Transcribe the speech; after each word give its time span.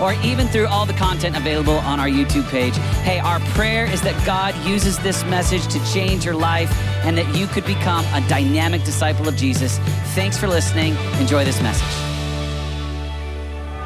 or 0.00 0.14
even 0.24 0.48
through 0.48 0.66
all 0.66 0.86
the 0.86 0.94
content 0.94 1.36
available 1.36 1.78
on 1.78 2.00
our 2.00 2.08
YouTube 2.08 2.48
page. 2.50 2.76
Hey, 3.02 3.18
our 3.18 3.40
prayer 3.54 3.84
is 3.84 4.00
that 4.02 4.24
God 4.24 4.54
uses 4.66 4.98
this 4.98 5.24
message 5.24 5.66
to 5.68 5.92
change 5.92 6.24
your 6.24 6.34
life 6.34 6.70
and 7.04 7.16
that 7.18 7.36
you 7.36 7.46
could 7.46 7.66
become 7.66 8.04
a 8.14 8.26
dynamic 8.28 8.82
disciple 8.84 9.28
of 9.28 9.36
Jesus. 9.36 9.78
Thanks 10.14 10.36
for 10.38 10.48
listening. 10.48 10.96
Enjoy 11.20 11.44
this 11.44 11.60
message. 11.62 11.86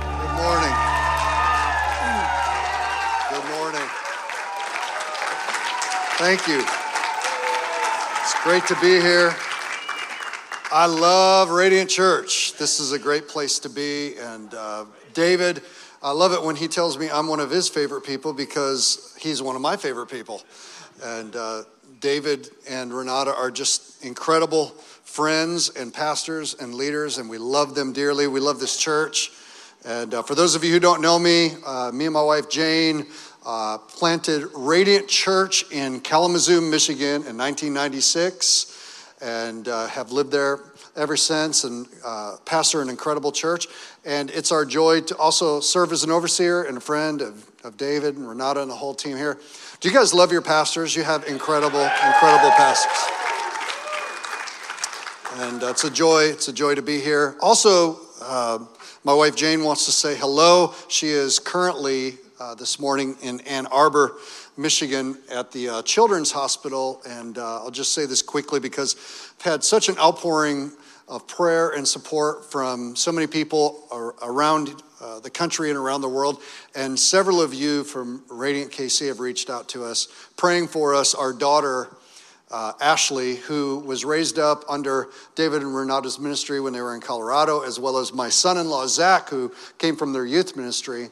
Good 0.00 0.34
morning. 0.40 0.74
Good 3.30 3.46
morning. 3.56 3.88
Thank 6.18 6.46
you. 6.48 6.64
It's 8.22 8.42
great 8.42 8.66
to 8.66 8.74
be 8.80 9.00
here. 9.00 9.34
I 10.72 10.86
love 10.86 11.50
Radiant 11.50 11.88
Church. 11.88 12.54
This 12.54 12.80
is 12.80 12.92
a 12.92 12.98
great 12.98 13.28
place 13.28 13.58
to 13.60 13.68
be. 13.68 14.16
And 14.18 14.52
uh, 14.54 14.86
David, 15.12 15.62
I 16.04 16.10
love 16.10 16.34
it 16.34 16.42
when 16.42 16.54
he 16.54 16.68
tells 16.68 16.98
me 16.98 17.08
I'm 17.08 17.28
one 17.28 17.40
of 17.40 17.50
his 17.50 17.70
favorite 17.70 18.02
people 18.02 18.34
because 18.34 19.16
he's 19.18 19.40
one 19.40 19.56
of 19.56 19.62
my 19.62 19.78
favorite 19.78 20.08
people. 20.08 20.42
And 21.02 21.34
uh, 21.34 21.62
David 21.98 22.50
and 22.68 22.92
Renata 22.92 23.34
are 23.34 23.50
just 23.50 24.04
incredible 24.04 24.66
friends 25.04 25.70
and 25.70 25.94
pastors 25.94 26.56
and 26.60 26.74
leaders, 26.74 27.16
and 27.16 27.30
we 27.30 27.38
love 27.38 27.74
them 27.74 27.94
dearly. 27.94 28.26
We 28.26 28.38
love 28.38 28.60
this 28.60 28.76
church. 28.76 29.30
And 29.86 30.12
uh, 30.12 30.22
for 30.22 30.34
those 30.34 30.54
of 30.54 30.62
you 30.62 30.72
who 30.72 30.78
don't 30.78 31.00
know 31.00 31.18
me, 31.18 31.52
uh, 31.64 31.90
me 31.90 32.04
and 32.04 32.12
my 32.12 32.22
wife 32.22 32.50
Jane 32.50 33.06
uh, 33.46 33.78
planted 33.78 34.50
Radiant 34.54 35.08
Church 35.08 35.64
in 35.72 36.00
Kalamazoo, 36.00 36.60
Michigan 36.60 37.24
in 37.26 37.38
1996 37.38 38.74
and 39.22 39.68
uh, 39.68 39.86
have 39.86 40.12
lived 40.12 40.30
there 40.30 40.58
ever 40.96 41.16
since 41.16 41.64
and 41.64 41.86
uh, 42.04 42.36
pastor 42.44 42.80
an 42.82 42.88
incredible 42.88 43.32
church. 43.32 43.66
And 44.04 44.30
it's 44.30 44.52
our 44.52 44.64
joy 44.64 45.00
to 45.02 45.16
also 45.16 45.60
serve 45.60 45.92
as 45.92 46.04
an 46.04 46.10
overseer 46.10 46.62
and 46.62 46.76
a 46.76 46.80
friend 46.80 47.22
of, 47.22 47.50
of 47.64 47.76
David 47.76 48.16
and 48.16 48.28
Renata 48.28 48.62
and 48.62 48.70
the 48.70 48.76
whole 48.76 48.94
team 48.94 49.16
here. 49.16 49.38
Do 49.80 49.88
you 49.88 49.94
guys 49.94 50.14
love 50.14 50.32
your 50.32 50.42
pastors? 50.42 50.94
You 50.94 51.02
have 51.02 51.24
incredible, 51.26 51.80
incredible 51.80 52.50
pastors. 52.50 53.20
And 55.36 55.64
uh, 55.64 55.70
it's 55.70 55.84
a 55.84 55.90
joy. 55.90 56.24
It's 56.24 56.48
a 56.48 56.52
joy 56.52 56.76
to 56.76 56.82
be 56.82 57.00
here. 57.00 57.36
Also, 57.40 57.98
uh, 58.22 58.60
my 59.02 59.12
wife 59.12 59.34
Jane 59.34 59.64
wants 59.64 59.84
to 59.86 59.92
say 59.92 60.16
hello. 60.16 60.74
She 60.88 61.08
is 61.08 61.38
currently 61.38 62.18
uh, 62.38 62.54
this 62.54 62.78
morning 62.78 63.16
in 63.20 63.40
Ann 63.40 63.66
Arbor, 63.66 64.16
Michigan, 64.56 65.18
at 65.30 65.50
the 65.50 65.68
uh, 65.68 65.82
Children's 65.82 66.30
Hospital. 66.30 67.02
And 67.06 67.36
uh, 67.36 67.62
I'll 67.62 67.70
just 67.70 67.92
say 67.92 68.06
this 68.06 68.22
quickly 68.22 68.60
because 68.60 68.94
I've 69.40 69.44
had 69.44 69.64
such 69.64 69.88
an 69.88 69.98
outpouring 69.98 70.70
of 71.08 71.26
prayer 71.26 71.70
and 71.70 71.86
support 71.86 72.50
from 72.50 72.96
so 72.96 73.12
many 73.12 73.26
people 73.26 73.86
around 74.22 74.82
uh, 75.00 75.20
the 75.20 75.30
country 75.30 75.68
and 75.68 75.78
around 75.78 76.00
the 76.00 76.08
world. 76.08 76.42
And 76.74 76.98
several 76.98 77.42
of 77.42 77.52
you 77.52 77.84
from 77.84 78.24
Radiant 78.30 78.72
KC 78.72 79.08
have 79.08 79.20
reached 79.20 79.50
out 79.50 79.68
to 79.70 79.84
us, 79.84 80.08
praying 80.36 80.68
for 80.68 80.94
us. 80.94 81.14
Our 81.14 81.32
daughter, 81.32 81.88
uh, 82.50 82.72
Ashley, 82.80 83.36
who 83.36 83.80
was 83.80 84.04
raised 84.04 84.38
up 84.38 84.64
under 84.68 85.10
David 85.34 85.62
and 85.62 85.74
Renata's 85.74 86.18
ministry 86.18 86.60
when 86.60 86.72
they 86.72 86.80
were 86.80 86.94
in 86.94 87.00
Colorado, 87.00 87.60
as 87.60 87.78
well 87.78 87.98
as 87.98 88.12
my 88.12 88.30
son 88.30 88.56
in 88.56 88.68
law, 88.68 88.86
Zach, 88.86 89.28
who 89.28 89.52
came 89.78 89.96
from 89.96 90.12
their 90.12 90.24
youth 90.24 90.56
ministry. 90.56 91.10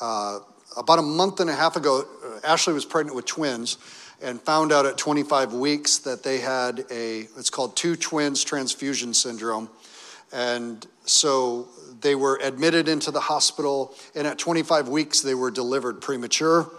Uh, 0.00 0.38
about 0.76 0.98
a 0.98 1.02
month 1.02 1.40
and 1.40 1.50
a 1.50 1.54
half 1.54 1.76
ago, 1.76 2.04
uh, 2.24 2.46
Ashley 2.46 2.72
was 2.72 2.84
pregnant 2.84 3.14
with 3.14 3.26
twins 3.26 3.76
and 4.22 4.40
found 4.40 4.72
out 4.72 4.86
at 4.86 4.96
25 4.96 5.52
weeks 5.52 5.98
that 5.98 6.22
they 6.22 6.38
had 6.38 6.84
a, 6.90 7.28
it's 7.36 7.50
called 7.50 7.76
two 7.76 7.96
twins 7.96 8.42
transfusion 8.44 9.12
syndrome. 9.12 9.68
And 10.32 10.86
so 11.04 11.68
they 12.00 12.14
were 12.14 12.38
admitted 12.42 12.88
into 12.88 13.10
the 13.10 13.20
hospital, 13.20 13.94
and 14.14 14.26
at 14.26 14.38
25 14.38 14.88
weeks, 14.88 15.20
they 15.20 15.34
were 15.34 15.50
delivered 15.50 16.00
premature. 16.00 16.70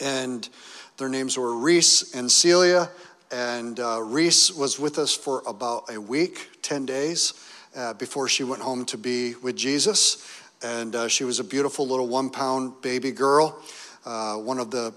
And 0.00 0.48
their 0.96 1.08
names 1.08 1.36
were 1.36 1.56
Reese 1.56 2.14
and 2.14 2.30
Celia. 2.30 2.90
And 3.32 3.78
uh, 3.78 4.02
Reese 4.02 4.52
was 4.52 4.78
with 4.78 4.98
us 4.98 5.14
for 5.14 5.42
about 5.46 5.84
a 5.92 6.00
week, 6.00 6.62
10 6.62 6.84
days, 6.84 7.34
uh, 7.76 7.94
before 7.94 8.28
she 8.28 8.44
went 8.44 8.62
home 8.62 8.84
to 8.86 8.98
be 8.98 9.34
with 9.36 9.56
Jesus. 9.56 10.26
And 10.62 10.94
uh, 10.94 11.08
she 11.08 11.24
was 11.24 11.38
a 11.38 11.44
beautiful 11.44 11.86
little 11.86 12.08
one 12.08 12.28
pound 12.30 12.82
baby 12.82 13.12
girl. 13.12 13.62
Uh, 14.04 14.34
one 14.36 14.58
of 14.58 14.70
the 14.70 14.92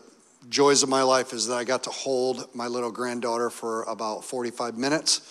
joys 0.50 0.84
of 0.84 0.90
my 0.90 1.04
life 1.04 1.34
is 1.34 1.48
that 1.48 1.56
I 1.56 1.64
got 1.64 1.84
to 1.84 1.90
hold 1.90 2.48
my 2.54 2.68
little 2.68 2.92
granddaughter 2.92 3.50
for 3.50 3.84
about 3.84 4.26
45 4.26 4.78
minutes. 4.78 5.22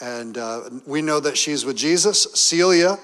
And 0.00 0.36
uh, 0.38 0.70
we 0.86 1.02
know 1.02 1.20
that 1.20 1.36
she's 1.36 1.64
with 1.64 1.76
Jesus. 1.76 2.24
Celia 2.34 2.98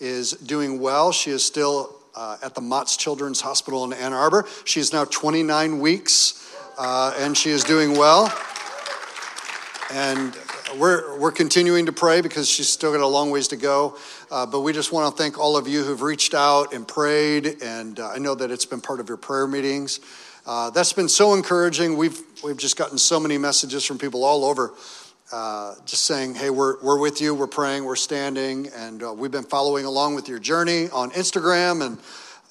is 0.00 0.32
doing 0.32 0.80
well. 0.80 1.12
She 1.12 1.30
is 1.30 1.44
still 1.44 1.96
uh, 2.14 2.36
at 2.42 2.54
the 2.54 2.60
Mott's 2.60 2.96
Children's 2.96 3.40
Hospital 3.40 3.84
in 3.84 3.92
Ann 3.92 4.12
Arbor. 4.12 4.46
She 4.64 4.80
is 4.80 4.92
now 4.92 5.04
29 5.04 5.80
weeks 5.80 6.54
uh, 6.78 7.14
and 7.18 7.36
she 7.36 7.50
is 7.50 7.64
doing 7.64 7.96
well. 7.96 8.32
And 9.92 10.36
we're, 10.78 11.18
we're 11.18 11.32
continuing 11.32 11.86
to 11.86 11.92
pray 11.92 12.20
because 12.20 12.48
she's 12.48 12.68
still 12.68 12.92
got 12.92 13.00
a 13.00 13.06
long 13.06 13.30
ways 13.30 13.48
to 13.48 13.56
go. 13.56 13.96
Uh, 14.30 14.44
but 14.46 14.60
we 14.60 14.72
just 14.72 14.92
want 14.92 15.14
to 15.14 15.22
thank 15.22 15.38
all 15.38 15.56
of 15.56 15.68
you 15.68 15.84
who've 15.84 16.02
reached 16.02 16.34
out 16.34 16.72
and 16.72 16.86
prayed. 16.86 17.62
And 17.62 18.00
uh, 18.00 18.10
I 18.10 18.18
know 18.18 18.34
that 18.34 18.50
it's 18.50 18.66
been 18.66 18.80
part 18.80 19.00
of 19.00 19.08
your 19.08 19.18
prayer 19.18 19.46
meetings. 19.46 20.00
Uh, 20.46 20.70
that's 20.70 20.92
been 20.92 21.08
so 21.08 21.34
encouraging. 21.34 21.96
We've, 21.96 22.20
we've 22.42 22.56
just 22.56 22.76
gotten 22.76 22.98
so 22.98 23.18
many 23.18 23.38
messages 23.38 23.84
from 23.84 23.98
people 23.98 24.24
all 24.24 24.44
over 24.44 24.74
uh, 25.32 25.74
just 25.84 26.04
saying, 26.04 26.34
hey, 26.34 26.50
we're, 26.50 26.82
we're 26.82 26.98
with 26.98 27.20
you, 27.20 27.34
we're 27.34 27.46
praying, 27.46 27.84
we're 27.84 27.96
standing. 27.96 28.68
And 28.76 29.02
uh, 29.02 29.12
we've 29.12 29.30
been 29.30 29.44
following 29.44 29.84
along 29.84 30.14
with 30.14 30.28
your 30.28 30.38
journey 30.38 30.88
on 30.90 31.10
Instagram. 31.12 31.84
And 31.84 31.98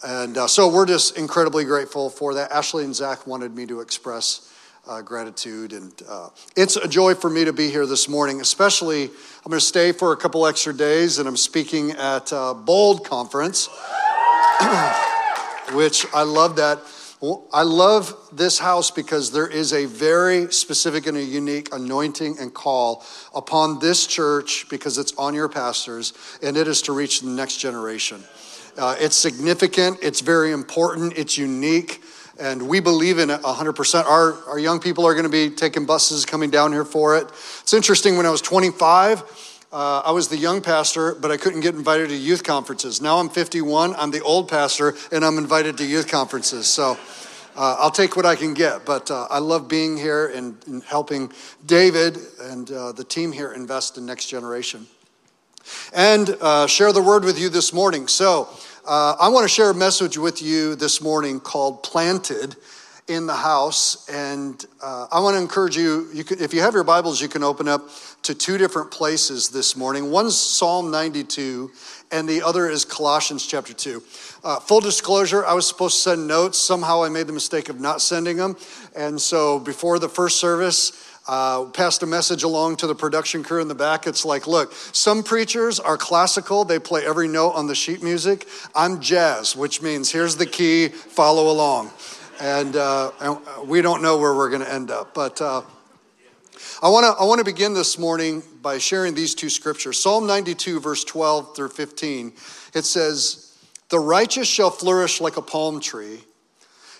and 0.06 0.38
uh, 0.38 0.48
so 0.48 0.68
we're 0.68 0.86
just 0.86 1.18
incredibly 1.18 1.64
grateful 1.64 2.10
for 2.10 2.34
that. 2.34 2.52
Ashley 2.52 2.84
and 2.84 2.94
Zach 2.94 3.26
wanted 3.26 3.56
me 3.56 3.66
to 3.68 3.80
express 3.80 4.54
uh, 4.86 5.02
gratitude. 5.02 5.72
And 5.72 5.94
uh, 6.10 6.28
it's 6.58 6.76
a 6.76 6.90
joy 6.90 7.16
for 7.16 7.30
me 7.30 7.46
to 7.46 7.54
be 7.54 7.70
here 7.70 7.86
this 7.86 8.10
morning, 8.10 8.42
especially 8.42 9.06
I'm 9.06 9.50
going 9.50 9.62
to 9.62 9.66
stay 9.66 9.94
for 9.94 10.12
a 10.12 10.18
couple 10.18 10.46
extra 10.46 10.74
days 10.74 11.20
and 11.20 11.28
I'm 11.28 11.38
speaking 11.38 11.92
at 11.92 12.34
uh, 12.34 12.54
Bold 12.54 13.06
Conference, 13.06 13.68
which 15.72 16.06
I 16.14 16.24
love 16.24 16.58
that. 16.58 16.82
I 17.54 17.62
love 17.62 18.14
this 18.34 18.60
house 18.60 18.92
because 18.92 19.32
there 19.32 19.48
is 19.48 19.72
a 19.72 19.86
very 19.86 20.52
specific 20.52 21.08
and 21.08 21.16
a 21.16 21.24
unique 21.24 21.74
anointing 21.74 22.38
and 22.38 22.54
call 22.54 23.06
upon 23.34 23.80
this 23.80 24.06
church 24.06 24.68
because 24.70 24.98
it's 24.98 25.14
on 25.14 25.34
your 25.34 25.48
pastors, 25.48 26.12
and 26.44 26.58
it 26.58 26.68
is 26.68 26.82
to 26.82 26.92
reach 26.92 27.22
the 27.22 27.30
next 27.30 27.60
generation. 27.60 28.22
Uh, 28.78 28.98
it's 29.00 29.16
significant, 29.16 30.00
it's 30.02 30.20
very 30.20 30.52
important, 30.52 31.18
it's 31.18 31.38
unique, 31.38 32.04
and 32.40 32.68
we 32.68 32.82
believe 32.82 33.20
in 33.20 33.30
it 33.30 33.42
100%. 33.42 34.06
Our, 34.06 34.34
our 34.50 34.60
young 34.60 34.82
people 34.82 35.06
are 35.06 35.14
going 35.14 35.24
to 35.24 35.30
be 35.30 35.50
taking 35.50 35.86
buses 35.86 36.26
coming 36.26 36.50
down 36.50 36.74
here 36.74 36.84
for 36.84 37.16
it. 37.16 37.28
It's 37.62 37.74
interesting, 37.74 38.18
when 38.18 38.26
I 38.26 38.32
was 38.32 38.42
25, 38.42 39.53
uh, 39.74 40.04
I 40.06 40.12
was 40.12 40.28
the 40.28 40.38
young 40.38 40.62
pastor, 40.62 41.16
but 41.16 41.32
I 41.32 41.38
couldn't 41.38 41.62
get 41.62 41.74
invited 41.74 42.10
to 42.10 42.16
youth 42.16 42.44
conferences. 42.44 43.02
Now 43.02 43.18
I'm 43.18 43.28
51, 43.28 43.96
I'm 43.96 44.12
the 44.12 44.22
old 44.22 44.48
pastor, 44.48 44.94
and 45.12 45.26
I'm 45.26 45.40
invited 45.40 45.78
to 45.80 45.86
youth 45.86 46.08
conferences. 46.08 46.68
So 46.68 46.92
uh, 47.56 47.78
I'll 47.80 47.90
take 47.90 48.16
what 48.16 48.26
I 48.26 48.36
can 48.36 48.54
get. 48.54 48.86
But 48.86 49.10
uh, 49.10 49.28
I 49.32 49.40
love 49.40 49.68
being 49.68 49.98
here 49.98 50.28
and, 50.28 50.56
and 50.68 50.84
helping 50.84 51.32
David 51.66 52.20
and 52.40 52.72
uh, 52.72 52.92
the 52.92 53.04
team 53.04 53.32
here 53.32 53.52
invest 53.52 53.98
in 53.98 54.06
next 54.06 54.28
generation 54.28 54.86
and 55.92 56.38
uh, 56.40 56.68
share 56.68 56.94
the 56.94 57.02
word 57.02 57.24
with 57.24 57.40
you 57.40 57.50
this 57.50 57.74
morning. 57.74 58.08
So, 58.08 58.50
uh, 58.86 59.16
I 59.18 59.30
want 59.30 59.46
to 59.46 59.48
share 59.48 59.70
a 59.70 59.74
message 59.74 60.18
with 60.18 60.42
you 60.42 60.76
this 60.76 61.02
morning 61.02 61.40
called 61.40 61.84
Planted 61.84 62.58
in 63.08 63.28
the 63.28 63.36
House. 63.36 64.08
And 64.10 64.66
uh, 64.82 65.08
I 65.12 65.20
want 65.20 65.36
to 65.36 65.42
encourage 65.42 65.76
you, 65.76 66.08
you 66.14 66.24
can, 66.24 66.40
if 66.40 66.54
you 66.54 66.62
have 66.62 66.74
your 66.74 66.84
Bibles, 66.84 67.22
you 67.22 67.28
can 67.28 67.44
open 67.44 67.68
up 67.68 67.90
to 68.24 68.34
two 68.34 68.58
different 68.58 68.92
places 68.92 69.50
this 69.50 69.76
morning. 69.76 70.10
One's 70.10 70.38
Psalm 70.38 70.90
92, 70.92 71.72
and 72.12 72.28
the 72.28 72.42
other 72.42 72.70
is 72.70 72.86
Colossians 72.86 73.46
chapter 73.46 73.74
2. 73.74 74.04
Uh, 74.44 74.60
full 74.60 74.80
disclosure, 74.80 75.46
I 75.46 75.54
was 75.54 75.68
supposed 75.68 75.96
to 75.98 76.02
send 76.12 76.28
notes. 76.28 76.58
Somehow 76.58 77.04
I 77.04 77.10
made 77.10 77.28
the 77.28 77.34
mistake 77.34 77.70
of 77.70 77.80
not 77.80 78.02
sending 78.02 78.38
them. 78.38 78.56
And 78.96 79.20
so 79.20 79.60
before 79.60 80.00
the 80.00 80.10
first 80.10 80.40
service, 80.40 81.10
uh, 81.28 81.66
passed 81.66 82.04
a 82.04 82.06
message 82.06 82.44
along 82.44 82.76
to 82.78 82.88
the 82.88 82.96
production 82.96 83.44
crew 83.44 83.62
in 83.62 83.68
the 83.68 83.76
back. 83.76 84.08
It's 84.08 84.26
like, 84.26 84.46
look, 84.46 84.74
some 84.74 85.24
preachers 85.24 85.80
are 85.80 85.98
classical, 85.98 86.66
they 86.66 86.80
play 86.80 87.06
every 87.06 87.28
note 87.28 87.52
on 87.52 87.68
the 87.68 87.76
sheet 87.76 88.04
music. 88.04 88.46
I'm 88.76 89.00
jazz, 89.00 89.56
which 89.56 89.82
means 89.82 90.12
here's 90.12 90.36
the 90.36 90.46
key, 90.46 90.90
follow 90.90 91.50
along. 91.50 91.92
And, 92.44 92.76
uh, 92.76 93.12
and 93.22 93.70
we 93.70 93.82
don't 93.82 94.02
know 94.02 94.18
where 94.18 94.36
we're 94.36 94.50
going 94.50 94.64
to 94.64 94.70
end 94.72 94.92
up. 94.92 95.14
But 95.14 95.40
uh, 95.40 95.62
I 96.82 96.90
want 96.90 97.06
to 97.06 97.22
I 97.22 97.26
want 97.26 97.40
to 97.40 97.46
begin 97.46 97.74
this 97.74 97.98
morning 97.98 98.44
by 98.62 98.80
sharing 98.80 99.16
these 99.16 99.34
two 99.34 99.50
scriptures. 99.50 99.98
Psalm 99.98 100.28
92 100.28 100.82
verse 100.82 101.06
12 101.06 101.56
through 101.56 101.70
15. 101.70 102.34
It 102.74 102.84
says, 102.84 103.56
"The 103.88 104.00
righteous 104.00 104.50
shall 104.50 104.72
flourish 104.72 105.22
like 105.22 105.38
a 105.38 105.42
palm 105.42 105.80
tree. 105.80 106.26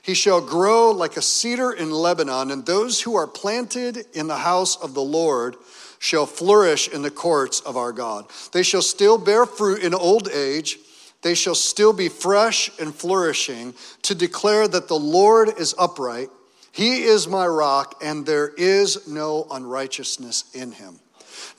He 0.02 0.14
shall 0.14 0.40
grow 0.40 0.92
like 0.92 1.18
a 1.18 1.22
cedar 1.22 1.74
in 1.74 1.92
Lebanon, 1.92 2.50
and 2.50 2.66
those 2.66 3.02
who 3.02 3.16
are 3.16 3.28
planted 3.28 4.06
in 4.14 4.28
the 4.28 4.38
house 4.38 4.78
of 4.78 4.94
the 4.94 5.04
Lord 5.04 5.58
shall 6.00 6.26
flourish 6.26 6.88
in 6.88 7.02
the 7.02 7.12
courts 7.12 7.60
of 7.60 7.76
our 7.76 7.92
God. 7.92 8.28
They 8.54 8.64
shall 8.64 8.82
still 8.82 9.18
bear 9.18 9.46
fruit 9.46 9.84
in 9.84 9.94
old 9.94 10.30
age." 10.30 10.80
They 11.24 11.34
shall 11.34 11.56
still 11.56 11.94
be 11.94 12.10
fresh 12.10 12.70
and 12.80 12.94
flourishing 12.94 13.74
to 14.04 14.14
declare 14.14 14.68
that 14.68 14.88
the 14.88 15.00
Lord 15.00 15.50
is 15.58 15.74
upright 15.80 16.30
he 16.74 17.04
is 17.04 17.28
my 17.28 17.46
rock, 17.46 18.02
and 18.02 18.26
there 18.26 18.48
is 18.48 19.08
no 19.08 19.46
unrighteousness 19.52 20.46
in 20.56 20.72
him. 20.72 21.00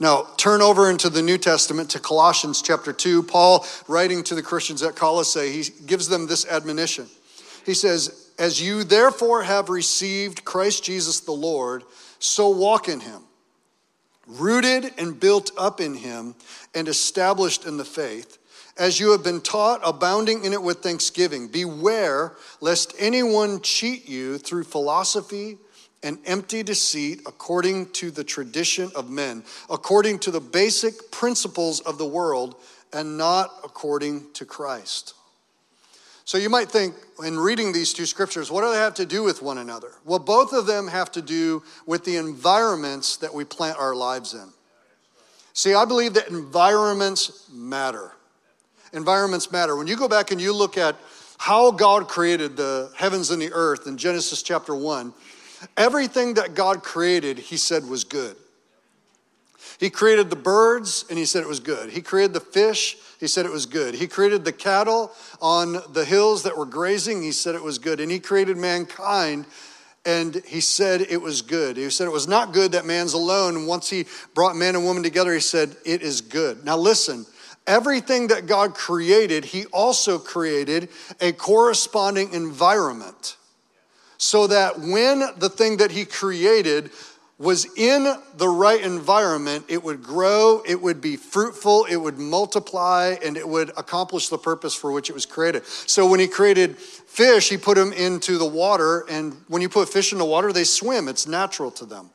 Now, 0.00 0.26
turn 0.36 0.60
over 0.60 0.90
into 0.90 1.08
the 1.08 1.22
New 1.22 1.38
Testament 1.38 1.90
to 1.90 2.00
Colossians 2.00 2.60
chapter 2.60 2.92
2. 2.92 3.22
Paul, 3.22 3.64
writing 3.86 4.24
to 4.24 4.34
the 4.34 4.42
Christians 4.42 4.82
at 4.82 4.96
Colossae, 4.96 5.52
he 5.52 5.62
gives 5.86 6.08
them 6.08 6.26
this 6.26 6.44
admonition. 6.48 7.06
He 7.64 7.74
says, 7.74 8.32
As 8.40 8.60
you 8.60 8.82
therefore 8.82 9.44
have 9.44 9.68
received 9.68 10.44
Christ 10.44 10.82
Jesus 10.82 11.20
the 11.20 11.30
Lord, 11.30 11.84
so 12.18 12.48
walk 12.48 12.88
in 12.88 12.98
him, 12.98 13.22
rooted 14.26 14.94
and 14.98 15.20
built 15.20 15.52
up 15.56 15.80
in 15.80 15.94
him, 15.94 16.34
and 16.74 16.88
established 16.88 17.66
in 17.66 17.76
the 17.76 17.84
faith 17.84 18.38
as 18.76 18.98
you 18.98 19.12
have 19.12 19.22
been 19.22 19.40
taught, 19.40 19.80
abounding 19.84 20.44
in 20.44 20.52
it 20.52 20.62
with 20.62 20.78
thanksgiving. 20.78 21.48
Beware 21.48 22.32
lest 22.60 22.94
anyone 22.98 23.60
cheat 23.60 24.08
you 24.08 24.38
through 24.38 24.64
philosophy 24.64 25.58
and 26.02 26.18
empty 26.26 26.62
deceit 26.62 27.22
according 27.26 27.90
to 27.90 28.10
the 28.10 28.24
tradition 28.24 28.90
of 28.94 29.08
men, 29.08 29.42
according 29.70 30.18
to 30.18 30.30
the 30.30 30.40
basic 30.40 31.10
principles 31.10 31.80
of 31.80 31.98
the 31.98 32.06
world, 32.06 32.56
and 32.92 33.16
not 33.16 33.50
according 33.64 34.30
to 34.34 34.44
Christ. 34.44 35.14
So 36.26 36.38
you 36.38 36.48
might 36.48 36.70
think, 36.70 36.94
in 37.24 37.38
reading 37.38 37.72
these 37.72 37.92
two 37.92 38.06
scriptures, 38.06 38.50
what 38.50 38.62
do 38.62 38.70
they 38.70 38.78
have 38.78 38.94
to 38.94 39.06
do 39.06 39.22
with 39.22 39.42
one 39.42 39.58
another? 39.58 39.92
Well, 40.04 40.18
both 40.18 40.52
of 40.52 40.66
them 40.66 40.88
have 40.88 41.12
to 41.12 41.22
do 41.22 41.62
with 41.86 42.04
the 42.04 42.16
environments 42.16 43.18
that 43.18 43.34
we 43.34 43.44
plant 43.44 43.78
our 43.78 43.94
lives 43.94 44.32
in. 44.32 44.48
See, 45.52 45.74
I 45.74 45.84
believe 45.84 46.14
that 46.14 46.28
environments 46.28 47.48
matter 47.52 48.12
environments 48.94 49.52
matter. 49.52 49.76
When 49.76 49.86
you 49.86 49.96
go 49.96 50.08
back 50.08 50.30
and 50.30 50.40
you 50.40 50.54
look 50.54 50.78
at 50.78 50.96
how 51.38 51.70
God 51.70 52.08
created 52.08 52.56
the 52.56 52.90
heavens 52.96 53.30
and 53.30 53.42
the 53.42 53.52
earth 53.52 53.86
in 53.86 53.98
Genesis 53.98 54.42
chapter 54.42 54.74
1, 54.74 55.12
everything 55.76 56.34
that 56.34 56.54
God 56.54 56.82
created, 56.82 57.38
he 57.38 57.56
said 57.56 57.86
was 57.86 58.04
good. 58.04 58.36
He 59.78 59.90
created 59.90 60.30
the 60.30 60.36
birds 60.36 61.04
and 61.10 61.18
he 61.18 61.24
said 61.24 61.42
it 61.42 61.48
was 61.48 61.60
good. 61.60 61.90
He 61.90 62.00
created 62.00 62.32
the 62.32 62.40
fish, 62.40 62.96
he 63.18 63.26
said 63.26 63.44
it 63.44 63.52
was 63.52 63.66
good. 63.66 63.94
He 63.94 64.06
created 64.06 64.44
the 64.44 64.52
cattle 64.52 65.12
on 65.40 65.78
the 65.92 66.04
hills 66.04 66.44
that 66.44 66.56
were 66.56 66.66
grazing, 66.66 67.22
he 67.22 67.32
said 67.32 67.54
it 67.54 67.62
was 67.62 67.78
good. 67.78 68.00
And 68.00 68.10
he 68.10 68.20
created 68.20 68.56
mankind 68.56 69.46
and 70.06 70.42
he 70.46 70.60
said 70.60 71.00
it 71.00 71.20
was 71.20 71.40
good. 71.42 71.76
He 71.76 71.88
said 71.88 72.06
it 72.06 72.12
was 72.12 72.28
not 72.28 72.52
good 72.52 72.72
that 72.72 72.84
man's 72.84 73.14
alone. 73.14 73.66
Once 73.66 73.88
he 73.88 74.04
brought 74.34 74.54
man 74.54 74.76
and 74.76 74.84
woman 74.84 75.02
together, 75.02 75.32
he 75.32 75.40
said 75.40 75.74
it 75.84 76.02
is 76.02 76.20
good. 76.20 76.64
Now 76.64 76.76
listen, 76.76 77.24
Everything 77.66 78.28
that 78.28 78.46
God 78.46 78.74
created, 78.74 79.46
He 79.46 79.64
also 79.66 80.18
created 80.18 80.88
a 81.20 81.32
corresponding 81.32 82.32
environment 82.32 83.36
so 84.18 84.46
that 84.46 84.78
when 84.78 85.22
the 85.38 85.48
thing 85.48 85.78
that 85.78 85.90
He 85.90 86.04
created 86.04 86.90
was 87.36 87.66
in 87.76 88.06
the 88.36 88.48
right 88.48 88.80
environment, 88.80 89.64
it 89.68 89.82
would 89.82 90.02
grow, 90.02 90.62
it 90.66 90.80
would 90.80 91.00
be 91.00 91.16
fruitful, 91.16 91.84
it 91.86 91.96
would 91.96 92.18
multiply, 92.18 93.16
and 93.24 93.36
it 93.36 93.48
would 93.48 93.70
accomplish 93.76 94.28
the 94.28 94.38
purpose 94.38 94.74
for 94.74 94.92
which 94.92 95.10
it 95.10 95.14
was 95.14 95.26
created. 95.26 95.66
So 95.66 96.06
when 96.06 96.20
He 96.20 96.28
created 96.28 96.76
fish, 96.78 97.48
He 97.48 97.56
put 97.56 97.76
them 97.76 97.92
into 97.92 98.38
the 98.38 98.44
water, 98.44 99.04
and 99.08 99.34
when 99.48 99.62
you 99.62 99.68
put 99.68 99.88
fish 99.88 100.12
in 100.12 100.18
the 100.18 100.24
water, 100.24 100.52
they 100.52 100.64
swim, 100.64 101.08
it's 101.08 101.26
natural 101.26 101.70
to 101.72 101.84
them. 101.86 102.10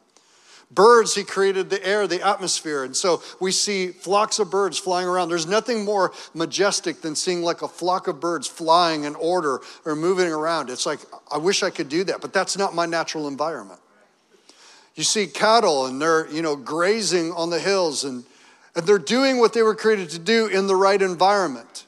Birds, 0.71 1.15
he 1.15 1.23
created 1.23 1.71
the 1.71 1.83
air, 1.85 2.05
the 2.05 2.25
atmosphere. 2.25 2.83
And 2.83 2.95
so 2.95 3.23
we 3.39 3.51
see 3.51 3.87
flocks 3.87 4.37
of 4.37 4.51
birds 4.51 4.77
flying 4.77 5.07
around. 5.07 5.29
There's 5.29 5.47
nothing 5.47 5.83
more 5.83 6.13
majestic 6.35 7.01
than 7.01 7.15
seeing 7.15 7.41
like 7.41 7.63
a 7.63 7.67
flock 7.67 8.07
of 8.07 8.19
birds 8.19 8.45
flying 8.45 9.05
in 9.05 9.15
order 9.15 9.61
or 9.83 9.95
moving 9.95 10.31
around. 10.31 10.69
It's 10.69 10.85
like, 10.85 10.99
I 11.31 11.37
wish 11.39 11.63
I 11.63 11.71
could 11.71 11.89
do 11.89 12.03
that, 12.03 12.21
but 12.21 12.33
that's 12.33 12.55
not 12.55 12.75
my 12.75 12.85
natural 12.85 13.27
environment. 13.27 13.79
You 14.93 15.03
see 15.03 15.25
cattle 15.25 15.87
and 15.87 15.99
they're, 15.99 16.29
you 16.29 16.43
know, 16.43 16.55
grazing 16.55 17.31
on 17.31 17.49
the 17.49 17.59
hills 17.59 18.03
and, 18.03 18.23
and 18.75 18.85
they're 18.85 18.99
doing 18.99 19.39
what 19.39 19.53
they 19.53 19.63
were 19.63 19.75
created 19.75 20.09
to 20.11 20.19
do 20.19 20.45
in 20.47 20.67
the 20.67 20.75
right 20.75 21.01
environment. 21.01 21.85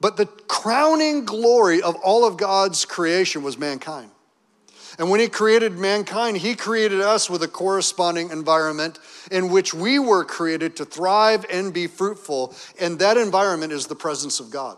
But 0.00 0.16
the 0.16 0.26
crowning 0.26 1.24
glory 1.24 1.82
of 1.82 1.96
all 1.96 2.24
of 2.24 2.36
God's 2.36 2.84
creation 2.84 3.42
was 3.42 3.58
mankind. 3.58 4.10
And 4.98 5.10
when 5.10 5.20
He 5.20 5.28
created 5.28 5.78
mankind, 5.78 6.36
He 6.36 6.54
created 6.54 7.00
us 7.00 7.30
with 7.30 7.42
a 7.42 7.48
corresponding 7.48 8.30
environment 8.30 8.98
in 9.30 9.48
which 9.48 9.72
we 9.72 9.98
were 9.98 10.24
created 10.24 10.76
to 10.76 10.84
thrive 10.84 11.46
and 11.50 11.72
be 11.72 11.86
fruitful. 11.86 12.54
And 12.80 12.98
that 12.98 13.16
environment 13.16 13.72
is 13.72 13.86
the 13.86 13.94
presence 13.94 14.40
of 14.40 14.50
God. 14.50 14.76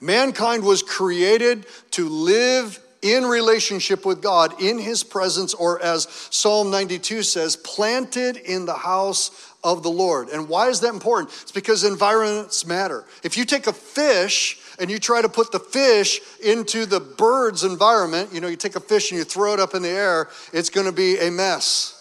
Mankind 0.00 0.62
was 0.62 0.82
created 0.82 1.66
to 1.92 2.08
live 2.08 2.80
in 3.02 3.24
relationship 3.24 4.04
with 4.04 4.22
God, 4.22 4.60
in 4.60 4.78
His 4.78 5.02
presence, 5.02 5.54
or 5.54 5.82
as 5.82 6.08
Psalm 6.30 6.70
92 6.70 7.22
says, 7.22 7.56
planted 7.56 8.36
in 8.36 8.66
the 8.66 8.74
house 8.74 9.54
of 9.66 9.82
the 9.82 9.90
Lord. 9.90 10.28
And 10.28 10.48
why 10.48 10.68
is 10.68 10.80
that 10.80 10.94
important? 10.94 11.34
It's 11.42 11.52
because 11.52 11.84
environments 11.84 12.66
matter. 12.66 13.04
If 13.22 13.36
you 13.36 13.44
take 13.44 13.66
a 13.66 13.72
fish, 13.72 14.58
and 14.78 14.90
you 14.90 14.98
try 14.98 15.22
to 15.22 15.28
put 15.28 15.52
the 15.52 15.58
fish 15.58 16.20
into 16.42 16.86
the 16.86 17.00
bird's 17.00 17.64
environment, 17.64 18.30
you 18.32 18.40
know, 18.40 18.48
you 18.48 18.56
take 18.56 18.76
a 18.76 18.80
fish 18.80 19.10
and 19.10 19.18
you 19.18 19.24
throw 19.24 19.54
it 19.54 19.60
up 19.60 19.74
in 19.74 19.82
the 19.82 19.88
air, 19.88 20.28
it's 20.52 20.70
going 20.70 20.86
to 20.86 20.92
be 20.92 21.18
a 21.18 21.30
mess. 21.30 21.92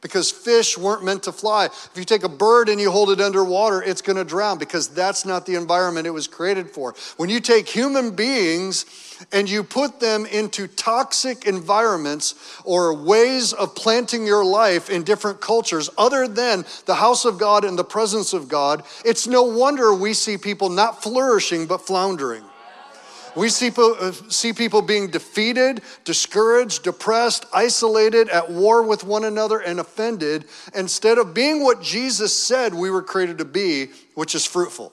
Because 0.00 0.30
fish 0.30 0.78
weren't 0.78 1.04
meant 1.04 1.24
to 1.24 1.32
fly. 1.32 1.64
If 1.66 1.92
you 1.96 2.04
take 2.04 2.22
a 2.22 2.28
bird 2.28 2.68
and 2.68 2.80
you 2.80 2.90
hold 2.90 3.10
it 3.10 3.20
underwater, 3.20 3.82
it's 3.82 4.00
going 4.00 4.16
to 4.16 4.24
drown 4.24 4.56
because 4.56 4.88
that's 4.88 5.26
not 5.26 5.44
the 5.44 5.56
environment 5.56 6.06
it 6.06 6.10
was 6.10 6.28
created 6.28 6.70
for. 6.70 6.94
When 7.16 7.28
you 7.28 7.40
take 7.40 7.68
human 7.68 8.12
beings 8.14 8.86
and 9.32 9.48
you 9.48 9.62
put 9.62 10.00
them 10.00 10.26
into 10.26 10.66
toxic 10.66 11.46
environments 11.46 12.34
or 12.64 12.94
ways 12.94 13.52
of 13.52 13.74
planting 13.74 14.26
your 14.26 14.44
life 14.44 14.90
in 14.90 15.02
different 15.02 15.40
cultures 15.40 15.90
other 15.98 16.28
than 16.28 16.64
the 16.86 16.94
house 16.94 17.24
of 17.24 17.38
God 17.38 17.64
and 17.64 17.78
the 17.78 17.84
presence 17.84 18.32
of 18.32 18.48
God, 18.48 18.82
it's 19.04 19.26
no 19.26 19.42
wonder 19.42 19.94
we 19.94 20.14
see 20.14 20.38
people 20.38 20.68
not 20.68 21.02
flourishing 21.02 21.66
but 21.66 21.86
floundering. 21.86 22.44
We 23.36 23.50
see, 23.50 23.70
uh, 23.76 24.10
see 24.30 24.52
people 24.52 24.82
being 24.82 25.10
defeated, 25.10 25.82
discouraged, 26.04 26.82
depressed, 26.82 27.46
isolated, 27.52 28.28
at 28.30 28.50
war 28.50 28.82
with 28.82 29.04
one 29.04 29.22
another, 29.22 29.60
and 29.60 29.78
offended, 29.78 30.46
instead 30.74 31.18
of 31.18 31.34
being 31.34 31.62
what 31.62 31.80
Jesus 31.80 32.36
said 32.36 32.74
we 32.74 32.90
were 32.90 33.02
created 33.02 33.38
to 33.38 33.44
be, 33.44 33.90
which 34.14 34.34
is 34.34 34.44
fruitful. 34.44 34.92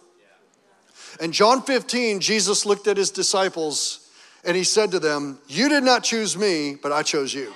In 1.19 1.31
John 1.31 1.63
15, 1.63 2.19
Jesus 2.19 2.67
looked 2.67 2.87
at 2.87 2.97
his 2.97 3.09
disciples 3.09 4.04
and 4.45 4.55
he 4.55 4.63
said 4.63 4.91
to 4.91 4.99
them, 4.99 5.39
You 5.47 5.69
did 5.69 5.83
not 5.83 6.03
choose 6.03 6.37
me, 6.37 6.75
but 6.75 6.91
I 6.91 7.03
chose 7.03 7.33
you. 7.33 7.53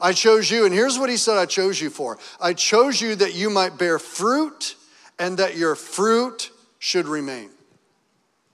I 0.00 0.12
chose 0.12 0.50
you. 0.50 0.64
And 0.64 0.74
here's 0.74 0.98
what 0.98 1.10
he 1.10 1.16
said 1.16 1.36
I 1.36 1.46
chose 1.46 1.80
you 1.80 1.90
for 1.90 2.18
I 2.40 2.52
chose 2.52 3.00
you 3.00 3.14
that 3.16 3.34
you 3.34 3.50
might 3.50 3.78
bear 3.78 3.98
fruit 3.98 4.76
and 5.18 5.38
that 5.38 5.56
your 5.56 5.74
fruit 5.74 6.50
should 6.78 7.06
remain. 7.06 7.50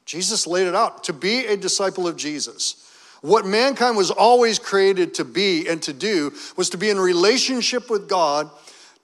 Jesus 0.04 0.46
laid 0.46 0.66
it 0.66 0.74
out 0.74 1.04
to 1.04 1.12
be 1.12 1.46
a 1.46 1.56
disciple 1.56 2.08
of 2.08 2.16
Jesus. 2.16 2.86
What 3.22 3.46
mankind 3.46 3.96
was 3.96 4.10
always 4.10 4.58
created 4.58 5.14
to 5.14 5.24
be 5.24 5.68
and 5.68 5.82
to 5.82 5.92
do 5.92 6.32
was 6.56 6.70
to 6.70 6.78
be 6.78 6.90
in 6.90 6.98
relationship 6.98 7.90
with 7.90 8.08
God 8.08 8.50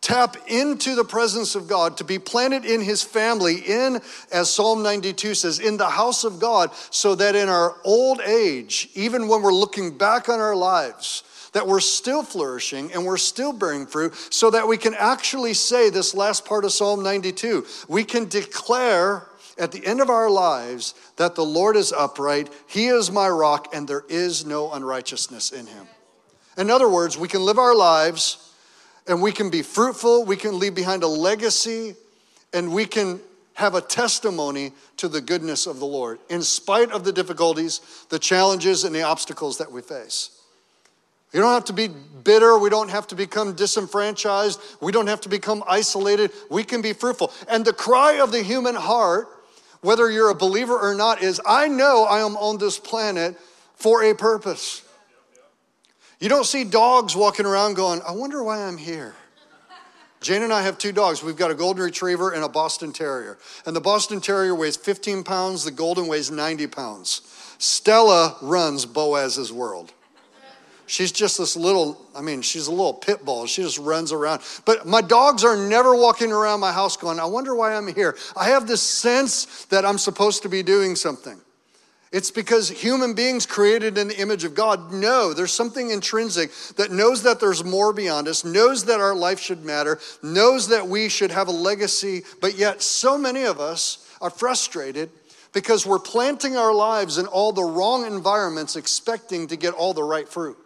tap 0.01 0.37
into 0.47 0.95
the 0.95 1.05
presence 1.05 1.55
of 1.55 1.69
God, 1.69 1.97
to 1.97 2.05
be 2.05 2.19
planted 2.19 2.65
in 2.65 2.81
his 2.81 3.03
family, 3.03 3.57
in, 3.57 4.01
as 4.31 4.53
Psalm 4.53 4.83
92 4.83 5.35
says, 5.35 5.59
in 5.59 5.77
the 5.77 5.91
house 5.91 6.25
of 6.25 6.39
God, 6.39 6.71
so 6.91 7.15
that 7.15 7.35
in 7.35 7.49
our 7.49 7.75
old 7.85 8.21
age, 8.21 8.89
even 8.95 9.29
when 9.29 9.43
we're 9.43 9.53
looking 9.53 9.97
back 9.97 10.29
on 10.29 10.39
our 10.39 10.55
lives, 10.55 11.25
that 11.53 11.67
we're 11.67 11.81
still 11.81 12.23
flourishing 12.23 12.93
and 12.93 13.05
we're 13.05 13.17
still 13.17 13.53
bearing 13.53 13.87
fruit, 13.87 14.15
so 14.31 14.51
that 14.51 14.69
we 14.69 14.77
can 14.77 14.95
actually 14.95 15.55
say 15.55 15.91
this 15.91 16.15
last 16.15 16.45
part 16.45 16.65
of 16.65 16.73
Psalm 16.73 17.03
92. 17.03 17.67
We 17.89 18.05
can 18.05 18.29
declare 18.29 19.27
at 19.59 19.73
the 19.73 19.85
end 19.87 20.01
of 20.01 20.11
our 20.11 20.31
lives 20.31 20.95
that 21.17 21.35
the 21.35 21.45
Lord 21.45 21.77
is 21.77 21.93
upright, 21.93 22.53
He 22.67 22.87
is 22.89 23.11
my 23.11 23.29
rock, 23.29 23.75
and 23.75 23.89
there 23.89 24.05
is 24.09 24.45
no 24.45 24.71
unrighteousness 24.71 25.51
in 25.51 25.67
Him. 25.67 25.87
In 26.59 26.71
other 26.71 26.89
words, 26.89 27.19
we 27.19 27.29
can 27.29 27.43
live 27.43 27.59
our 27.59 27.75
lives 27.75 28.46
and 29.09 29.23
we 29.23 29.33
can 29.33 29.51
be 29.51 29.63
fruitful, 29.63 30.25
we 30.25 30.37
can 30.37 30.59
leave 30.59 30.75
behind 30.75 31.03
a 31.03 31.09
legacy, 31.09 31.95
and 32.53 32.73
we 32.73 32.85
can 32.85 33.21
have 33.55 33.75
a 33.75 33.81
testimony 33.81 34.73
to 34.99 35.09
the 35.09 35.21
goodness 35.21 35.67
of 35.67 35.79
the 35.79 35.87
Lord 35.87 36.19
in 36.29 36.43
spite 36.43 36.91
of 36.93 37.05
the 37.05 37.13
difficulties, 37.13 37.81
the 38.11 38.19
challenges, 38.19 38.85
and 38.85 38.95
the 38.95 39.03
obstacles 39.03 39.59
that 39.59 39.73
we 39.73 39.81
face. 39.81 40.31
You 41.33 41.41
don't 41.41 41.53
have 41.53 41.65
to 41.67 41.73
be 41.73 41.89
bitter. 41.89 42.59
We 42.59 42.71
don't 42.71 42.91
have 42.91 43.07
to 43.09 43.15
become 43.15 43.55
disenfranchised. 43.55 44.61
We 44.81 44.93
don't 44.93 45.07
have 45.07 45.21
to 45.23 45.29
become 45.29 45.65
isolated. 45.67 46.31
We 46.51 46.65
can 46.65 46.83
be 46.83 46.93
fruitful. 46.93 47.33
And 47.49 47.65
the 47.65 47.73
cry 47.73 48.21
of 48.21 48.31
the 48.33 48.43
human 48.43 48.75
heart, 48.75 49.29
whether 49.81 50.11
you're 50.11 50.31
a 50.31 50.35
believer 50.35 50.79
or 50.79 50.95
not, 50.95 51.23
is 51.23 51.41
I 51.47 51.69
know 51.69 52.05
I 52.05 52.21
am 52.21 52.37
on 52.37 52.59
this 52.59 52.79
planet 52.79 53.37
for 53.75 54.03
a 54.05 54.15
purpose. 54.15 54.83
You 56.19 56.29
don't 56.29 56.47
see 56.47 56.65
dogs 56.65 57.15
walking 57.15 57.47
around 57.47 57.75
going, 57.75 58.01
I 58.07 58.13
wonder 58.13 58.43
why 58.43 58.63
I'm 58.63 58.79
here. 58.79 59.15
Jane 60.23 60.43
and 60.43 60.53
I 60.53 60.63
have 60.63 60.79
two 60.79 60.93
dogs. 60.93 61.23
We've 61.23 61.37
got 61.37 61.51
a 61.51 61.55
golden 61.55 61.85
retriever 61.85 62.33
and 62.33 62.43
a 62.43 62.49
Boston 62.49 62.93
Terrier. 62.93 63.37
And 63.67 63.77
the 63.77 63.81
Boston 63.81 64.21
Terrier 64.21 64.55
weighs 64.55 64.77
15 64.77 65.25
pounds, 65.25 65.63
the 65.63 65.71
golden 65.71 66.07
weighs 66.07 66.31
90 66.31 66.67
pounds. 66.69 67.21
Stella 67.59 68.37
runs 68.41 68.87
Boaz's 68.87 69.53
world. 69.53 69.93
She's 70.87 71.11
just 71.13 71.39
this 71.39 71.57
little, 71.57 72.01
I 72.15 72.23
mean, 72.23 72.43
she's 72.43 72.69
a 72.69 72.71
little 72.71 72.95
pit 72.95 73.25
bull. 73.25 73.47
She 73.47 73.63
just 73.63 73.79
runs 73.79 74.13
around. 74.13 74.41
But 74.65 74.87
my 74.87 75.01
dogs 75.01 75.45
are 75.45 75.57
never 75.57 75.95
walking 75.95 76.33
around 76.33 76.61
my 76.61 76.73
house 76.73 76.97
going, 76.97 77.19
I 77.19 77.25
wonder 77.25 77.55
why 77.55 77.75
I'm 77.75 77.93
here. 77.93 78.17
I 78.37 78.47
have 78.51 78.67
this 78.67 78.83
sense 78.83 79.65
that 79.67 79.85
I'm 79.85 79.99
supposed 79.99 80.43
to 80.45 80.49
be 80.49 80.63
doing 80.63 80.95
something. 80.95 81.41
It's 82.17 82.31
because 82.31 82.71
human 82.71 83.13
beings 83.13 83.45
created 83.45 83.99
in 83.99 84.09
the 84.09 84.19
image 84.19 84.45
of 84.45 84.55
God 84.55 84.91
know 84.91 85.35
there's 85.35 85.53
something 85.53 85.91
intrinsic 85.91 86.51
that 86.77 86.91
knows 86.91 87.25
that 87.25 87.41
there's 87.41 87.63
more 87.63 87.93
beyond 87.93 88.27
us, 88.27 88.43
knows 88.43 88.87
that 88.87 89.01
our 89.01 89.15
life 89.15 89.39
should 89.39 89.67
matter, 89.67 90.01
knows 90.23 90.69
that 90.69 90.89
we 90.89 91.11
should 91.11 91.31
have 91.31 91.49
a 91.49 91.51
legacy, 91.51 92.23
but 92.41 92.57
yet 92.57 92.81
so 92.81 93.19
many 93.19 93.43
of 93.43 93.61
us 93.61 94.11
are 94.23 94.31
frustrated 94.31 95.11
because 95.53 95.85
we're 95.85 95.99
planting 95.99 96.57
our 96.57 96.73
lives 96.73 97.19
in 97.19 97.27
all 97.27 97.53
the 97.53 97.63
wrong 97.63 98.07
environments 98.07 98.77
expecting 98.77 99.47
to 99.49 99.57
get 99.57 99.75
all 99.75 99.93
the 99.93 100.03
right 100.03 100.27
fruit. 100.27 100.57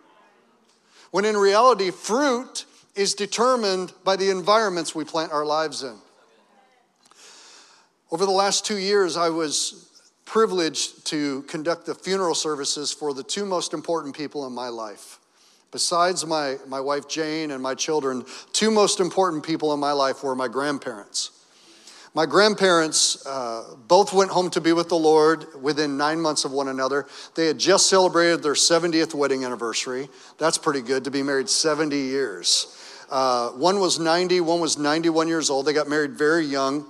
When 1.11 1.25
in 1.25 1.37
reality, 1.37 1.91
fruit 1.91 2.65
is 2.95 3.15
determined 3.15 3.93
by 4.05 4.15
the 4.15 4.31
environments 4.31 4.95
we 4.95 5.03
plant 5.03 5.33
our 5.33 5.45
lives 5.45 5.83
in. 5.83 5.99
Over 8.13 8.25
the 8.25 8.31
last 8.31 8.65
two 8.65 8.79
years, 8.79 9.17
I 9.17 9.31
was 9.31 9.90
privileged 10.31 11.05
to 11.05 11.43
conduct 11.43 11.87
the 11.87 11.95
funeral 11.95 12.37
services 12.37 12.93
for 12.93 13.13
the 13.13 13.23
two 13.23 13.45
most 13.45 13.75
important 13.75 14.17
people 14.17 14.47
in 14.47 14.53
my 14.53 14.69
life. 14.69 15.19
Besides 15.73 16.25
my, 16.25 16.57
my 16.69 16.79
wife 16.79 17.09
Jane 17.09 17.51
and 17.51 17.61
my 17.61 17.75
children, 17.75 18.25
two 18.53 18.71
most 18.71 19.01
important 19.01 19.45
people 19.45 19.75
in 19.75 19.81
my 19.81 19.91
life 19.91 20.23
were 20.23 20.37
my 20.37 20.47
grandparents. 20.47 21.33
My 22.15 22.27
grandparents 22.27 23.27
uh, 23.27 23.75
both 23.89 24.13
went 24.13 24.31
home 24.31 24.51
to 24.51 24.61
be 24.61 24.73
with 24.73 24.89
the 24.89 24.95
Lord 24.95 25.47
within 25.61 25.97
nine 25.97 26.21
months 26.21 26.45
of 26.45 26.53
one 26.53 26.69
another. 26.69 27.09
They 27.35 27.49
had 27.49 27.59
just 27.59 27.89
celebrated 27.89 28.41
their 28.41 28.53
70th 28.53 29.15
wedding 29.15 29.45
anniversary. 29.45 30.09
That's 30.39 30.59
pretty 30.59 30.83
good 30.83 31.03
to 31.05 31.11
be 31.11 31.25
married 31.25 31.49
70 31.49 31.97
years. 31.97 32.79
Uh, 33.11 33.49
one 33.51 33.81
was 33.81 33.99
90, 33.99 34.43
one 34.43 34.61
was 34.61 34.79
91 34.79 35.27
years 35.27 35.51
old. 35.51 35.67
They 35.67 35.73
got 35.73 35.89
married 35.89 36.13
very 36.13 36.45
young. 36.45 36.87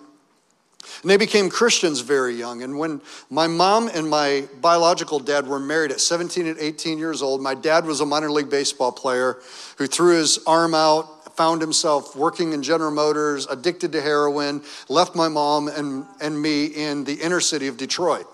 And 1.02 1.10
they 1.10 1.16
became 1.16 1.48
Christians 1.48 2.00
very 2.00 2.34
young. 2.34 2.62
And 2.62 2.78
when 2.78 3.00
my 3.30 3.46
mom 3.46 3.88
and 3.88 4.08
my 4.08 4.48
biological 4.60 5.18
dad 5.18 5.46
were 5.46 5.58
married 5.58 5.92
at 5.92 6.00
17 6.00 6.46
and 6.46 6.58
18 6.58 6.98
years 6.98 7.22
old, 7.22 7.40
my 7.40 7.54
dad 7.54 7.84
was 7.84 8.00
a 8.00 8.06
minor 8.06 8.30
league 8.30 8.50
baseball 8.50 8.92
player 8.92 9.38
who 9.78 9.86
threw 9.86 10.16
his 10.16 10.38
arm 10.46 10.74
out, 10.74 11.36
found 11.36 11.60
himself 11.60 12.14
working 12.16 12.52
in 12.52 12.62
General 12.62 12.90
Motors, 12.90 13.46
addicted 13.46 13.92
to 13.92 14.02
heroin, 14.02 14.62
left 14.88 15.14
my 15.14 15.28
mom 15.28 15.68
and, 15.68 16.04
and 16.20 16.40
me 16.40 16.66
in 16.66 17.04
the 17.04 17.14
inner 17.14 17.40
city 17.40 17.66
of 17.66 17.76
Detroit. 17.76 18.26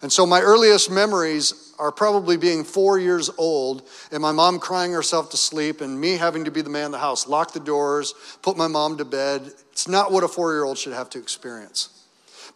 And 0.00 0.12
so 0.12 0.24
my 0.24 0.40
earliest 0.40 0.90
memories 0.90 1.74
are 1.78 1.90
probably 1.90 2.36
being 2.36 2.64
four 2.64 2.98
years 2.98 3.30
old 3.36 3.82
and 4.12 4.22
my 4.22 4.32
mom 4.32 4.58
crying 4.60 4.92
herself 4.92 5.30
to 5.30 5.36
sleep 5.36 5.80
and 5.80 6.00
me 6.00 6.16
having 6.16 6.44
to 6.44 6.50
be 6.50 6.62
the 6.62 6.70
man 6.70 6.86
in 6.86 6.92
the 6.92 6.98
house, 6.98 7.26
lock 7.26 7.52
the 7.52 7.60
doors, 7.60 8.14
put 8.42 8.56
my 8.56 8.68
mom 8.68 8.96
to 8.98 9.04
bed. 9.04 9.52
It's 9.78 9.86
not 9.86 10.10
what 10.10 10.24
a 10.24 10.28
four 10.28 10.54
year 10.54 10.64
old 10.64 10.76
should 10.76 10.92
have 10.92 11.08
to 11.10 11.20
experience. 11.20 12.04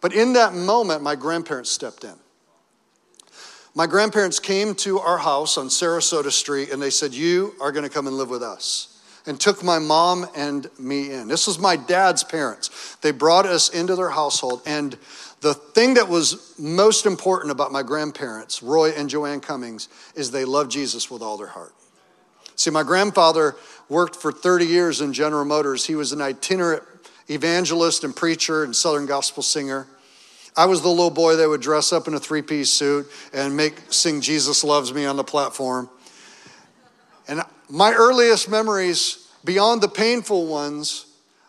But 0.01 0.11
in 0.11 0.33
that 0.33 0.53
moment, 0.53 1.01
my 1.01 1.15
grandparents 1.15 1.69
stepped 1.69 2.03
in. 2.03 2.15
My 3.73 3.87
grandparents 3.87 4.41
came 4.41 4.75
to 4.75 4.99
our 4.99 5.17
house 5.17 5.57
on 5.57 5.67
Sarasota 5.67 6.31
Street 6.31 6.73
and 6.73 6.81
they 6.81 6.89
said, 6.89 7.13
You 7.13 7.53
are 7.61 7.71
going 7.71 7.85
to 7.85 7.89
come 7.89 8.07
and 8.07 8.17
live 8.17 8.29
with 8.29 8.43
us. 8.43 9.01
And 9.25 9.39
took 9.39 9.63
my 9.63 9.79
mom 9.79 10.27
and 10.35 10.69
me 10.77 11.13
in. 11.13 11.29
This 11.29 11.47
was 11.47 11.57
my 11.57 11.77
dad's 11.77 12.25
parents. 12.25 12.97
They 12.97 13.11
brought 13.11 13.45
us 13.45 13.69
into 13.69 13.95
their 13.95 14.09
household. 14.09 14.61
And 14.65 14.97
the 15.39 15.53
thing 15.53 15.93
that 15.93 16.09
was 16.09 16.53
most 16.59 17.05
important 17.05 17.53
about 17.53 17.71
my 17.71 17.83
grandparents, 17.83 18.61
Roy 18.61 18.89
and 18.89 19.09
Joanne 19.09 19.39
Cummings, 19.39 19.87
is 20.13 20.29
they 20.29 20.43
loved 20.43 20.71
Jesus 20.71 21.09
with 21.09 21.21
all 21.21 21.37
their 21.37 21.47
heart. 21.47 21.73
See, 22.57 22.69
my 22.69 22.83
grandfather 22.83 23.55
worked 23.87 24.17
for 24.17 24.33
30 24.33 24.65
years 24.65 24.99
in 24.99 25.13
General 25.13 25.45
Motors. 25.45 25.85
He 25.85 25.95
was 25.95 26.11
an 26.11 26.21
itinerant 26.21 26.83
evangelist 27.29 28.03
and 28.03 28.15
preacher 28.15 28.63
and 28.63 28.75
Southern 28.75 29.05
gospel 29.05 29.43
singer. 29.43 29.87
I 30.55 30.65
was 30.65 30.81
the 30.81 30.89
little 30.89 31.09
boy 31.09 31.35
that 31.37 31.49
would 31.49 31.61
dress 31.61 31.91
up 31.91 32.07
in 32.07 32.13
a 32.13 32.19
three 32.19 32.41
piece 32.41 32.69
suit 32.69 33.09
and 33.33 33.57
make 33.57 33.75
sing 33.89 34.21
Jesus 34.21 34.63
Loves 34.63 34.93
Me 34.93 35.05
on 35.05 35.17
the 35.17 35.23
platform. 35.23 35.89
And 37.27 37.41
my 37.69 37.93
earliest 37.93 38.49
memories, 38.49 39.27
beyond 39.43 39.81
the 39.81 39.87
painful 39.87 40.45
ones, 40.45 41.05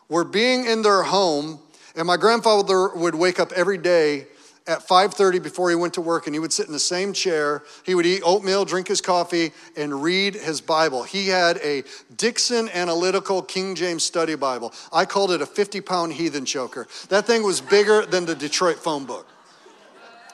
were 0.09 0.25
being 0.25 0.65
in 0.65 0.83
their 0.83 1.03
home 1.03 1.59
and 1.97 2.07
my 2.07 2.17
grandfather 2.17 2.89
would 2.95 3.15
wake 3.15 3.39
up 3.39 3.53
every 3.53 3.79
day 3.79 4.27
at 4.67 4.87
5:30 4.87 5.43
before 5.43 5.69
he 5.69 5.77
went 5.77 5.95
to 5.95 6.01
work 6.01 6.27
and 6.27 6.35
he 6.35 6.39
would 6.39 6.53
sit 6.53 6.67
in 6.67 6.73
the 6.73 6.79
same 6.79 7.13
chair. 7.13 7.63
He 7.85 7.95
would 7.95 8.07
eat 8.07 8.23
oatmeal, 8.25 8.65
drink 8.65 8.89
his 8.89 9.01
coffee 9.01 9.53
and 9.77 10.03
read 10.03 10.35
his 10.35 10.61
Bible. 10.61 11.03
He 11.03 11.29
had 11.29 11.59
a 11.59 11.85
Dickson 12.17 12.71
Analytical 12.71 13.43
King 13.43 13.75
James 13.75 14.05
Study 14.05 14.37
Bible. 14.37 14.73
I 14.93 15.05
called 15.05 15.33
it 15.33 15.43
a 15.43 15.47
50-pound 15.47 16.15
heathen 16.15 16.47
choker. 16.47 16.87
That 17.11 17.27
thing 17.27 17.43
was 17.43 17.61
bigger 17.61 18.07
than 18.07 18.25
the 18.25 18.35
Detroit 18.35 18.79
phone 18.79 19.05
book. 19.05 19.27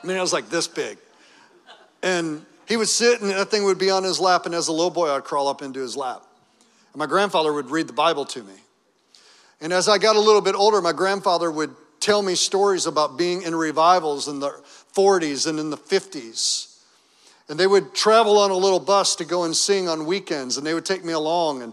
I 0.02 0.06
mean, 0.06 0.16
it 0.16 0.20
was 0.20 0.32
like 0.32 0.48
this 0.48 0.68
big. 0.68 0.98
And 2.02 2.46
he 2.66 2.76
would 2.76 2.88
sit 2.88 3.20
and 3.20 3.30
that 3.30 3.50
thing 3.50 3.64
would 3.64 3.78
be 3.78 3.90
on 3.90 4.04
his 4.04 4.20
lap 4.20 4.46
and 4.46 4.54
as 4.54 4.68
a 4.68 4.72
little 4.72 4.90
boy 4.90 5.10
I'd 5.10 5.24
crawl 5.24 5.48
up 5.48 5.60
into 5.60 5.80
his 5.80 5.96
lap. 5.96 6.22
And 6.92 7.00
my 7.00 7.06
grandfather 7.06 7.52
would 7.52 7.70
read 7.70 7.88
the 7.88 7.92
Bible 7.92 8.24
to 8.26 8.42
me. 8.44 8.54
And 9.60 9.72
as 9.72 9.88
I 9.88 9.98
got 9.98 10.14
a 10.16 10.20
little 10.20 10.40
bit 10.40 10.54
older, 10.54 10.80
my 10.80 10.92
grandfather 10.92 11.50
would 11.50 11.74
tell 12.00 12.22
me 12.22 12.34
stories 12.34 12.86
about 12.86 13.16
being 13.16 13.42
in 13.42 13.54
revivals 13.54 14.26
in 14.26 14.40
the 14.40 14.50
40s 14.94 15.46
and 15.46 15.58
in 15.58 15.70
the 15.70 15.76
50s. 15.76 16.78
And 17.48 17.58
they 17.58 17.66
would 17.66 17.94
travel 17.94 18.38
on 18.38 18.50
a 18.50 18.56
little 18.56 18.80
bus 18.80 19.16
to 19.16 19.24
go 19.24 19.44
and 19.44 19.56
sing 19.56 19.88
on 19.88 20.06
weekends, 20.06 20.56
and 20.56 20.66
they 20.66 20.74
would 20.74 20.86
take 20.86 21.04
me 21.04 21.12
along. 21.12 21.62
And 21.62 21.72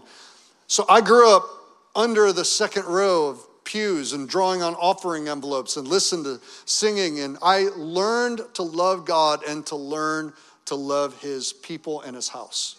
so 0.66 0.84
I 0.88 1.00
grew 1.00 1.34
up 1.34 1.48
under 1.94 2.32
the 2.32 2.44
second 2.44 2.84
row 2.84 3.28
of 3.28 3.40
pews 3.64 4.12
and 4.12 4.28
drawing 4.28 4.62
on 4.62 4.74
offering 4.74 5.28
envelopes 5.28 5.76
and 5.76 5.86
listened 5.86 6.24
to 6.24 6.40
singing. 6.64 7.20
And 7.20 7.38
I 7.42 7.68
learned 7.76 8.40
to 8.54 8.62
love 8.62 9.04
God 9.04 9.42
and 9.46 9.64
to 9.66 9.76
learn 9.76 10.32
to 10.66 10.74
love 10.74 11.20
His 11.20 11.52
people 11.52 12.00
and 12.02 12.16
His 12.16 12.28
house. 12.28 12.76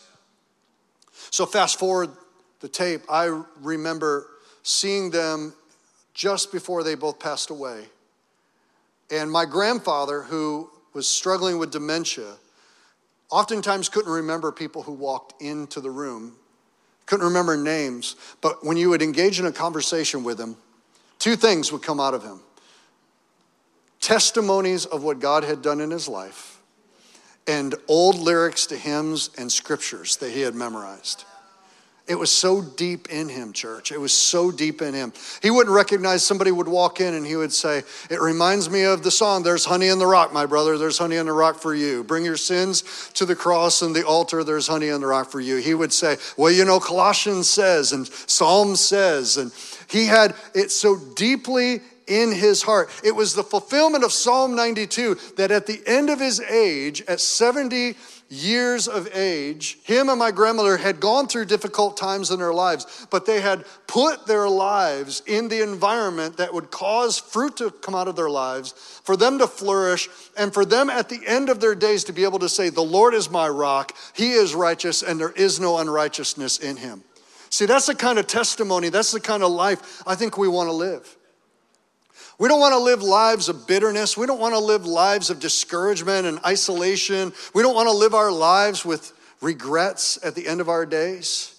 So, 1.32 1.46
fast 1.46 1.80
forward 1.80 2.10
the 2.60 2.68
tape, 2.68 3.02
I 3.10 3.44
remember 3.62 4.28
seeing 4.64 5.12
them 5.12 5.54
just 6.20 6.52
before 6.52 6.84
they 6.84 6.96
both 6.96 7.18
passed 7.18 7.50
away. 7.50 7.86
And 9.10 9.32
my 9.32 9.46
grandfather, 9.46 10.22
who 10.22 10.70
was 10.94 11.08
struggling 11.08 11.58
with 11.58 11.72
dementia, 11.72 12.34
oftentimes 13.32 13.88
couldn't 13.88 14.12
remember 14.12 14.52
people 14.52 14.84
who 14.84 14.92
walked 14.92 15.42
into 15.42 15.80
the 15.80 15.90
room, 15.90 16.36
couldn't 17.06 17.26
remember 17.26 17.56
names. 17.56 18.18
But 18.42 18.66
when 18.66 18.76
you 18.76 18.90
would 18.90 19.02
engage 19.02 19.40
in 19.40 19.46
a 19.46 19.52
conversation 19.54 20.26
with 20.26 20.38
him, 20.38 20.58
two 21.20 21.38
things 21.38 21.72
would 21.72 21.84
come 21.84 22.02
out 22.02 22.14
of 22.14 22.22
him 22.22 22.42
testimonies 24.02 24.86
of 24.86 25.04
what 25.04 25.20
God 25.20 25.46
had 25.46 25.62
done 25.62 25.80
in 25.80 25.90
his 25.90 26.10
life, 26.10 26.60
and 27.48 27.76
old 27.88 28.18
lyrics 28.18 28.66
to 28.68 28.78
hymns 28.78 29.30
and 29.38 29.50
scriptures 29.50 30.18
that 30.18 30.32
he 30.32 30.42
had 30.42 30.54
memorized. 30.56 31.24
It 32.10 32.18
was 32.18 32.32
so 32.32 32.64
deep 32.64 33.10
in 33.10 33.30
him, 33.30 33.54
church. 33.54 33.92
It 33.92 34.00
was 34.00 34.12
so 34.12 34.50
deep 34.50 34.82
in 34.82 34.96
him. 34.96 35.14
He 35.44 35.52
wouldn't 35.52 35.76
recognize 35.76 36.26
somebody 36.26 36.52
would 36.52 36.68
walk 36.68 37.02
in 37.02 37.14
and 37.14 37.24
he 37.24 37.36
would 37.36 37.54
say, 37.54 37.84
It 38.10 38.20
reminds 38.20 38.68
me 38.68 38.82
of 38.82 39.04
the 39.04 39.12
song, 39.12 39.44
There's 39.44 39.64
honey 39.64 39.90
in 39.90 40.00
the 40.00 40.08
rock, 40.08 40.34
my 40.34 40.48
brother. 40.48 40.80
There's 40.80 40.98
honey 40.98 41.18
in 41.18 41.28
the 41.28 41.34
rock 41.34 41.60
for 41.60 41.76
you. 41.76 42.04
Bring 42.04 42.26
your 42.26 42.36
sins 42.36 43.12
to 43.14 43.28
the 43.28 43.36
cross 43.36 43.84
and 43.84 43.96
the 43.96 44.04
altar. 44.08 44.44
There's 44.44 44.66
honey 44.66 44.88
in 44.88 45.02
the 45.02 45.08
rock 45.08 45.30
for 45.30 45.40
you. 45.40 45.58
He 45.58 45.76
would 45.76 45.94
say, 45.94 46.18
Well, 46.36 46.52
you 46.52 46.66
know, 46.66 46.80
Colossians 46.80 47.48
says 47.48 47.92
and 47.92 48.08
Psalm 48.08 48.76
says. 48.76 49.38
And 49.38 49.52
he 49.88 50.08
had 50.08 50.34
it 50.56 50.72
so 50.72 50.98
deeply 51.16 51.82
in 52.08 52.32
his 52.32 52.64
heart. 52.64 52.90
It 53.04 53.16
was 53.16 53.36
the 53.36 53.44
fulfillment 53.44 54.04
of 54.04 54.12
Psalm 54.12 54.56
92 54.56 55.16
that 55.38 55.52
at 55.52 55.68
the 55.68 55.80
end 55.86 56.10
of 56.10 56.20
his 56.20 56.42
age, 56.42 57.04
at 57.08 57.20
70 57.20 57.96
years 58.30 58.88
of 58.88 59.10
age. 59.16 59.80
Him 59.84 60.08
and 60.08 60.20
my 60.20 60.32
grandmother 60.32 60.78
had 60.78 61.00
gone 61.00 61.28
through 61.28 61.46
difficult 61.46 61.98
times 61.98 62.32
in 62.32 62.40
their 62.40 62.54
lives, 62.54 63.08
but 63.10 63.26
they 63.26 63.42
had 63.42 63.66
put 63.88 64.28
their 64.28 64.48
lives 64.48 65.24
in 65.26 65.50
the 65.50 65.62
environment 65.62 66.38
that 66.38 66.54
would 66.54 66.72
cause 66.72 67.18
fruit 67.18 67.58
to 67.58 67.72
come 67.72 67.96
out 67.96 68.08
of 68.08 68.16
their 68.16 68.30
lives, 68.30 68.74
for 69.04 69.18
them 69.18 69.40
to 69.40 69.48
flourish, 69.48 70.08
and 70.38 70.54
for 70.54 70.64
them 70.64 70.90
at 70.90 71.10
the 71.10 71.22
end 71.26 71.50
of 71.50 71.60
their 71.60 71.76
days 71.76 72.04
to 72.06 72.14
be 72.14 72.24
able 72.24 72.40
to 72.40 72.50
say, 72.50 72.70
The 72.70 72.82
Lord 72.82 73.14
is 73.14 73.30
my 73.30 73.50
rock, 73.50 73.96
He 74.14 74.32
is 74.32 74.54
righteous, 74.54 75.02
and 75.02 75.20
there 75.20 75.32
is 75.32 75.60
no 75.60 75.80
unrighteousness 75.80 76.60
in 76.60 76.78
Him. 76.78 77.04
See, 77.50 77.66
that's 77.66 77.88
the 77.88 77.96
kind 77.96 78.20
of 78.20 78.28
testimony, 78.28 78.90
that's 78.90 79.12
the 79.12 79.20
kind 79.20 79.42
of 79.42 79.52
life 79.52 80.04
I 80.06 80.16
think 80.16 80.38
we 80.38 80.48
want 80.48 80.70
to 80.70 80.74
live. 80.74 81.18
We 82.40 82.48
don't 82.48 82.62
want 82.62 82.74
to 82.74 82.80
live 82.80 83.04
lives 83.04 83.50
of 83.50 83.68
bitterness. 83.68 84.16
We 84.16 84.26
don't 84.26 84.40
want 84.40 84.56
to 84.56 84.60
live 84.60 84.86
lives 84.86 85.30
of 85.30 85.40
discouragement 85.40 86.26
and 86.26 86.40
isolation. 86.46 87.34
We 87.54 87.62
don't 87.62 87.76
want 87.76 87.90
to 87.90 87.94
live 87.94 88.14
our 88.14 88.32
lives 88.32 88.86
with 88.86 89.12
regrets 89.42 90.18
at 90.24 90.36
the 90.36 90.48
end 90.48 90.62
of 90.62 90.70
our 90.70 90.86
days. 90.86 91.56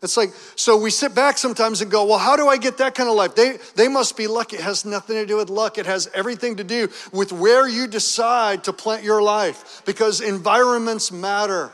It's 0.00 0.16
like, 0.16 0.30
so 0.56 0.76
we 0.76 0.90
sit 0.90 1.14
back 1.14 1.38
sometimes 1.38 1.80
and 1.80 1.90
go, 1.90 2.04
well, 2.04 2.18
how 2.18 2.36
do 2.36 2.48
I 2.48 2.56
get 2.56 2.78
that 2.78 2.94
kind 2.94 3.08
of 3.08 3.14
life? 3.14 3.36
They, 3.36 3.58
they 3.76 3.86
must 3.86 4.16
be 4.16 4.26
lucky. 4.26 4.56
It 4.56 4.62
has 4.62 4.84
nothing 4.84 5.16
to 5.16 5.26
do 5.26 5.36
with 5.36 5.48
luck. 5.48 5.78
It 5.78 5.86
has 5.86 6.08
everything 6.12 6.56
to 6.56 6.64
do 6.64 6.88
with 7.12 7.32
where 7.32 7.68
you 7.68 7.86
decide 7.86 8.64
to 8.64 8.72
plant 8.72 9.04
your 9.04 9.22
life 9.22 9.82
because 9.84 10.20
environments 10.20 11.12
matter. 11.12 11.70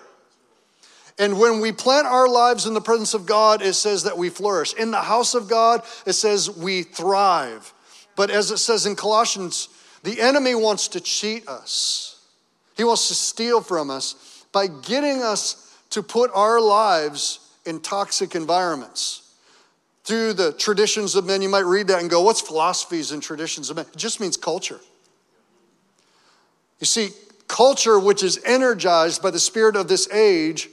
And 1.18 1.38
when 1.38 1.60
we 1.60 1.72
plant 1.72 2.06
our 2.06 2.28
lives 2.28 2.66
in 2.66 2.74
the 2.74 2.80
presence 2.80 3.12
of 3.14 3.26
God, 3.26 3.60
it 3.60 3.74
says 3.74 4.04
that 4.04 4.16
we 4.16 4.28
flourish. 4.28 4.74
In 4.74 4.90
the 4.90 5.00
house 5.02 5.34
of 5.34 5.48
God, 5.48 5.82
it 6.06 6.12
says 6.12 6.50
we 6.50 6.82
thrive. 6.82 7.72
But 8.18 8.30
as 8.30 8.50
it 8.50 8.58
says 8.58 8.84
in 8.84 8.96
Colossians, 8.96 9.68
the 10.02 10.20
enemy 10.20 10.56
wants 10.56 10.88
to 10.88 11.00
cheat 11.00 11.46
us. 11.46 12.20
He 12.76 12.82
wants 12.82 13.06
to 13.06 13.14
steal 13.14 13.60
from 13.60 13.90
us 13.90 14.44
by 14.50 14.66
getting 14.66 15.22
us 15.22 15.72
to 15.90 16.02
put 16.02 16.32
our 16.34 16.60
lives 16.60 17.38
in 17.64 17.78
toxic 17.78 18.34
environments. 18.34 19.22
Through 20.02 20.32
the 20.32 20.52
traditions 20.52 21.14
of 21.14 21.26
men, 21.26 21.42
you 21.42 21.48
might 21.48 21.64
read 21.64 21.86
that 21.86 22.00
and 22.00 22.10
go, 22.10 22.22
What's 22.22 22.40
philosophies 22.40 23.12
and 23.12 23.22
traditions 23.22 23.70
of 23.70 23.76
men? 23.76 23.86
It 23.92 23.96
just 23.96 24.18
means 24.18 24.36
culture. 24.36 24.80
You 26.80 26.86
see, 26.86 27.10
culture, 27.46 28.00
which 28.00 28.24
is 28.24 28.40
energized 28.44 29.22
by 29.22 29.30
the 29.30 29.38
spirit 29.38 29.76
of 29.76 29.86
this 29.86 30.10
age, 30.10 30.68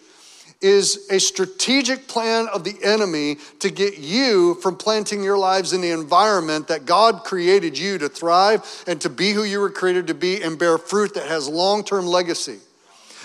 is 0.61 1.07
a 1.11 1.19
strategic 1.19 2.07
plan 2.07 2.47
of 2.47 2.63
the 2.63 2.75
enemy 2.83 3.37
to 3.59 3.69
get 3.69 3.97
you 3.97 4.55
from 4.55 4.75
planting 4.75 5.23
your 5.23 5.37
lives 5.37 5.73
in 5.73 5.81
the 5.81 5.91
environment 5.91 6.67
that 6.67 6.85
God 6.85 7.23
created 7.23 7.77
you 7.77 7.97
to 7.97 8.09
thrive 8.09 8.83
and 8.87 8.99
to 9.01 9.09
be 9.09 9.31
who 9.31 9.43
you 9.43 9.59
were 9.59 9.69
created 9.69 10.07
to 10.07 10.13
be 10.13 10.41
and 10.41 10.57
bear 10.57 10.77
fruit 10.77 11.13
that 11.13 11.27
has 11.27 11.47
long 11.47 11.83
term 11.83 12.05
legacy. 12.05 12.59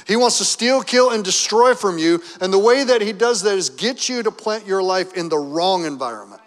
He 0.06 0.16
wants 0.16 0.38
to 0.38 0.44
steal, 0.44 0.82
kill, 0.82 1.10
and 1.10 1.24
destroy 1.24 1.74
from 1.74 1.96
you. 1.96 2.20
And 2.40 2.52
the 2.52 2.58
way 2.58 2.82
that 2.82 3.00
he 3.00 3.12
does 3.12 3.42
that 3.42 3.56
is 3.56 3.70
get 3.70 4.08
you 4.08 4.22
to 4.22 4.30
plant 4.30 4.66
your 4.66 4.82
life 4.82 5.14
in 5.14 5.28
the 5.28 5.38
wrong 5.38 5.84
environment 5.84 6.42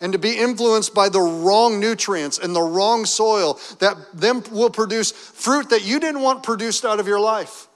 and 0.00 0.12
to 0.12 0.18
be 0.18 0.36
influenced 0.36 0.94
by 0.94 1.08
the 1.08 1.20
wrong 1.20 1.78
nutrients 1.78 2.38
and 2.38 2.54
the 2.54 2.60
wrong 2.60 3.06
soil 3.06 3.58
that 3.78 3.96
then 4.14 4.42
will 4.50 4.70
produce 4.70 5.12
fruit 5.12 5.70
that 5.70 5.84
you 5.84 6.00
didn't 6.00 6.22
want 6.22 6.42
produced 6.42 6.84
out 6.84 7.00
of 7.00 7.06
your 7.06 7.20
life. 7.20 7.68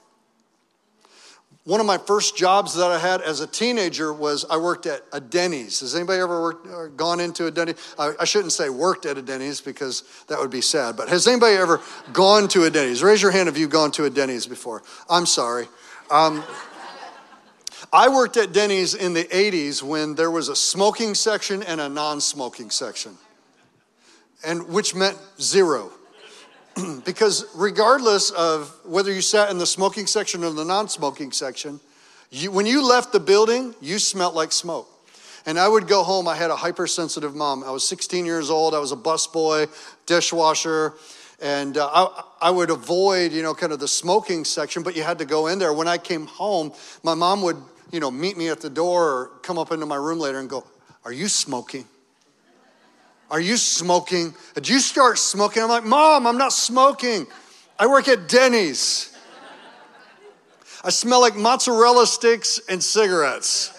One 1.65 1.79
of 1.79 1.87
my 1.87 1.97
first 1.97 2.37
jobs 2.37 2.75
that 2.75 2.91
I 2.91 2.99
had 2.99 3.21
as 3.21 3.39
a 3.39 3.47
teenager 3.47 4.13
was 4.13 4.45
I 4.47 4.57
worked 4.57 4.85
at 4.85 5.01
a 5.11 5.19
Denny's. 5.19 5.79
Has 5.79 5.95
anybody 5.95 6.19
ever 6.19 6.39
worked, 6.39 6.67
uh, 6.67 6.87
gone 6.95 7.19
into 7.19 7.47
a 7.47 7.51
Denny's? 7.51 7.95
I, 7.97 8.13
I, 8.19 8.25
shouldn't 8.25 8.51
say 8.51 8.69
worked 8.69 9.07
at 9.07 9.17
a 9.17 9.21
Denny's 9.23 9.61
because 9.61 10.03
that 10.27 10.37
would 10.39 10.51
be 10.51 10.61
sad, 10.61 10.95
but 10.95 11.09
has 11.09 11.27
anybody 11.27 11.55
ever 11.55 11.81
gone 12.13 12.47
to 12.49 12.65
a 12.65 12.69
Denny's? 12.69 13.01
Raise 13.01 13.19
your 13.19 13.31
hand 13.31 13.49
if 13.49 13.57
you've 13.57 13.71
gone 13.71 13.89
to 13.93 14.05
a 14.05 14.11
Denny's 14.11 14.45
before. 14.45 14.83
I'm 15.09 15.25
sorry. 15.25 15.67
Um, 16.11 16.43
I 17.91 18.09
worked 18.09 18.37
at 18.37 18.53
Denny's 18.53 18.93
in 18.93 19.15
the 19.15 19.23
80s 19.23 19.81
when 19.81 20.13
there 20.13 20.29
was 20.29 20.49
a 20.49 20.55
smoking 20.55 21.15
section 21.15 21.63
and 21.63 21.81
a 21.81 21.89
non 21.89 22.21
smoking 22.21 22.69
section, 22.69 23.17
and 24.45 24.69
which 24.69 24.93
meant 24.93 25.17
zero. 25.41 25.91
because 27.05 27.45
regardless 27.55 28.31
of 28.31 28.75
whether 28.83 29.11
you 29.11 29.21
sat 29.21 29.49
in 29.49 29.57
the 29.57 29.65
smoking 29.65 30.07
section 30.07 30.43
or 30.43 30.51
the 30.51 30.65
non 30.65 30.89
smoking 30.89 31.31
section, 31.31 31.79
you, 32.31 32.51
when 32.51 32.65
you 32.65 32.85
left 32.85 33.13
the 33.13 33.19
building, 33.19 33.73
you 33.81 33.99
smelled 33.99 34.35
like 34.35 34.51
smoke. 34.51 34.89
And 35.45 35.59
I 35.59 35.67
would 35.67 35.87
go 35.87 36.03
home. 36.03 36.27
I 36.27 36.35
had 36.35 36.49
a 36.49 36.55
hypersensitive 36.55 37.35
mom. 37.35 37.63
I 37.63 37.69
was 37.69 37.87
16 37.87 38.25
years 38.25 38.49
old. 38.49 38.73
I 38.73 38.79
was 38.79 38.91
a 38.91 38.95
busboy, 38.95 39.69
dishwasher, 40.07 40.93
and 41.39 41.77
uh, 41.77 41.87
I, 41.87 42.23
I 42.41 42.51
would 42.51 42.71
avoid, 42.71 43.31
you 43.31 43.43
know, 43.43 43.53
kind 43.53 43.71
of 43.71 43.79
the 43.79 43.87
smoking 43.87 44.43
section. 44.43 44.81
But 44.81 44.95
you 44.95 45.03
had 45.03 45.19
to 45.19 45.25
go 45.25 45.47
in 45.47 45.59
there. 45.59 45.71
When 45.71 45.87
I 45.87 45.97
came 45.97 46.25
home, 46.25 46.73
my 47.03 47.13
mom 47.13 47.41
would, 47.43 47.57
you 47.91 47.99
know, 47.99 48.09
meet 48.09 48.37
me 48.37 48.49
at 48.49 48.59
the 48.59 48.69
door 48.69 49.11
or 49.11 49.27
come 49.43 49.57
up 49.59 49.71
into 49.71 49.85
my 49.85 49.97
room 49.97 50.19
later 50.19 50.39
and 50.39 50.49
go, 50.49 50.65
"Are 51.03 51.13
you 51.13 51.27
smoking?" 51.27 51.85
Are 53.35 53.41
you 53.41 53.57
smoking? 53.57 54.33
Did 54.53 54.69
you 54.69 54.79
start 54.79 55.17
smoking? 55.17 55.61
I'm 55.61 55.67
like, 55.67 55.83
Mom, 55.83 56.25
I'm 56.25 56.37
not 56.37 56.53
smoking. 56.53 57.27
I 57.77 57.85
work 57.85 58.07
at 58.07 58.29
Denny's. 58.29 59.13
I 60.85 60.89
smell 60.89 61.19
like 61.19 61.35
mozzarella 61.35 62.07
sticks 62.07 62.61
and 62.69 62.81
cigarettes. 62.81 63.77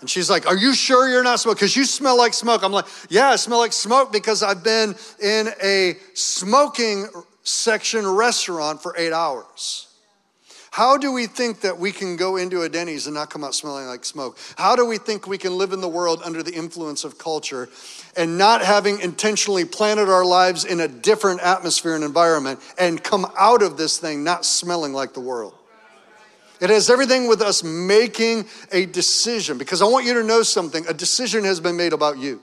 And 0.00 0.08
she's 0.08 0.30
like, 0.30 0.46
Are 0.46 0.56
you 0.56 0.74
sure 0.74 1.06
you're 1.06 1.22
not 1.22 1.38
smoking? 1.38 1.56
Because 1.56 1.76
you 1.76 1.84
smell 1.84 2.16
like 2.16 2.32
smoke. 2.32 2.64
I'm 2.64 2.72
like, 2.72 2.86
Yeah, 3.10 3.28
I 3.28 3.36
smell 3.36 3.58
like 3.58 3.74
smoke 3.74 4.10
because 4.10 4.42
I've 4.42 4.64
been 4.64 4.94
in 5.22 5.50
a 5.62 5.98
smoking 6.14 7.08
section 7.42 8.06
restaurant 8.06 8.82
for 8.82 8.96
eight 8.96 9.12
hours. 9.12 9.91
How 10.72 10.96
do 10.96 11.12
we 11.12 11.26
think 11.26 11.60
that 11.60 11.78
we 11.78 11.92
can 11.92 12.16
go 12.16 12.36
into 12.36 12.62
a 12.62 12.68
Denny's 12.70 13.06
and 13.06 13.12
not 13.12 13.28
come 13.28 13.44
out 13.44 13.54
smelling 13.54 13.86
like 13.86 14.06
smoke? 14.06 14.38
How 14.56 14.74
do 14.74 14.86
we 14.86 14.96
think 14.96 15.26
we 15.26 15.36
can 15.36 15.58
live 15.58 15.74
in 15.74 15.82
the 15.82 15.88
world 15.88 16.22
under 16.24 16.42
the 16.42 16.54
influence 16.54 17.04
of 17.04 17.18
culture 17.18 17.68
and 18.16 18.38
not 18.38 18.62
having 18.62 18.98
intentionally 19.00 19.66
planted 19.66 20.08
our 20.08 20.24
lives 20.24 20.64
in 20.64 20.80
a 20.80 20.88
different 20.88 21.42
atmosphere 21.42 21.94
and 21.94 22.02
environment 22.02 22.58
and 22.78 23.04
come 23.04 23.30
out 23.38 23.62
of 23.62 23.76
this 23.76 23.98
thing 23.98 24.24
not 24.24 24.46
smelling 24.46 24.94
like 24.94 25.12
the 25.12 25.20
world? 25.20 25.52
It 26.58 26.70
has 26.70 26.88
everything 26.88 27.28
with 27.28 27.42
us 27.42 27.62
making 27.62 28.46
a 28.70 28.86
decision 28.86 29.58
because 29.58 29.82
I 29.82 29.84
want 29.84 30.06
you 30.06 30.14
to 30.14 30.22
know 30.22 30.42
something. 30.42 30.86
A 30.88 30.94
decision 30.94 31.44
has 31.44 31.60
been 31.60 31.76
made 31.76 31.92
about 31.92 32.16
you. 32.16 32.40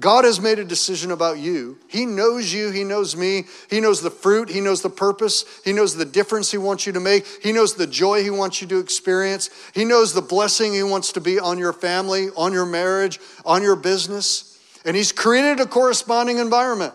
God 0.00 0.24
has 0.24 0.40
made 0.40 0.58
a 0.58 0.64
decision 0.64 1.10
about 1.10 1.38
you. 1.38 1.78
He 1.86 2.06
knows 2.06 2.52
you. 2.52 2.70
He 2.70 2.82
knows 2.82 3.14
me. 3.14 3.44
He 3.68 3.78
knows 3.78 4.00
the 4.00 4.10
fruit. 4.10 4.48
He 4.48 4.60
knows 4.60 4.80
the 4.80 4.88
purpose. 4.88 5.44
He 5.64 5.72
knows 5.74 5.94
the 5.94 6.06
difference 6.06 6.50
He 6.50 6.56
wants 6.56 6.86
you 6.86 6.94
to 6.94 7.00
make. 7.00 7.26
He 7.42 7.52
knows 7.52 7.74
the 7.74 7.86
joy 7.86 8.22
He 8.22 8.30
wants 8.30 8.62
you 8.62 8.68
to 8.68 8.78
experience. 8.78 9.50
He 9.74 9.84
knows 9.84 10.14
the 10.14 10.22
blessing 10.22 10.72
He 10.72 10.82
wants 10.82 11.12
to 11.12 11.20
be 11.20 11.38
on 11.38 11.58
your 11.58 11.74
family, 11.74 12.28
on 12.36 12.54
your 12.54 12.64
marriage, 12.64 13.20
on 13.44 13.62
your 13.62 13.76
business. 13.76 14.58
And 14.86 14.96
He's 14.96 15.12
created 15.12 15.60
a 15.60 15.66
corresponding 15.66 16.38
environment. 16.38 16.94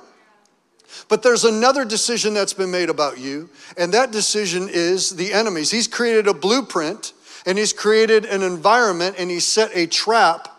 But 1.07 1.21
there's 1.21 1.45
another 1.45 1.85
decision 1.85 2.33
that's 2.33 2.53
been 2.53 2.71
made 2.71 2.89
about 2.89 3.19
you, 3.19 3.49
and 3.77 3.93
that 3.93 4.11
decision 4.11 4.67
is 4.69 5.11
the 5.11 5.33
enemies. 5.33 5.69
He's 5.69 5.87
created 5.87 6.27
a 6.27 6.33
blueprint 6.33 7.13
and 7.45 7.57
He's 7.57 7.73
created 7.73 8.25
an 8.25 8.41
environment 8.41 9.15
and 9.19 9.29
He's 9.29 9.45
set 9.45 9.69
a 9.73 9.85
trap 9.85 10.56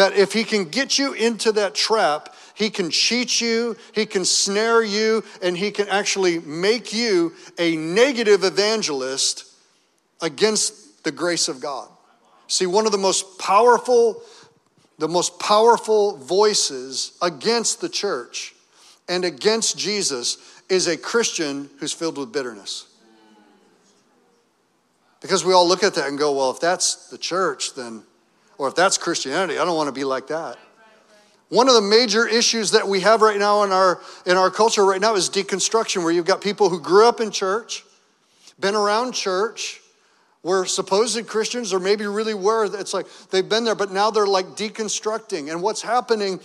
that 0.00 0.16
if 0.16 0.32
he 0.32 0.44
can 0.44 0.64
get 0.64 0.98
you 0.98 1.12
into 1.12 1.52
that 1.52 1.74
trap, 1.74 2.34
he 2.54 2.70
can 2.70 2.88
cheat 2.88 3.38
you, 3.38 3.76
he 3.92 4.06
can 4.06 4.24
snare 4.24 4.82
you, 4.82 5.22
and 5.42 5.54
he 5.54 5.70
can 5.70 5.88
actually 5.88 6.38
make 6.40 6.94
you 6.94 7.34
a 7.58 7.76
negative 7.76 8.42
evangelist 8.42 9.44
against 10.22 11.04
the 11.04 11.12
grace 11.12 11.48
of 11.48 11.60
God. 11.60 11.86
See, 12.46 12.64
one 12.64 12.86
of 12.86 12.92
the 12.92 12.98
most 12.98 13.38
powerful, 13.38 14.22
the 14.98 15.06
most 15.06 15.38
powerful 15.38 16.16
voices 16.16 17.12
against 17.20 17.82
the 17.82 17.88
church 17.90 18.54
and 19.06 19.22
against 19.22 19.76
Jesus 19.76 20.38
is 20.70 20.86
a 20.86 20.96
Christian 20.96 21.68
who's 21.78 21.92
filled 21.92 22.16
with 22.16 22.32
bitterness. 22.32 22.86
Because 25.20 25.44
we 25.44 25.52
all 25.52 25.68
look 25.68 25.82
at 25.82 25.94
that 25.96 26.08
and 26.08 26.18
go, 26.18 26.32
well, 26.32 26.50
if 26.52 26.58
that's 26.58 27.10
the 27.10 27.18
church, 27.18 27.74
then 27.74 28.04
or 28.60 28.68
if 28.68 28.74
that's 28.74 28.98
Christianity, 28.98 29.58
I 29.58 29.64
don't 29.64 29.74
want 29.74 29.88
to 29.88 29.92
be 29.92 30.04
like 30.04 30.26
that. 30.26 30.58
One 31.48 31.66
of 31.66 31.74
the 31.74 31.80
major 31.80 32.28
issues 32.28 32.72
that 32.72 32.86
we 32.86 33.00
have 33.00 33.22
right 33.22 33.38
now 33.38 33.62
in 33.62 33.72
our, 33.72 34.02
in 34.26 34.36
our 34.36 34.50
culture 34.50 34.84
right 34.84 35.00
now 35.00 35.14
is 35.14 35.30
deconstruction, 35.30 36.04
where 36.04 36.12
you've 36.12 36.26
got 36.26 36.42
people 36.42 36.68
who 36.68 36.78
grew 36.78 37.08
up 37.08 37.22
in 37.22 37.30
church, 37.30 37.84
been 38.60 38.74
around 38.74 39.12
church, 39.12 39.80
were 40.42 40.66
supposed 40.66 41.26
Christians, 41.26 41.72
or 41.72 41.80
maybe 41.80 42.06
really 42.06 42.34
were. 42.34 42.66
It's 42.78 42.92
like 42.92 43.06
they've 43.30 43.48
been 43.48 43.64
there, 43.64 43.74
but 43.74 43.92
now 43.92 44.10
they're 44.10 44.26
like 44.26 44.48
deconstructing. 44.48 45.50
And 45.50 45.62
what's 45.62 45.80
happening 45.80 46.38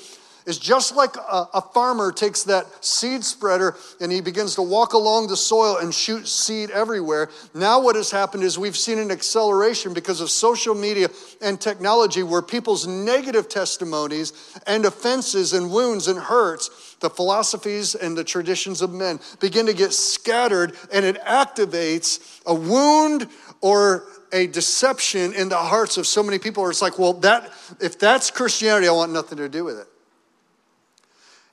is 0.46 0.60
just 0.60 0.96
like 0.96 1.16
a, 1.18 1.48
a, 1.56 1.62
farmer 1.62 2.12
takes 2.12 2.44
that 2.44 2.66
seed 2.84 3.24
spreader 3.24 3.76
and 4.00 4.12
he 4.12 4.22
begins 4.22 4.56
to 4.56 4.62
walk 4.62 4.94
along 4.94 5.28
the 5.28 5.36
soil 5.36 5.78
and 5.78 5.94
shoot 5.94 6.28
seed 6.28 6.70
everywhere. 6.70 7.30
Now, 7.54 7.82
what 7.82 7.96
has 7.96 8.12
happened 8.12 8.44
is 8.44 8.58
we've 8.60 8.78
seen 8.78 9.00
an 9.00 9.12
acceleration 9.12 9.94
because 9.94 10.22
of 10.22 10.30
social 10.30 10.76
media 10.76 11.10
and 11.42 11.60
technology 11.60 12.22
where 12.22 12.42
people's 12.42 12.86
negative 12.86 13.50
testimonies 13.50 14.34
and 14.68 14.86
offenses 14.86 15.54
and 15.54 15.72
wounds 15.72 16.08
and 16.08 16.20
hurts, 16.20 16.96
the 17.00 17.10
philosophies 17.10 17.96
and 17.96 18.16
the 18.16 18.24
traditions 18.24 18.82
of 18.82 18.94
men, 18.94 19.20
begin 19.40 19.66
to 19.66 19.74
get 19.74 19.94
scattered 19.94 20.76
and 20.94 21.06
it 21.06 21.20
activates 21.24 22.42
a 22.46 22.54
wound 22.54 23.28
or 23.62 24.06
a 24.32 24.48
deception 24.48 25.34
in 25.34 25.50
the 25.50 25.58
hearts 25.58 25.98
of 25.98 26.06
so 26.06 26.22
many 26.22 26.38
people 26.38 26.68
it's 26.70 26.82
like, 26.82 27.00
well, 27.00 27.14
that 27.14 27.52
if 27.80 27.98
that's 27.98 28.30
Christianity, 28.30 28.88
I 28.88 28.92
want 28.92 29.12
nothing 29.12 29.38
to 29.38 29.50
do 29.50 29.64
with 29.64 29.80
it. 29.80 29.88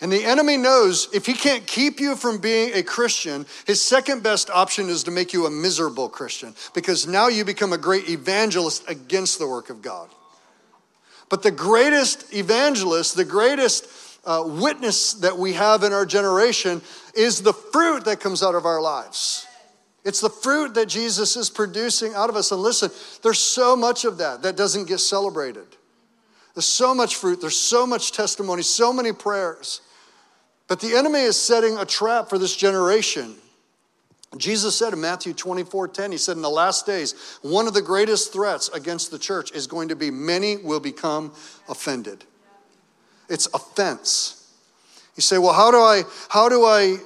And 0.02 0.10
the 0.10 0.24
enemy 0.24 0.56
knows 0.56 1.08
if 1.14 1.26
he 1.26 1.32
can't 1.32 1.64
keep 1.64 2.00
you 2.00 2.16
from 2.16 2.38
being 2.38 2.74
a 2.74 2.82
Christian, 2.82 3.46
his 3.68 3.80
second 3.80 4.24
best 4.24 4.50
option 4.50 4.88
is 4.88 5.04
to 5.04 5.12
make 5.12 5.32
you 5.32 5.46
a 5.46 5.50
miserable 5.50 6.08
Christian 6.08 6.56
because 6.74 7.06
now 7.06 7.28
you 7.28 7.44
become 7.44 7.72
a 7.72 7.78
great 7.78 8.08
evangelist 8.08 8.82
against 8.90 9.38
the 9.38 9.46
work 9.46 9.70
of 9.70 9.80
God. 9.80 10.10
But 11.28 11.44
the 11.44 11.52
greatest 11.52 12.34
evangelist, 12.34 13.14
the 13.14 13.24
greatest 13.24 13.86
uh, 14.24 14.42
witness 14.44 15.12
that 15.14 15.38
we 15.38 15.52
have 15.52 15.84
in 15.84 15.92
our 15.92 16.04
generation 16.04 16.82
is 17.14 17.40
the 17.40 17.52
fruit 17.52 18.04
that 18.06 18.18
comes 18.18 18.42
out 18.42 18.56
of 18.56 18.66
our 18.66 18.80
lives. 18.80 19.46
It's 20.04 20.20
the 20.20 20.30
fruit 20.30 20.74
that 20.74 20.86
Jesus 20.86 21.36
is 21.36 21.48
producing 21.48 22.12
out 22.14 22.28
of 22.28 22.34
us. 22.34 22.50
And 22.50 22.60
listen, 22.60 22.90
there's 23.22 23.38
so 23.38 23.76
much 23.76 24.04
of 24.04 24.18
that 24.18 24.42
that 24.42 24.56
doesn't 24.56 24.88
get 24.88 24.98
celebrated. 24.98 25.66
There's 26.54 26.66
so 26.66 26.92
much 26.92 27.14
fruit, 27.14 27.40
there's 27.40 27.56
so 27.56 27.86
much 27.86 28.10
testimony, 28.10 28.62
so 28.62 28.92
many 28.92 29.12
prayers. 29.12 29.80
But 30.72 30.80
the 30.80 30.96
enemy 30.96 31.18
is 31.18 31.38
setting 31.38 31.76
a 31.76 31.84
trap 31.84 32.30
for 32.30 32.38
this 32.38 32.56
generation. 32.56 33.34
Jesus 34.38 34.74
said 34.74 34.94
in 34.94 35.02
Matthew 35.02 35.34
24 35.34 35.88
10, 35.88 36.12
he 36.12 36.16
said, 36.16 36.34
In 36.36 36.42
the 36.42 36.48
last 36.48 36.86
days, 36.86 37.36
one 37.42 37.68
of 37.68 37.74
the 37.74 37.82
greatest 37.82 38.32
threats 38.32 38.70
against 38.70 39.10
the 39.10 39.18
church 39.18 39.52
is 39.52 39.66
going 39.66 39.88
to 39.88 39.96
be 39.96 40.10
many 40.10 40.56
will 40.56 40.80
become 40.80 41.34
offended. 41.68 42.24
It's 43.28 43.48
offense. 43.48 44.50
You 45.14 45.20
say, 45.20 45.36
Well, 45.36 45.52
how 45.52 45.70
do 45.70 45.76
I, 45.76 46.04
how 46.30 46.48
do 46.48 46.64
I 46.64 46.96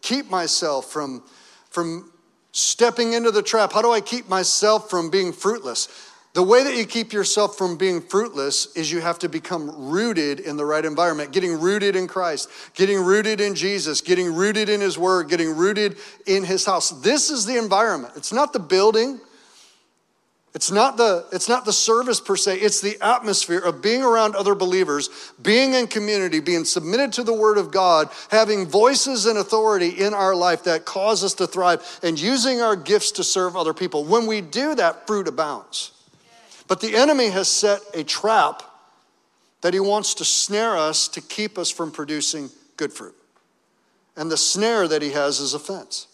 keep 0.00 0.30
myself 0.30 0.90
from, 0.90 1.22
from 1.68 2.10
stepping 2.52 3.12
into 3.12 3.30
the 3.30 3.42
trap? 3.42 3.74
How 3.74 3.82
do 3.82 3.92
I 3.92 4.00
keep 4.00 4.30
myself 4.30 4.88
from 4.88 5.10
being 5.10 5.34
fruitless? 5.34 6.09
The 6.32 6.42
way 6.44 6.62
that 6.62 6.76
you 6.76 6.86
keep 6.86 7.12
yourself 7.12 7.58
from 7.58 7.76
being 7.76 8.00
fruitless 8.00 8.76
is 8.76 8.92
you 8.92 9.00
have 9.00 9.18
to 9.18 9.28
become 9.28 9.90
rooted 9.90 10.38
in 10.38 10.56
the 10.56 10.64
right 10.64 10.84
environment, 10.84 11.32
getting 11.32 11.58
rooted 11.58 11.96
in 11.96 12.06
Christ, 12.06 12.48
getting 12.74 13.00
rooted 13.00 13.40
in 13.40 13.56
Jesus, 13.56 14.00
getting 14.00 14.32
rooted 14.32 14.68
in 14.68 14.80
His 14.80 14.96
Word, 14.96 15.28
getting 15.28 15.56
rooted 15.56 15.96
in 16.26 16.44
His 16.44 16.64
house. 16.64 16.90
This 16.90 17.30
is 17.30 17.46
the 17.46 17.58
environment. 17.58 18.14
It's 18.16 18.32
not 18.32 18.52
the 18.52 18.60
building. 18.60 19.20
It's 20.52 20.70
not 20.70 20.96
the 20.96 21.26
it's 21.32 21.48
not 21.48 21.64
the 21.64 21.72
service 21.72 22.20
per 22.20 22.34
se, 22.34 22.58
it's 22.58 22.80
the 22.80 22.98
atmosphere 23.00 23.60
of 23.60 23.80
being 23.80 24.02
around 24.02 24.34
other 24.34 24.56
believers, 24.56 25.08
being 25.40 25.74
in 25.74 25.86
community, 25.86 26.40
being 26.40 26.64
submitted 26.64 27.12
to 27.14 27.22
the 27.22 27.32
word 27.32 27.56
of 27.56 27.70
God, 27.70 28.08
having 28.32 28.66
voices 28.66 29.26
and 29.26 29.38
authority 29.38 29.90
in 29.90 30.12
our 30.12 30.34
life 30.34 30.64
that 30.64 30.84
cause 30.84 31.22
us 31.22 31.34
to 31.34 31.46
thrive 31.46 32.00
and 32.02 32.20
using 32.20 32.60
our 32.60 32.74
gifts 32.74 33.12
to 33.12 33.22
serve 33.24 33.56
other 33.56 33.72
people. 33.72 34.04
When 34.04 34.26
we 34.26 34.40
do 34.40 34.74
that, 34.74 35.06
fruit 35.06 35.28
abounds. 35.28 35.92
But 36.70 36.80
the 36.80 36.94
enemy 36.94 37.30
has 37.30 37.48
set 37.48 37.80
a 37.94 38.04
trap 38.04 38.62
that 39.60 39.74
he 39.74 39.80
wants 39.80 40.14
to 40.14 40.24
snare 40.24 40.76
us 40.76 41.08
to 41.08 41.20
keep 41.20 41.58
us 41.58 41.68
from 41.68 41.90
producing 41.90 42.48
good 42.76 42.92
fruit. 42.92 43.16
And 44.16 44.30
the 44.30 44.36
snare 44.36 44.86
that 44.86 45.02
he 45.02 45.10
has 45.10 45.40
is 45.40 45.52
offense. 45.52 46.06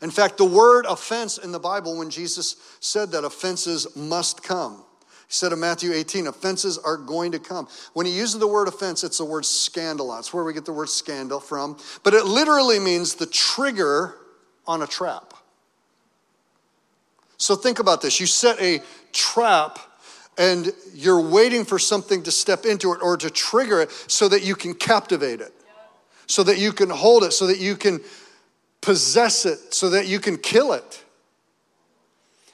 In 0.00 0.10
fact, 0.10 0.38
the 0.38 0.46
word 0.46 0.86
offense 0.86 1.36
in 1.36 1.52
the 1.52 1.58
Bible, 1.58 1.98
when 1.98 2.08
Jesus 2.08 2.56
said 2.80 3.10
that 3.10 3.22
offenses 3.22 3.94
must 3.94 4.42
come, 4.42 4.76
he 5.02 5.34
said 5.34 5.52
in 5.52 5.60
Matthew 5.60 5.92
18, 5.92 6.26
offenses 6.26 6.78
are 6.78 6.96
going 6.96 7.32
to 7.32 7.38
come. 7.38 7.68
When 7.92 8.06
he 8.06 8.16
uses 8.16 8.40
the 8.40 8.48
word 8.48 8.66
offense, 8.66 9.04
it's 9.04 9.18
the 9.18 9.26
word 9.26 9.44
scandal. 9.44 10.10
That's 10.10 10.32
where 10.32 10.42
we 10.42 10.54
get 10.54 10.64
the 10.64 10.72
word 10.72 10.88
scandal 10.88 11.38
from. 11.38 11.76
But 12.02 12.14
it 12.14 12.24
literally 12.24 12.78
means 12.78 13.16
the 13.16 13.26
trigger 13.26 14.14
on 14.66 14.80
a 14.80 14.86
trap. 14.86 15.34
So 17.38 17.54
think 17.54 17.78
about 17.78 18.02
this. 18.02 18.18
You 18.18 18.26
set 18.26 18.60
a 18.60 18.80
trap 19.12 19.78
and 20.38 20.72
you're 20.94 21.20
waiting 21.20 21.64
for 21.64 21.78
something 21.78 22.22
to 22.22 22.30
step 22.30 22.64
into 22.64 22.92
it 22.92 23.00
or 23.02 23.16
to 23.16 23.28
trigger 23.28 23.82
it 23.82 23.90
so 24.06 24.28
that 24.28 24.44
you 24.44 24.54
can 24.54 24.72
captivate 24.72 25.40
it, 25.40 25.52
so 26.26 26.44
that 26.44 26.58
you 26.58 26.72
can 26.72 26.88
hold 26.88 27.24
it, 27.24 27.32
so 27.32 27.48
that 27.48 27.58
you 27.58 27.76
can 27.76 28.00
possess 28.80 29.44
it, 29.44 29.74
so 29.74 29.90
that 29.90 30.06
you 30.06 30.20
can 30.20 30.38
kill 30.38 30.72
it. 30.72 31.04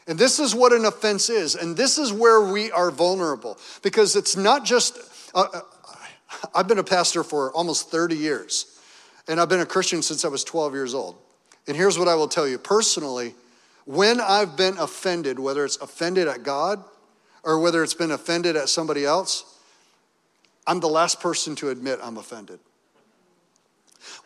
And 0.06 0.18
this 0.18 0.38
is 0.38 0.54
what 0.54 0.72
an 0.72 0.84
offense 0.84 1.30
is. 1.30 1.54
And 1.54 1.76
this 1.76 1.98
is 1.98 2.12
where 2.12 2.40
we 2.40 2.70
are 2.70 2.90
vulnerable 2.90 3.58
because 3.82 4.16
it's 4.16 4.36
not 4.36 4.64
just, 4.64 4.98
uh, 5.34 5.46
uh 5.52 5.60
I've 6.54 6.66
been 6.66 6.78
a 6.78 6.84
pastor 6.84 7.22
for 7.22 7.52
almost 7.52 7.90
30 7.90 8.16
years, 8.16 8.78
and 9.28 9.40
I've 9.40 9.48
been 9.48 9.60
a 9.60 9.66
Christian 9.66 10.02
since 10.02 10.24
I 10.24 10.28
was 10.28 10.42
12 10.42 10.74
years 10.74 10.94
old. 10.94 11.16
And 11.66 11.76
here's 11.76 11.98
what 11.98 12.08
I 12.08 12.14
will 12.14 12.28
tell 12.28 12.48
you 12.48 12.58
personally 12.58 13.34
when 13.84 14.20
I've 14.20 14.56
been 14.56 14.78
offended, 14.78 15.38
whether 15.38 15.64
it's 15.64 15.76
offended 15.76 16.28
at 16.28 16.42
God 16.42 16.82
or 17.42 17.58
whether 17.58 17.82
it's 17.82 17.94
been 17.94 18.10
offended 18.10 18.56
at 18.56 18.68
somebody 18.68 19.04
else, 19.04 19.58
I'm 20.66 20.80
the 20.80 20.88
last 20.88 21.20
person 21.20 21.54
to 21.56 21.68
admit 21.68 21.98
I'm 22.02 22.16
offended. 22.16 22.58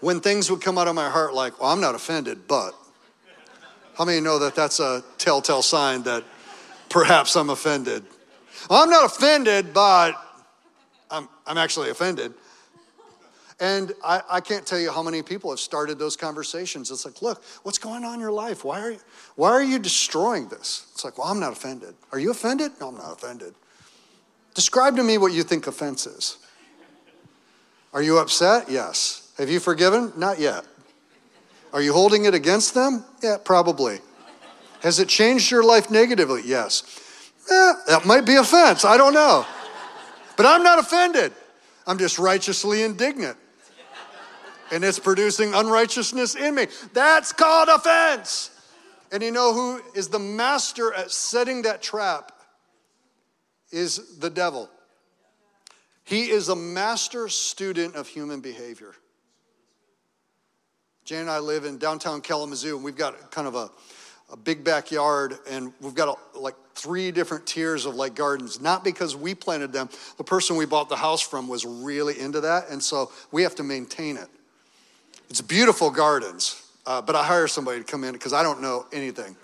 When 0.01 0.21
things 0.21 0.51
would 0.51 0.61
come 0.61 0.79
out 0.79 0.89
of 0.89 0.95
my 0.95 1.11
heart 1.11 1.35
like, 1.35 1.61
well, 1.61 1.71
I'm 1.71 1.81
not 1.81 1.95
offended, 1.95 2.47
but 2.47 2.73
how 3.97 4.05
many 4.05 4.21
know 4.21 4.39
that 4.39 4.55
that's 4.55 4.79
a 4.79 5.03
telltale 5.19 5.63
sign 5.63 6.05
that 6.05 6.23
perhaps 6.89 7.35
I'm 7.37 7.51
offended? 7.51 8.05
Well, 8.71 8.83
I'm 8.83 8.91
not 8.91 9.05
offended, 9.05 9.75
but 9.75 10.13
I'm, 11.11 11.29
I'm 11.47 11.59
actually 11.59 11.91
offended. 11.91 12.33
And 13.61 13.93
I, 14.05 14.23
I, 14.31 14.41
can't 14.41 14.65
tell 14.65 14.79
you 14.79 14.93
how 14.93 15.03
many 15.03 15.21
people 15.21 15.51
have 15.51 15.59
started 15.59 15.99
those 15.99 16.17
conversations. 16.17 16.93
It's 16.93 17.05
like, 17.05 17.23
look, 17.23 17.43
what's 17.65 17.79
going 17.79 18.05
on 18.05 18.15
in 18.15 18.21
your 18.21 18.31
life? 18.31 18.65
Why 18.65 18.81
are 18.81 18.93
you, 18.93 19.01
why 19.35 19.51
are 19.51 19.63
you 19.63 19.81
destroying 19.81 20.49
this? 20.49 20.87
It's 20.93 21.05
like, 21.05 21.19
well, 21.19 21.27
I'm 21.27 21.41
not 21.41 21.53
offended. 21.53 21.95
Are 22.13 22.21
you 22.21 22.31
offended? 22.31 22.73
No, 22.81 22.89
I'm 22.89 22.97
not 22.97 23.13
offended. 23.13 23.55
Describe 24.55 24.95
to 24.97 25.03
me 25.03 25.19
what 25.19 25.33
you 25.33 25.43
think 25.43 25.67
offense 25.67 26.07
is. 26.07 26.39
Are 27.93 28.03
you 28.03 28.19
upset? 28.19 28.71
Yes. 28.71 29.33
Have 29.39 29.51
you 29.51 29.59
forgiven? 29.59 30.13
Not 30.17 30.39
yet. 30.39 30.65
Are 31.73 31.83
you 31.83 31.93
holding 31.93 32.27
it 32.27 32.35
against 32.35 32.75
them? 32.75 33.05
Yeah, 33.23 33.39
probably. 33.43 33.99
Has 34.83 35.01
it 35.01 35.09
changed 35.09 35.51
your 35.51 35.65
life 35.65 35.91
negatively? 35.91 36.43
Yes. 36.45 36.85
Eh, 37.51 37.73
that 37.89 38.07
might 38.07 38.25
be 38.25 38.37
offense. 38.37 38.85
I 38.85 38.97
don't 38.97 39.15
know. 39.15 39.45
But 40.37 40.47
I'm 40.47 40.63
not 40.63 40.79
offended. 40.79 41.33
I'm 41.89 41.99
just 41.99 42.21
righteously 42.21 42.83
indignant 42.83 43.37
and 44.71 44.85
it's 44.85 44.99
producing 44.99 45.55
unrighteousness 45.55 46.35
in 46.35 46.55
me. 46.55 46.67
That's 46.93 47.33
called 47.33 47.69
offense. 47.69 48.51
And 49.11 49.23
you 49.23 49.31
know 49.31 49.55
who 49.55 49.81
is 49.95 50.09
the 50.09 50.19
master 50.19 50.93
at 50.93 51.11
setting 51.11 51.63
that 51.63 51.83
trap? 51.83 52.33
Is 53.71 54.19
the 54.19 54.31
devil. 54.31 54.71
He 56.05 56.31
is 56.31 56.49
a 56.49 56.57
master 56.57 57.29
student 57.29 57.97
of 57.97 58.09
human 58.09 58.41
behavior. 58.41 58.95
Jane 61.05 61.21
and 61.21 61.31
I 61.31 61.39
live 61.39 61.67
in 61.67 61.77
downtown 61.77 62.23
Kalamazoo, 62.23 62.77
and 62.77 62.85
we've 62.85 62.97
got 62.97 63.31
kind 63.31 63.47
of 63.47 63.55
a, 63.55 63.71
a 64.33 64.37
big 64.39 64.65
backyard, 64.65 65.35
and 65.51 65.73
we've 65.83 65.95
got 65.95 66.19
a, 66.35 66.39
like 66.39 66.55
three 66.75 67.11
different 67.11 67.47
tiers 67.47 67.85
of 67.85 67.95
like 67.95 68.15
gardens. 68.15 68.61
Not 68.61 68.85
because 68.85 69.17
we 69.17 69.35
planted 69.35 69.71
them, 69.71 69.91
the 70.17 70.25
person 70.25 70.57
we 70.57 70.65
bought 70.65 70.89
the 70.89 70.97
house 70.97 71.21
from 71.21 71.47
was 71.47 71.67
really 71.67 72.19
into 72.19 72.41
that, 72.41 72.71
and 72.71 72.83
so 72.83 73.13
we 73.31 73.43
have 73.43 73.55
to 73.57 73.63
maintain 73.63 74.17
it. 74.17 74.29
It's 75.31 75.41
beautiful 75.43 75.91
gardens, 75.91 76.63
uh, 76.87 77.03
but 77.03 77.15
I 77.15 77.25
hire 77.25 77.49
somebody 77.49 77.79
to 77.79 77.85
come 77.85 78.03
in 78.05 78.13
because 78.13 78.33
I 78.33 78.43
don't 78.43 78.63
know 78.63 78.87
anything. 78.93 79.37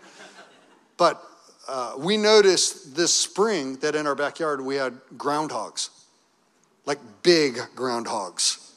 But 0.96 1.22
uh, 1.68 1.94
we 1.98 2.16
noticed 2.16 2.96
this 2.96 3.12
spring 3.12 3.76
that 3.76 3.94
in 3.94 4.06
our 4.06 4.14
backyard 4.14 4.60
we 4.62 4.76
had 4.76 4.94
groundhogs, 5.16 5.90
like 6.86 6.98
big 7.22 7.56
groundhogs. 7.74 8.72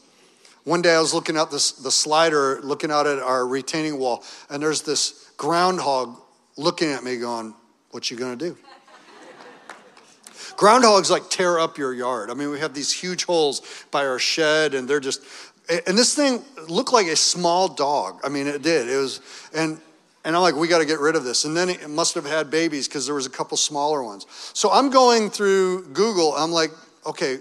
One 0.64 0.82
day 0.82 0.96
I 0.96 1.00
was 1.00 1.14
looking 1.14 1.38
out 1.38 1.50
this, 1.50 1.72
the 1.72 1.92
slider, 1.92 2.60
looking 2.62 2.92
out 2.92 3.08
at 3.08 3.20
our 3.20 3.48
retaining 3.48 4.00
wall, 4.00 4.24
and 4.50 4.62
there's 4.62 4.82
this 4.82 5.32
groundhog 5.38 6.18
looking 6.58 6.92
at 6.92 7.06
me 7.06 7.18
going, 7.18 7.54
What 7.92 8.12
you 8.12 8.18
gonna 8.18 8.36
do? 8.36 8.58
Groundhogs 10.58 11.12
like 11.12 11.30
tear 11.30 11.60
up 11.60 11.78
your 11.78 11.94
yard. 11.94 12.32
I 12.32 12.34
mean, 12.34 12.50
we 12.50 12.60
have 12.60 12.74
these 12.74 12.92
huge 12.92 13.26
holes 13.26 13.62
by 13.92 14.08
our 14.08 14.18
shed, 14.18 14.74
and 14.74 14.88
they're 14.88 15.00
just 15.00 15.24
and 15.70 15.98
this 15.98 16.16
thing 16.16 16.44
looked 16.68 16.94
like 16.94 17.08
a 17.08 17.16
small 17.16 17.68
dog. 17.68 18.22
I 18.24 18.30
mean, 18.30 18.48
it 18.48 18.62
did. 18.62 18.90
It 18.90 18.98
was, 18.98 19.22
and 19.54 19.80
and 20.28 20.36
I'm 20.36 20.42
like, 20.42 20.56
we 20.56 20.68
got 20.68 20.80
to 20.80 20.86
get 20.86 21.00
rid 21.00 21.16
of 21.16 21.24
this. 21.24 21.46
And 21.46 21.56
then 21.56 21.70
it 21.70 21.90
must 21.90 22.14
have 22.16 22.26
had 22.26 22.52
babies 22.52 22.88
because 22.88 23.06
there 23.06 23.16
was 23.16 23.26
a 23.26 23.30
couple 23.30 23.56
smaller 23.56 24.04
ones. 24.04 24.26
So 24.54 24.70
I'm 24.70 24.90
going 24.90 25.30
through 25.30 25.88
Google. 25.94 26.34
I'm 26.34 26.52
like, 26.52 26.72
okay, 27.06 27.38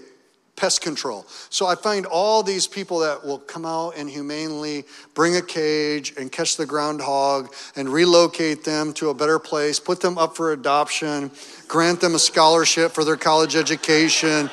pest 0.55 0.81
control. 0.81 1.25
So 1.49 1.65
I 1.67 1.75
find 1.75 2.05
all 2.05 2.43
these 2.43 2.65
people 2.65 2.99
that 2.99 3.25
will 3.25 3.39
come 3.39 3.65
out 3.65 3.97
and 3.97 4.09
humanely 4.09 4.85
bring 5.15 5.35
a 5.35 5.41
cage 5.41 6.13
and 6.17 6.31
catch 6.31 6.55
the 6.55 6.65
groundhog 6.65 7.53
and 7.75 7.89
relocate 7.89 8.63
them 8.63 8.93
to 8.93 9.09
a 9.09 9.13
better 9.13 9.37
place, 9.37 9.81
put 9.81 9.99
them 9.99 10.17
up 10.17 10.37
for 10.37 10.53
adoption, 10.53 11.29
grant 11.67 11.99
them 11.99 12.15
a 12.15 12.19
scholarship 12.19 12.93
for 12.93 13.03
their 13.03 13.17
college 13.17 13.57
education, 13.57 14.49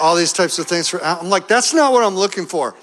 all 0.00 0.16
these 0.16 0.32
types 0.32 0.58
of 0.58 0.66
things. 0.66 0.94
I'm 1.02 1.28
like, 1.28 1.46
that's 1.46 1.74
not 1.74 1.92
what 1.92 2.04
I'm 2.04 2.16
looking 2.16 2.46
for. 2.46 2.74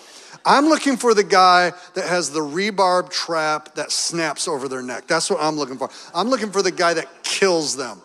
I'm 0.48 0.68
looking 0.68 0.96
for 0.96 1.14
the 1.14 1.26
guy 1.26 1.74
that 1.94 2.08
has 2.08 2.32
the 2.32 2.40
rebarb 2.40 3.12
trap 3.12 3.76
that 3.76 3.92
snaps 3.92 4.48
over 4.48 4.70
their 4.70 4.82
neck. 4.82 5.06
That's 5.06 5.30
what 5.30 5.42
I'm 5.42 5.58
looking 5.58 5.78
for. 5.78 5.90
I'm 6.16 6.30
looking 6.30 6.52
for 6.52 6.62
the 6.62 6.72
guy 6.72 6.94
that 6.94 7.08
kills 7.22 7.76
them. 7.76 8.02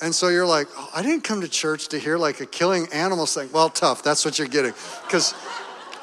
And 0.00 0.14
so 0.14 0.28
you're 0.28 0.46
like, 0.46 0.68
oh, 0.76 0.90
I 0.94 1.02
didn't 1.02 1.24
come 1.24 1.40
to 1.40 1.48
church 1.48 1.88
to 1.88 1.98
hear 1.98 2.16
like 2.16 2.40
a 2.40 2.46
killing 2.46 2.86
animal 2.92 3.26
thing. 3.26 3.50
Well, 3.52 3.68
tough. 3.68 4.02
That's 4.02 4.24
what 4.24 4.38
you're 4.38 4.48
getting. 4.48 4.74
Because 5.02 5.34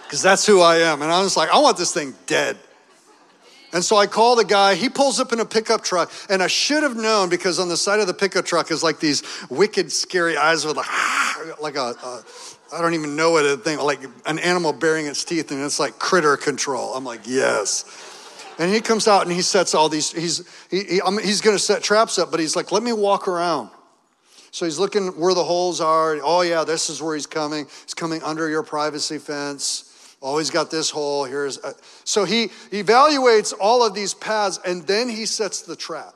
because 0.03 0.21
that's 0.23 0.45
who 0.45 0.59
I 0.59 0.77
am. 0.77 1.03
And 1.03 1.11
I 1.11 1.21
was 1.21 1.37
like, 1.37 1.49
I 1.49 1.59
want 1.59 1.77
this 1.77 1.93
thing 1.93 2.15
dead. 2.25 2.57
And 3.71 3.85
so 3.85 3.95
I 3.95 4.07
call 4.07 4.35
the 4.35 4.43
guy. 4.43 4.73
He 4.73 4.89
pulls 4.89 5.19
up 5.19 5.31
in 5.31 5.39
a 5.39 5.45
pickup 5.45 5.83
truck, 5.83 6.11
and 6.29 6.41
I 6.41 6.47
should 6.47 6.81
have 6.81 6.95
known 6.95 7.29
because 7.29 7.59
on 7.59 7.69
the 7.69 7.77
side 7.77 7.99
of 7.99 8.07
the 8.07 8.15
pickup 8.15 8.45
truck 8.45 8.71
is 8.71 8.81
like 8.81 8.99
these 8.99 9.21
wicked, 9.49 9.91
scary 9.91 10.35
eyes 10.35 10.65
with 10.65 10.77
like, 10.77 10.87
like 11.59 11.75
a, 11.75 11.95
a 12.03 12.23
I 12.73 12.81
don't 12.81 12.93
even 12.93 13.15
know 13.15 13.31
what 13.31 13.45
a 13.45 13.57
thing 13.57 13.79
like 13.79 13.99
an 14.25 14.39
animal 14.39 14.73
baring 14.73 15.05
its 15.05 15.23
teeth, 15.23 15.51
and 15.51 15.61
it's 15.61 15.79
like 15.79 15.99
critter 15.99 16.37
control. 16.37 16.93
I'm 16.93 17.03
like, 17.03 17.21
yes. 17.25 17.85
And 18.59 18.73
he 18.73 18.81
comes 18.81 19.07
out 19.07 19.23
and 19.23 19.31
he 19.31 19.41
sets 19.41 19.73
all 19.73 19.87
these. 19.87 20.11
He's 20.11 20.47
he, 20.69 20.83
he 20.83 21.01
he's 21.23 21.41
going 21.41 21.55
to 21.55 21.63
set 21.63 21.81
traps 21.81 22.19
up, 22.19 22.29
but 22.31 22.39
he's 22.39 22.55
like, 22.55 22.71
let 22.71 22.83
me 22.83 22.93
walk 22.93 23.27
around. 23.27 23.69
So 24.51 24.65
he's 24.65 24.79
looking 24.79 25.07
where 25.19 25.33
the 25.33 25.43
holes 25.43 25.79
are. 25.79 26.17
Oh, 26.23 26.41
yeah, 26.41 26.63
this 26.63 26.89
is 26.89 27.01
where 27.01 27.15
he's 27.15 27.27
coming. 27.27 27.67
He's 27.83 27.93
coming 27.93 28.21
under 28.23 28.49
your 28.49 28.63
privacy 28.63 29.19
fence. 29.19 29.85
Oh, 30.21 30.37
he's 30.37 30.49
got 30.49 30.71
this 30.71 30.89
hole. 30.89 31.23
Here's. 31.23 31.57
A... 31.59 31.73
So 32.03 32.25
he 32.25 32.47
evaluates 32.71 33.53
all 33.59 33.85
of 33.85 33.93
these 33.93 34.13
paths 34.13 34.59
and 34.65 34.85
then 34.85 35.07
he 35.07 35.25
sets 35.25 35.61
the 35.61 35.75
trap. 35.75 36.13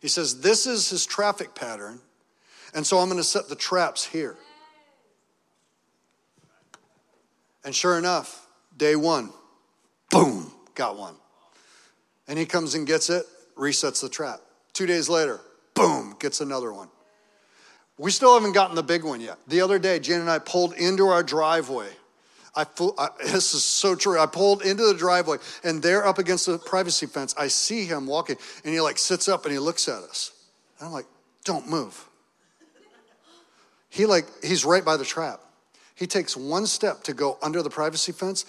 He 0.00 0.08
says, 0.08 0.40
This 0.40 0.66
is 0.66 0.88
his 0.88 1.04
traffic 1.04 1.54
pattern. 1.54 2.00
And 2.74 2.86
so 2.86 2.98
I'm 2.98 3.08
going 3.08 3.18
to 3.18 3.24
set 3.24 3.48
the 3.48 3.56
traps 3.56 4.04
here. 4.04 4.36
And 7.64 7.74
sure 7.74 7.98
enough, 7.98 8.46
day 8.76 8.96
one, 8.96 9.30
boom, 10.10 10.50
got 10.74 10.96
one. 10.96 11.14
And 12.26 12.38
he 12.38 12.46
comes 12.46 12.74
and 12.74 12.86
gets 12.86 13.10
it, 13.10 13.24
resets 13.56 14.00
the 14.00 14.08
trap. 14.08 14.40
Two 14.72 14.86
days 14.86 15.08
later, 15.08 15.40
boom, 15.74 16.16
gets 16.18 16.40
another 16.40 16.72
one. 16.72 16.88
We 17.98 18.10
still 18.10 18.34
haven't 18.34 18.52
gotten 18.52 18.74
the 18.74 18.82
big 18.82 19.04
one 19.04 19.20
yet. 19.20 19.38
The 19.46 19.60
other 19.60 19.78
day, 19.78 19.98
Jan 19.98 20.20
and 20.20 20.30
I 20.30 20.38
pulled 20.38 20.72
into 20.74 21.06
our 21.06 21.22
driveway. 21.22 21.88
I, 22.54 22.66
I, 22.98 23.08
this 23.22 23.54
is 23.54 23.62
so 23.62 23.94
true. 23.94 24.18
I 24.18 24.26
pulled 24.26 24.62
into 24.62 24.84
the 24.84 24.94
driveway, 24.94 25.38
and 25.62 25.82
there, 25.82 26.06
up 26.06 26.18
against 26.18 26.46
the 26.46 26.58
privacy 26.58 27.06
fence, 27.06 27.34
I 27.38 27.48
see 27.48 27.86
him 27.86 28.06
walking, 28.06 28.36
and 28.64 28.74
he 28.74 28.80
like 28.80 28.98
sits 28.98 29.28
up 29.28 29.44
and 29.44 29.52
he 29.52 29.58
looks 29.58 29.88
at 29.88 30.02
us. 30.02 30.32
And 30.78 30.86
I'm 30.86 30.92
like, 30.92 31.06
"Don't 31.44 31.68
move." 31.68 32.08
He 33.92 34.06
like 34.06 34.24
he's 34.42 34.64
right 34.64 34.82
by 34.82 34.96
the 34.96 35.04
trap. 35.04 35.40
He 35.94 36.06
takes 36.06 36.34
one 36.34 36.66
step 36.66 37.02
to 37.04 37.12
go 37.12 37.36
under 37.42 37.62
the 37.62 37.68
privacy 37.68 38.10
fence. 38.12 38.46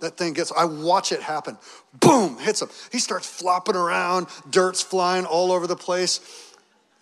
that 0.00 0.18
thing 0.18 0.34
gets, 0.34 0.52
I 0.52 0.66
watch 0.66 1.10
it 1.10 1.22
happen. 1.22 1.56
Boom, 2.00 2.36
hits 2.36 2.60
him. 2.60 2.68
He 2.92 2.98
starts 2.98 3.26
flopping 3.26 3.76
around, 3.76 4.26
dirt's 4.50 4.82
flying 4.82 5.24
all 5.24 5.50
over 5.50 5.66
the 5.66 5.74
place. 5.74 6.20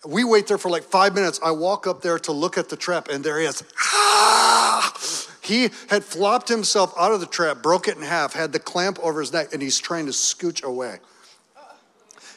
We 0.07 0.23
wait 0.23 0.47
there 0.47 0.57
for 0.57 0.69
like 0.69 0.83
five 0.83 1.13
minutes. 1.13 1.41
I 1.43 1.51
walk 1.51 1.87
up 1.87 2.01
there 2.01 2.19
to 2.19 2.31
look 2.31 2.57
at 2.57 2.69
the 2.69 2.77
trap, 2.77 3.09
and 3.09 3.21
there 3.21 3.37
he 3.37 3.45
is. 3.45 3.61
Ah! 3.81 4.93
He 5.41 5.71
had 5.89 6.05
flopped 6.05 6.47
himself 6.47 6.93
out 6.97 7.11
of 7.11 7.19
the 7.19 7.25
trap, 7.25 7.61
broke 7.61 7.89
it 7.89 7.97
in 7.97 8.03
half, 8.03 8.31
had 8.31 8.53
the 8.53 8.59
clamp 8.59 8.97
over 9.03 9.19
his 9.19 9.33
neck, 9.33 9.49
and 9.51 9.61
he's 9.61 9.77
trying 9.77 10.05
to 10.05 10.13
scooch 10.13 10.63
away. 10.63 10.99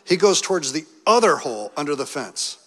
He 0.04 0.16
goes 0.16 0.40
towards 0.40 0.72
the 0.72 0.86
other 1.06 1.36
hole 1.36 1.70
under 1.76 1.94
the 1.94 2.06
fence 2.06 2.58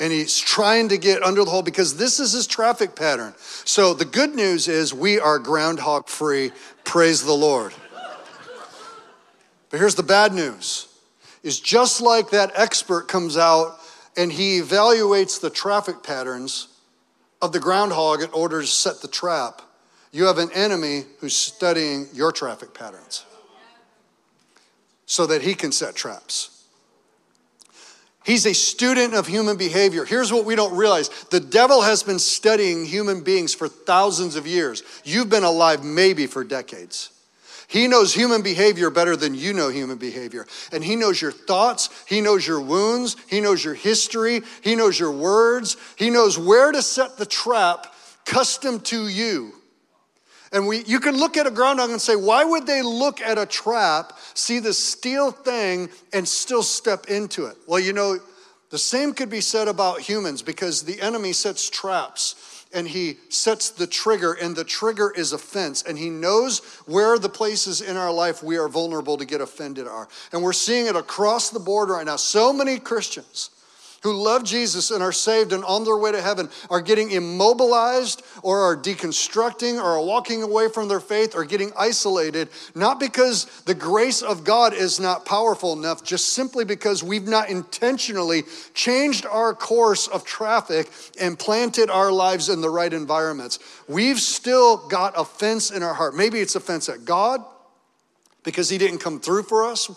and 0.00 0.10
he's 0.10 0.38
trying 0.38 0.88
to 0.88 0.96
get 0.96 1.22
under 1.22 1.44
the 1.44 1.50
hole 1.50 1.62
because 1.62 1.96
this 1.96 2.18
is 2.18 2.32
his 2.32 2.46
traffic 2.46 2.96
pattern. 2.96 3.34
So 3.38 3.92
the 3.92 4.06
good 4.06 4.34
news 4.34 4.66
is 4.66 4.94
we 4.94 5.20
are 5.20 5.38
groundhog 5.38 6.08
free. 6.08 6.52
Praise 6.84 7.22
the 7.22 7.34
Lord. 7.34 7.74
But 9.68 9.78
here's 9.78 9.94
the 9.94 10.02
bad 10.02 10.32
news 10.32 10.88
is 11.42 11.60
just 11.60 12.00
like 12.00 12.30
that 12.30 12.50
expert 12.54 13.08
comes 13.08 13.36
out 13.36 13.78
and 14.16 14.32
he 14.32 14.60
evaluates 14.60 15.40
the 15.40 15.48
traffic 15.48 16.02
patterns 16.02 16.68
of 17.40 17.52
the 17.52 17.60
groundhog 17.60 18.22
in 18.22 18.30
order 18.30 18.60
to 18.60 18.66
set 18.66 19.00
the 19.00 19.08
trap, 19.08 19.62
you 20.12 20.24
have 20.24 20.38
an 20.38 20.50
enemy 20.52 21.04
who's 21.20 21.36
studying 21.36 22.08
your 22.12 22.32
traffic 22.32 22.74
patterns 22.74 23.24
so 25.06 25.26
that 25.26 25.42
he 25.42 25.54
can 25.54 25.72
set 25.72 25.94
traps. 25.94 26.59
He's 28.24 28.46
a 28.46 28.52
student 28.52 29.14
of 29.14 29.26
human 29.26 29.56
behavior. 29.56 30.04
Here's 30.04 30.32
what 30.32 30.44
we 30.44 30.54
don't 30.54 30.76
realize 30.76 31.08
the 31.30 31.40
devil 31.40 31.80
has 31.82 32.02
been 32.02 32.18
studying 32.18 32.84
human 32.84 33.22
beings 33.22 33.54
for 33.54 33.66
thousands 33.66 34.36
of 34.36 34.46
years. 34.46 34.82
You've 35.04 35.30
been 35.30 35.44
alive 35.44 35.84
maybe 35.84 36.26
for 36.26 36.44
decades. 36.44 37.10
He 37.66 37.86
knows 37.86 38.12
human 38.12 38.42
behavior 38.42 38.90
better 38.90 39.16
than 39.16 39.34
you 39.36 39.52
know 39.52 39.68
human 39.68 39.96
behavior. 39.96 40.46
And 40.72 40.82
He 40.82 40.96
knows 40.96 41.22
your 41.22 41.30
thoughts, 41.30 41.88
He 42.06 42.20
knows 42.20 42.46
your 42.46 42.60
wounds, 42.60 43.16
He 43.28 43.40
knows 43.40 43.64
your 43.64 43.74
history, 43.74 44.42
He 44.62 44.74
knows 44.74 44.98
your 44.98 45.12
words, 45.12 45.76
He 45.96 46.10
knows 46.10 46.36
where 46.36 46.72
to 46.72 46.82
set 46.82 47.16
the 47.16 47.26
trap 47.26 47.86
custom 48.26 48.80
to 48.80 49.06
you. 49.06 49.54
And 50.52 50.66
we, 50.66 50.82
you 50.84 50.98
can 50.98 51.16
look 51.16 51.36
at 51.36 51.46
a 51.46 51.50
groundhog 51.50 51.90
and 51.90 52.00
say, 52.00 52.16
why 52.16 52.44
would 52.44 52.66
they 52.66 52.82
look 52.82 53.20
at 53.20 53.38
a 53.38 53.46
trap, 53.46 54.18
see 54.34 54.58
the 54.58 54.72
steel 54.72 55.30
thing, 55.30 55.88
and 56.12 56.26
still 56.26 56.62
step 56.62 57.06
into 57.06 57.46
it? 57.46 57.56
Well, 57.68 57.78
you 57.78 57.92
know, 57.92 58.18
the 58.70 58.78
same 58.78 59.12
could 59.14 59.30
be 59.30 59.40
said 59.40 59.68
about 59.68 60.00
humans 60.00 60.42
because 60.42 60.82
the 60.82 61.00
enemy 61.00 61.32
sets 61.32 61.70
traps 61.70 62.66
and 62.72 62.86
he 62.86 63.18
sets 63.30 63.70
the 63.70 63.86
trigger, 63.86 64.32
and 64.34 64.54
the 64.54 64.62
trigger 64.62 65.12
is 65.16 65.32
offense. 65.32 65.82
And 65.82 65.98
he 65.98 66.08
knows 66.08 66.60
where 66.86 67.18
the 67.18 67.28
places 67.28 67.80
in 67.80 67.96
our 67.96 68.12
life 68.12 68.44
we 68.44 68.58
are 68.58 68.68
vulnerable 68.68 69.16
to 69.16 69.24
get 69.24 69.40
offended 69.40 69.88
are. 69.88 70.08
And 70.32 70.40
we're 70.40 70.52
seeing 70.52 70.86
it 70.86 70.94
across 70.94 71.50
the 71.50 71.58
board 71.58 71.88
right 71.88 72.06
now. 72.06 72.14
So 72.14 72.52
many 72.52 72.78
Christians 72.78 73.50
who 74.02 74.14
love 74.14 74.44
Jesus 74.44 74.90
and 74.90 75.02
are 75.02 75.12
saved 75.12 75.52
and 75.52 75.64
on 75.64 75.84
their 75.84 75.96
way 75.96 76.12
to 76.12 76.22
heaven 76.22 76.48
are 76.70 76.80
getting 76.80 77.10
immobilized 77.10 78.22
or 78.42 78.60
are 78.60 78.76
deconstructing 78.76 79.76
or 79.76 79.98
are 79.98 80.04
walking 80.04 80.42
away 80.42 80.68
from 80.68 80.88
their 80.88 81.00
faith 81.00 81.34
or 81.34 81.44
getting 81.44 81.72
isolated, 81.78 82.48
not 82.74 82.98
because 82.98 83.44
the 83.62 83.74
grace 83.74 84.22
of 84.22 84.44
God 84.44 84.72
is 84.72 84.98
not 84.98 85.26
powerful 85.26 85.74
enough, 85.74 86.02
just 86.02 86.30
simply 86.30 86.64
because 86.64 87.02
we've 87.02 87.28
not 87.28 87.50
intentionally 87.50 88.42
changed 88.74 89.26
our 89.26 89.54
course 89.54 90.08
of 90.08 90.24
traffic 90.24 90.90
and 91.20 91.38
planted 91.38 91.90
our 91.90 92.10
lives 92.10 92.48
in 92.48 92.60
the 92.60 92.70
right 92.70 92.92
environments. 92.92 93.58
We've 93.86 94.20
still 94.20 94.88
got 94.88 95.12
offense 95.16 95.70
in 95.70 95.82
our 95.82 95.94
heart. 95.94 96.14
Maybe 96.16 96.40
it's 96.40 96.54
offense 96.54 96.88
at 96.88 97.04
God 97.04 97.44
because 98.44 98.70
He 98.70 98.78
didn't 98.78 98.98
come 98.98 99.20
through 99.20 99.42
for 99.42 99.64
us 99.64 99.90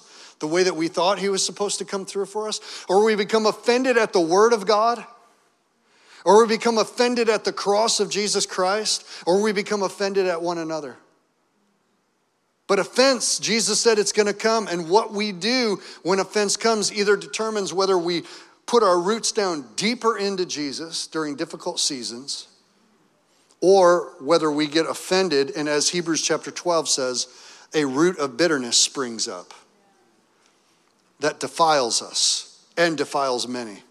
the 0.44 0.48
way 0.48 0.64
that 0.64 0.76
we 0.76 0.90
thought 0.90 1.20
He 1.20 1.30
was 1.30 1.44
supposed 1.44 1.80
to 1.80 1.86
come 1.86 2.06
through 2.06 2.26
for 2.26 2.50
us? 2.50 2.60
Or 2.90 3.06
we 3.06 3.16
become 3.16 3.46
offended 3.46 3.98
at 3.98 4.12
the 4.12 4.20
Word 4.20 4.52
of 4.52 4.68
God? 4.68 5.02
Or 6.26 6.42
we 6.42 6.58
become 6.58 6.78
offended 6.78 7.30
at 7.30 7.46
the 7.46 7.54
cross 7.54 8.02
of 8.02 8.10
Jesus 8.10 8.46
Christ? 8.46 9.06
Or 9.26 9.42
we 9.42 9.54
become 9.54 9.84
offended 9.84 10.28
at 10.28 10.42
one 10.42 10.58
another? 10.58 10.98
But 12.68 12.78
offense, 12.78 13.40
Jesus 13.40 13.80
said 13.80 13.98
it's 13.98 14.12
going 14.12 14.28
to 14.28 14.34
come. 14.34 14.68
And 14.68 14.90
what 14.90 15.14
we 15.14 15.32
do 15.32 15.80
when 16.02 16.20
offense 16.20 16.58
comes 16.58 16.92
either 16.92 17.16
determines 17.16 17.74
whether 17.74 17.98
we 17.98 18.24
put 18.66 18.84
our 18.84 19.00
roots 19.00 19.32
down 19.32 19.66
deeper 19.78 20.18
into 20.18 20.46
Jesus 20.46 21.08
during 21.08 21.38
difficult 21.38 21.80
seasons 21.80 22.50
or 23.62 24.12
whether 24.20 24.52
we 24.52 24.68
get 24.68 24.88
offended. 24.88 25.54
And 25.56 25.70
as 25.70 25.88
Hebrews 25.88 26.22
chapter 26.22 26.52
12 26.52 26.90
says, 26.90 27.28
a 27.74 27.86
root 27.86 28.20
of 28.20 28.36
bitterness 28.36 28.76
springs 28.76 29.30
up 29.30 29.54
that 31.20 31.40
defiles 31.40 32.02
us 32.02 32.66
and 32.78 32.98
defiles 32.98 33.48
many. 33.48 33.84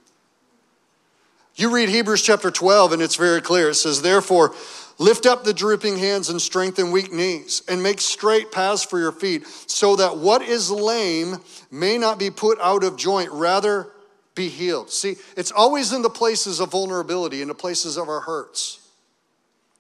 You 1.55 1.73
read 1.73 1.89
Hebrews 1.89 2.23
chapter 2.23 2.51
12, 2.51 2.93
and 2.93 3.03
it's 3.03 3.17
very 3.17 3.43
clear. 3.43 3.71
It 3.71 3.75
says, 3.75 4.01
Therefore, 4.01 4.55
lift 4.99 5.27
up 5.27 5.45
the 5.45 5.53
drooping 5.53 5.99
hands 5.99 6.31
and 6.31 6.41
strengthen 6.41 6.91
weak 6.91 7.13
knees, 7.13 7.63
and 7.69 7.83
make 7.83 8.01
straight 8.01 8.51
paths 8.51 8.85
for 8.85 8.99
your 8.99 9.13
feet, 9.13 9.47
so 9.67 9.97
that 9.97 10.17
what 10.17 10.43
is 10.43 10.71
lame 10.71 11.37
may 11.71 11.99
not 11.99 12.19
be 12.19 12.31
put 12.31 12.59
out 12.61 12.85
of 12.85 12.97
joint, 12.97 13.31
rather 13.33 13.89
be 14.35 14.49
healed. 14.49 14.91
See, 14.91 15.17
it's 15.37 15.53
always 15.53 15.93
in 15.93 16.01
the 16.01 16.11
places 16.11 16.59
of 16.59 16.71
vulnerability, 16.71 17.43
in 17.43 17.49
the 17.49 17.55
places 17.55 17.99
of 17.99 18.09
our 18.09 18.21
hurts, 18.21 18.81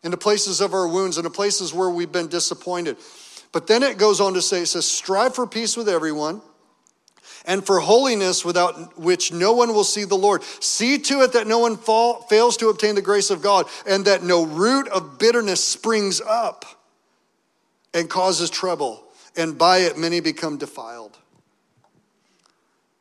in 0.03 0.11
the 0.11 0.19
places 0.19 0.61
of 0.61 0.75
our 0.75 0.87
wounds, 0.87 1.17
in 1.17 1.25
the 1.25 1.31
places 1.31 1.73
where 1.73 1.89
we've 1.89 2.13
been 2.13 2.29
disappointed. 2.29 2.99
But 3.51 3.67
then 3.67 3.83
it 3.83 3.97
goes 3.97 4.21
on 4.21 4.35
to 4.35 4.43
say, 4.43 4.63
it 4.63 4.67
says, 4.67 4.87
Strive 4.87 5.35
for 5.35 5.47
peace 5.47 5.75
with 5.75 5.89
everyone 5.89 6.43
and 7.45 7.65
for 7.65 7.81
holiness 7.81 8.45
without 8.45 8.99
which 8.99 9.33
no 9.33 9.53
one 9.53 9.75
will 9.75 9.85
see 9.85 10.05
the 10.05 10.15
Lord. 10.15 10.43
See 10.61 10.99
to 10.99 11.23
it 11.23 11.33
that 11.33 11.47
no 11.47 11.59
one 11.59 11.77
fall, 11.77 12.23
fails 12.23 12.57
to 12.59 12.69
obtain 12.69 12.95
the 12.95 13.03
grace 13.03 13.31
of 13.31 13.43
God, 13.43 13.67
and 13.87 14.05
that 14.05 14.23
no 14.23 14.45
root 14.45 14.89
of 14.89 15.19
bitterness 15.19 15.63
springs 15.63 16.21
up 16.21 16.65
and 17.95 18.09
causes 18.09 18.51
trouble, 18.51 19.05
and 19.37 19.59
by 19.59 19.79
it 19.79 19.99
many 19.99 20.21
become 20.21 20.57
defiled. 20.57 21.19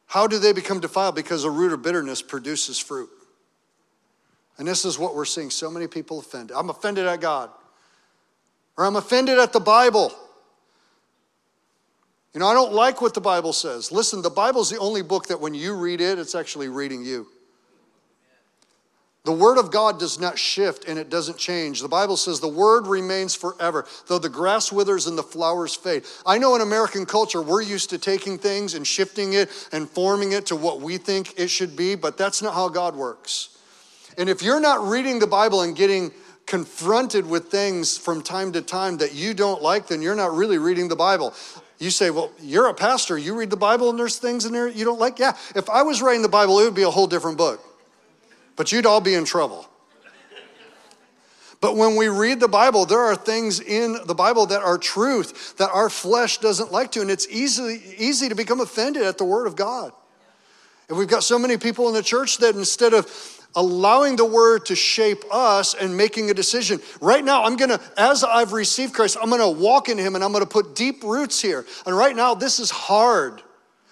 How 0.07 0.27
do 0.27 0.39
they 0.39 0.51
become 0.51 0.81
defiled? 0.81 1.15
Because 1.15 1.45
a 1.45 1.49
root 1.49 1.71
of 1.71 1.81
bitterness 1.81 2.21
produces 2.21 2.77
fruit. 2.77 3.09
And 4.57 4.67
this 4.67 4.83
is 4.83 4.99
what 4.99 5.15
we're 5.15 5.25
seeing 5.25 5.49
so 5.49 5.71
many 5.71 5.87
people 5.87 6.19
offended. 6.19 6.55
I'm 6.55 6.69
offended 6.69 7.05
at 7.05 7.21
God, 7.21 7.49
or 8.77 8.85
I'm 8.85 8.95
offended 8.97 9.39
at 9.39 9.53
the 9.53 9.59
Bible. 9.59 10.13
You 12.33 12.39
know, 12.39 12.47
I 12.47 12.53
don't 12.53 12.73
like 12.73 13.01
what 13.01 13.13
the 13.13 13.21
Bible 13.21 13.51
says. 13.51 13.91
Listen, 13.91 14.21
the 14.21 14.29
Bible's 14.29 14.69
the 14.69 14.79
only 14.79 15.01
book 15.01 15.27
that 15.27 15.41
when 15.41 15.53
you 15.53 15.75
read 15.75 15.99
it, 15.99 16.17
it's 16.17 16.35
actually 16.35 16.69
reading 16.69 17.03
you. 17.03 17.27
The 19.23 19.31
Word 19.31 19.59
of 19.59 19.69
God 19.69 19.99
does 19.99 20.19
not 20.19 20.39
shift 20.39 20.85
and 20.87 20.97
it 20.97 21.09
doesn't 21.09 21.37
change. 21.37 21.81
The 21.81 21.87
Bible 21.87 22.17
says 22.17 22.39
the 22.39 22.47
Word 22.47 22.87
remains 22.87 23.35
forever, 23.35 23.85
though 24.07 24.17
the 24.17 24.29
grass 24.29 24.71
withers 24.71 25.05
and 25.05 25.15
the 25.15 25.23
flowers 25.23 25.75
fade. 25.75 26.05
I 26.25 26.39
know 26.39 26.55
in 26.55 26.61
American 26.61 27.05
culture, 27.05 27.41
we're 27.41 27.61
used 27.61 27.91
to 27.91 27.99
taking 27.99 28.39
things 28.39 28.73
and 28.73 28.87
shifting 28.87 29.33
it 29.33 29.49
and 29.71 29.87
forming 29.87 30.31
it 30.31 30.47
to 30.47 30.55
what 30.55 30.81
we 30.81 30.97
think 30.97 31.37
it 31.37 31.49
should 31.49 31.75
be, 31.75 31.93
but 31.93 32.17
that's 32.17 32.41
not 32.41 32.55
how 32.55 32.69
God 32.69 32.95
works. 32.95 33.59
And 34.17 34.27
if 34.27 34.41
you're 34.41 34.59
not 34.59 34.87
reading 34.87 35.19
the 35.19 35.27
Bible 35.27 35.61
and 35.61 35.75
getting 35.75 36.11
confronted 36.47 37.29
with 37.29 37.45
things 37.45 37.97
from 37.97 38.23
time 38.23 38.51
to 38.53 38.61
time 38.61 38.97
that 38.97 39.13
you 39.13 39.33
don't 39.33 39.61
like, 39.61 39.87
then 39.87 40.01
you're 40.01 40.15
not 40.15 40.33
really 40.33 40.57
reading 40.57 40.87
the 40.87 40.95
Bible. 40.95 41.33
You 41.81 41.89
say, 41.89 42.11
well, 42.11 42.31
you're 42.39 42.67
a 42.67 42.75
pastor. 42.75 43.17
You 43.17 43.33
read 43.33 43.49
the 43.49 43.57
Bible 43.57 43.89
and 43.89 43.97
there's 43.97 44.17
things 44.17 44.45
in 44.45 44.53
there 44.53 44.67
you 44.67 44.85
don't 44.85 44.99
like? 44.99 45.17
Yeah. 45.17 45.35
If 45.55 45.67
I 45.67 45.81
was 45.81 45.99
writing 45.99 46.21
the 46.21 46.29
Bible, 46.29 46.59
it 46.59 46.65
would 46.65 46.75
be 46.75 46.83
a 46.83 46.91
whole 46.91 47.07
different 47.07 47.39
book. 47.39 47.59
But 48.55 48.71
you'd 48.71 48.85
all 48.85 49.01
be 49.01 49.15
in 49.15 49.25
trouble. 49.25 49.67
But 51.59 51.75
when 51.75 51.95
we 51.95 52.07
read 52.07 52.39
the 52.39 52.47
Bible, 52.47 52.85
there 52.85 52.99
are 52.99 53.15
things 53.15 53.59
in 53.59 53.97
the 54.05 54.13
Bible 54.13 54.45
that 54.47 54.61
are 54.61 54.77
truth 54.77 55.57
that 55.57 55.71
our 55.71 55.89
flesh 55.89 56.37
doesn't 56.37 56.71
like 56.71 56.91
to. 56.91 57.01
And 57.01 57.09
it's 57.09 57.27
easy, 57.27 57.81
easy 57.97 58.29
to 58.29 58.35
become 58.35 58.61
offended 58.61 59.01
at 59.01 59.17
the 59.17 59.25
Word 59.25 59.47
of 59.47 59.55
God. 59.55 59.91
And 60.87 60.99
we've 60.99 61.07
got 61.07 61.23
so 61.23 61.39
many 61.39 61.57
people 61.57 61.87
in 61.87 61.95
the 61.95 62.03
church 62.03 62.37
that 62.37 62.55
instead 62.55 62.93
of 62.93 63.07
allowing 63.55 64.15
the 64.15 64.25
word 64.25 64.65
to 64.67 64.75
shape 64.75 65.23
us 65.31 65.73
and 65.73 65.95
making 65.95 66.29
a 66.29 66.33
decision. 66.33 66.79
Right 67.01 67.23
now, 67.23 67.43
I'm 67.43 67.55
gonna, 67.55 67.79
as 67.97 68.23
I've 68.23 68.53
received 68.53 68.93
Christ, 68.93 69.17
I'm 69.21 69.29
gonna 69.29 69.49
walk 69.49 69.89
in 69.89 69.97
Him 69.97 70.15
and 70.15 70.23
I'm 70.23 70.31
gonna 70.31 70.45
put 70.45 70.75
deep 70.75 71.03
roots 71.03 71.41
here. 71.41 71.65
And 71.85 71.95
right 71.95 72.15
now, 72.15 72.33
this 72.33 72.59
is 72.59 72.69
hard, 72.69 73.41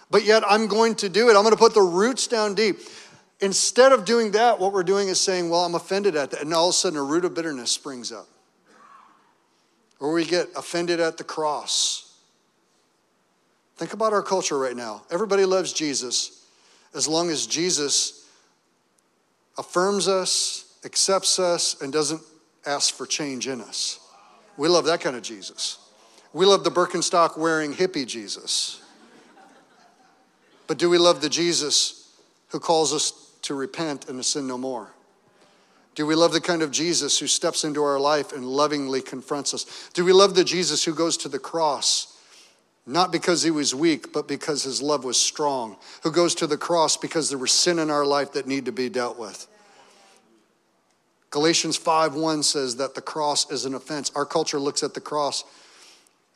but 0.10 0.24
yet 0.24 0.44
I'm 0.48 0.68
going 0.68 0.96
to 0.96 1.10
do 1.10 1.30
it. 1.30 1.36
I'm 1.36 1.44
gonna 1.44 1.58
put 1.58 1.74
the 1.74 1.82
roots 1.82 2.28
down 2.28 2.56
deep. 2.56 2.80
Instead 3.42 3.94
of 3.94 4.04
doing 4.06 4.32
that, 4.32 4.60
what 4.60 4.74
we're 4.74 4.84
doing 4.84 5.08
is 5.08 5.20
saying, 5.20 5.50
Well, 5.50 5.62
I'm 5.66 5.76
offended 5.76 6.16
at 6.16 6.32
that. 6.32 6.42
And 6.42 6.54
all 6.54 6.70
of 6.70 6.74
a 6.74 6.74
sudden, 6.74 7.00
a 7.00 7.04
root 7.04 7.26
of 7.26 7.34
bitterness 7.34 7.72
springs 7.72 8.12
up. 8.12 8.28
Or 10.00 10.14
we 10.14 10.26
get 10.26 10.48
offended 10.56 11.00
at 11.00 11.18
the 11.18 11.24
cross. 11.26 12.18
Think 13.76 13.94
about 13.94 14.12
our 14.12 14.22
culture 14.22 14.58
right 14.58 14.76
now. 14.76 15.04
Everybody 15.10 15.46
loves 15.46 15.72
Jesus 15.72 16.46
as 16.94 17.08
long 17.08 17.30
as 17.30 17.48
Jesus 17.48 18.19
affirms 19.60 20.08
us, 20.08 20.74
accepts 20.86 21.38
us, 21.38 21.80
and 21.82 21.92
doesn't 21.92 22.22
ask 22.66 22.96
for 22.96 23.06
change 23.06 23.48
in 23.48 23.60
us. 23.60 24.00
We 24.58 24.70
love 24.70 24.86
that 24.86 25.02
kind 25.02 25.16
of 25.16 25.22
Jesus. 25.22 25.78
We 26.32 26.46
love 26.46 26.64
the 26.64 26.72
Birkenstock 26.72 27.38
wearing 27.38 27.74
hippie 27.74 28.08
Jesus. 28.08 28.82
But 30.66 30.78
do 30.78 30.90
we 30.90 30.98
love 30.98 31.22
the 31.22 31.30
Jesus 31.30 32.10
who 32.48 32.60
calls 32.60 32.94
us 32.94 33.34
to 33.44 33.54
repent 33.54 34.08
and 34.08 34.18
to 34.18 34.24
sin 34.24 34.48
no 34.48 34.58
more? 34.58 34.92
Do 35.96 36.06
we 36.06 36.16
love 36.16 36.32
the 36.32 36.40
kind 36.40 36.62
of 36.62 36.72
Jesus 36.72 37.20
who 37.20 37.28
steps 37.28 37.66
into 37.66 37.84
our 37.84 38.00
life 38.00 38.32
and 38.32 38.46
lovingly 38.46 39.02
confronts 39.02 39.54
us? 39.54 39.90
Do 39.94 40.06
we 40.06 40.14
love 40.14 40.36
the 40.36 40.46
Jesus 40.46 40.86
who 40.86 40.94
goes 40.94 41.18
to 41.18 41.28
the 41.28 41.40
cross, 41.40 42.09
not 42.86 43.12
because 43.12 43.44
he 43.44 43.52
was 43.52 43.76
weak, 43.76 44.12
but 44.14 44.28
because 44.28 44.64
his 44.64 44.82
love 44.82 45.04
was 45.04 45.20
strong, 45.20 45.78
who 46.04 46.12
goes 46.12 46.34
to 46.36 46.48
the 46.48 46.58
cross 46.58 46.98
because 46.98 47.30
there 47.30 47.38
was 47.38 47.52
sin 47.52 47.80
in 47.80 47.90
our 47.90 48.06
life 48.06 48.34
that 48.34 48.48
need 48.48 48.66
to 48.66 48.72
be 48.72 48.90
dealt 48.90 49.20
with? 49.20 49.48
Galatians 51.30 51.78
5:1 51.78 52.44
says 52.44 52.78
that 52.78 52.96
the 52.96 53.02
cross 53.02 53.50
is 53.52 53.66
an 53.66 53.76
offense. 53.76 54.12
Our 54.16 54.26
culture 54.26 54.60
looks 54.60 54.82
at 54.82 54.96
the 54.96 55.02
cross 55.02 55.44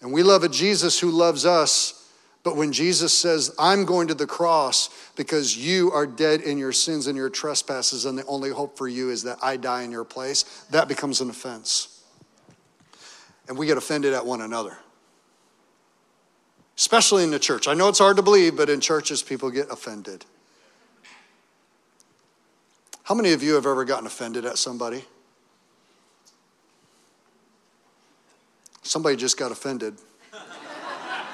and 0.04 0.12
we 0.12 0.22
love 0.22 0.44
a 0.44 0.50
Jesus 0.50 1.00
who 1.00 1.10
loves 1.10 1.46
us. 1.46 2.02
But 2.44 2.58
when 2.58 2.74
Jesus 2.74 3.14
says, 3.14 3.56
I'm 3.58 3.86
going 3.86 4.10
to 4.10 4.14
the 4.14 4.28
cross 4.28 4.90
because 5.16 5.56
you 5.56 5.92
are 5.94 6.06
dead 6.06 6.42
in 6.42 6.58
your 6.58 6.74
sins 6.74 7.08
and 7.08 7.16
your 7.16 7.30
trespasses, 7.30 8.04
and 8.04 8.18
the 8.18 8.26
only 8.26 8.50
hope 8.50 8.78
for 8.78 8.86
you 8.86 9.12
is 9.12 9.24
that 9.24 9.38
I 9.42 9.56
die 9.56 9.84
in 9.84 9.92
your 9.92 10.04
place, 10.04 10.44
that 10.72 10.90
becomes 10.90 11.22
an 11.22 11.30
offense. 11.30 12.04
And 13.48 13.58
we 13.58 13.66
get 13.66 13.78
offended 13.78 14.14
at 14.14 14.26
one 14.26 14.42
another, 14.42 14.78
especially 16.78 17.24
in 17.24 17.32
the 17.32 17.40
church. 17.40 17.68
I 17.68 17.74
know 17.74 17.90
it's 17.90 18.00
hard 18.00 18.18
to 18.18 18.24
believe, 18.24 18.58
but 18.58 18.70
in 18.70 18.80
churches, 18.80 19.22
people 19.22 19.52
get 19.52 19.72
offended. 19.72 20.26
How 23.04 23.16
many 23.16 23.34
of 23.34 23.44
you 23.44 23.54
have 23.56 23.66
ever 23.66 23.84
gotten 23.84 24.08
offended 24.08 24.46
at 24.46 24.58
somebody? 24.58 25.04
Somebody 28.82 29.16
just 29.16 29.38
got 29.38 29.52
offended. 29.52 29.96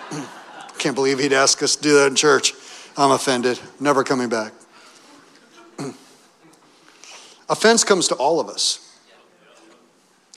Can't 0.78 0.96
believe 0.96 1.20
he'd 1.20 1.34
ask 1.34 1.62
us 1.62 1.76
to 1.76 1.82
do 1.82 1.94
that 1.96 2.08
in 2.08 2.16
church. 2.16 2.54
I'm 2.98 3.12
offended. 3.12 3.60
Never 3.80 4.04
coming 4.04 4.30
back. 4.30 4.54
Offense 7.50 7.84
comes 7.84 8.08
to 8.08 8.16
all 8.16 8.40
of 8.40 8.50
us. 8.50 8.98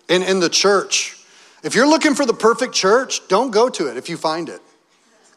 And 0.08 0.22
in 0.22 0.40
the 0.40 0.48
church, 0.48 1.16
if 1.62 1.74
you're 1.74 1.88
looking 1.88 2.14
for 2.14 2.26
the 2.26 2.34
perfect 2.34 2.74
church, 2.74 3.26
don't 3.28 3.50
go 3.50 3.68
to 3.68 3.88
it 3.88 3.96
if 3.96 4.08
you 4.08 4.16
find 4.16 4.48
it. 4.48 4.60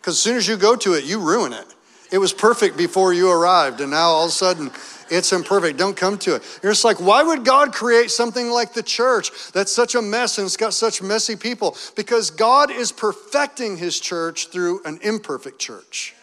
Because 0.06 0.18
as 0.18 0.22
soon 0.22 0.38
as 0.38 0.48
you 0.48 0.56
go 0.56 0.76
to 0.76 0.94
it, 0.94 1.04
you 1.04 1.20
ruin 1.20 1.52
it. 1.52 1.66
It 2.12 2.20
was 2.20 2.32
perfect 2.32 2.78
before 2.78 3.12
you 3.12 3.32
arrived, 3.32 3.82
and 3.82 3.90
now 3.90 4.10
all 4.10 4.26
of 4.26 4.30
a 4.30 4.32
sudden 4.32 4.70
it's 5.10 5.34
imperfect. 5.34 5.80
Don't 5.80 5.98
come 5.98 6.20
to 6.20 6.36
it. 6.36 6.60
You're 6.62 6.74
just 6.74 6.86
like, 6.86 7.00
why 7.00 7.24
would 7.24 7.44
God 7.44 7.74
create 7.74 8.12
something 8.12 8.52
like 8.52 8.74
the 8.74 8.84
church 8.84 9.32
that's 9.52 9.72
such 9.72 9.96
a 9.96 10.04
mess 10.04 10.38
and 10.38 10.46
it's 10.46 10.58
got 10.58 10.76
such 10.76 11.02
messy 11.02 11.36
people? 11.36 11.76
Because 11.96 12.30
God 12.30 12.70
is 12.70 12.92
perfecting 12.92 13.78
his 13.78 14.00
church 14.00 14.50
through 14.50 14.84
an 14.84 15.00
imperfect 15.02 15.58
church. 15.58 16.14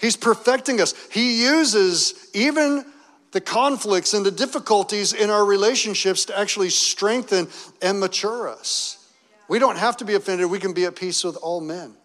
He's 0.00 0.16
perfecting 0.16 0.80
us. 0.80 0.94
He 1.10 1.42
uses 1.42 2.30
even 2.32 2.84
the 3.32 3.40
conflicts 3.40 4.14
and 4.14 4.24
the 4.24 4.30
difficulties 4.30 5.14
in 5.14 5.30
our 5.30 5.44
relationships 5.44 6.26
to 6.26 6.38
actually 6.38 6.70
strengthen 6.70 7.48
and 7.82 7.98
mature 7.98 8.48
us. 8.48 9.04
We 9.48 9.58
don't 9.58 9.78
have 9.78 9.96
to 9.96 10.04
be 10.04 10.14
offended, 10.14 10.48
we 10.48 10.60
can 10.60 10.74
be 10.74 10.84
at 10.84 10.94
peace 10.94 11.24
with 11.24 11.34
all 11.38 11.60
men. 11.60 11.96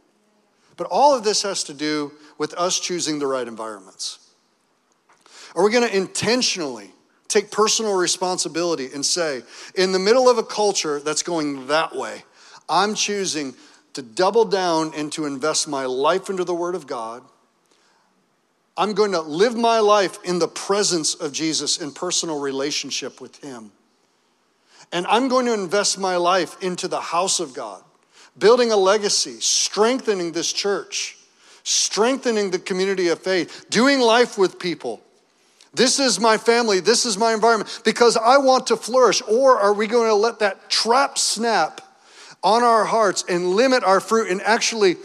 But 0.78 0.88
all 0.88 1.16
of 1.16 1.24
this 1.24 1.44
has 1.44 1.64
to 1.66 1.74
do 1.74 2.12
with 2.38 2.54
us 2.56 2.80
choosing 2.80 3.20
the 3.20 3.28
right 3.28 3.48
environments. 3.48 4.20
Are 5.56 5.64
we 5.64 5.72
going 5.72 5.88
to 5.88 5.96
intentionally 5.96 6.92
take 7.28 7.50
personal 7.50 7.96
responsibility 7.96 8.90
and 8.94 9.06
say, 9.06 9.44
in 9.76 9.92
the 9.92 10.00
middle 10.00 10.30
of 10.30 10.38
a 10.38 10.44
culture 10.44 11.00
that's 11.00 11.24
going 11.24 11.68
that 11.68 11.96
way, 11.96 12.24
I'm 12.68 12.94
choosing 12.94 13.56
to 13.94 14.02
double 14.02 14.44
down 14.44 14.92
and 14.96 15.12
to 15.14 15.26
invest 15.26 15.68
my 15.68 15.86
life 15.86 16.30
into 16.30 16.44
the 16.44 16.54
Word 16.54 16.76
of 16.76 16.88
God? 16.88 17.24
I'm 18.78 18.94
going 18.94 19.14
to 19.14 19.22
live 19.22 19.56
my 19.56 19.80
life 19.80 20.18
in 20.26 20.40
the 20.40 20.50
presence 20.50 21.16
of 21.16 21.32
Jesus 21.32 21.78
in 21.78 21.94
personal 21.94 22.40
relationship 22.42 23.22
with 23.22 23.42
Him. 23.42 23.72
And 24.92 25.08
I'm 25.08 25.30
going 25.30 25.46
to 25.46 25.54
invest 25.54 25.98
my 25.98 26.18
life 26.18 26.62
into 26.62 26.90
the 26.90 27.00
house 27.00 27.40
of 27.40 27.54
God, 27.54 27.82
building 28.38 28.71
a 28.71 28.78
legacy, 28.78 29.39
strengthening 29.39 30.32
this 30.32 30.52
church, 30.52 31.17
strengthening 31.63 32.52
the 32.52 32.60
community 32.60 33.08
of 33.08 33.19
faith, 33.19 33.65
doing 33.69 34.00
life 34.00 34.38
with 34.38 34.60
people, 34.60 35.02
this 35.76 36.00
is 36.00 36.21
my 36.21 36.38
family. 36.38 36.80
This 36.80 37.06
is 37.06 37.17
my 37.17 37.34
environment 37.34 37.82
because 37.84 38.15
I 38.15 38.38
want 38.38 38.67
to 38.67 38.78
flourish. 38.78 39.21
Or 39.28 39.60
are 39.60 39.74
we 39.74 39.88
going 39.88 40.08
to 40.08 40.15
let 40.15 40.39
that 40.39 40.69
trap 40.69 41.17
snap 41.17 41.82
on 42.41 42.63
our 42.63 42.86
hearts 42.86 43.26
and 43.28 43.50
limit 43.50 43.84
our 43.84 44.00
fruit 44.00 44.32
and 44.32 44.41
actually 44.41 44.95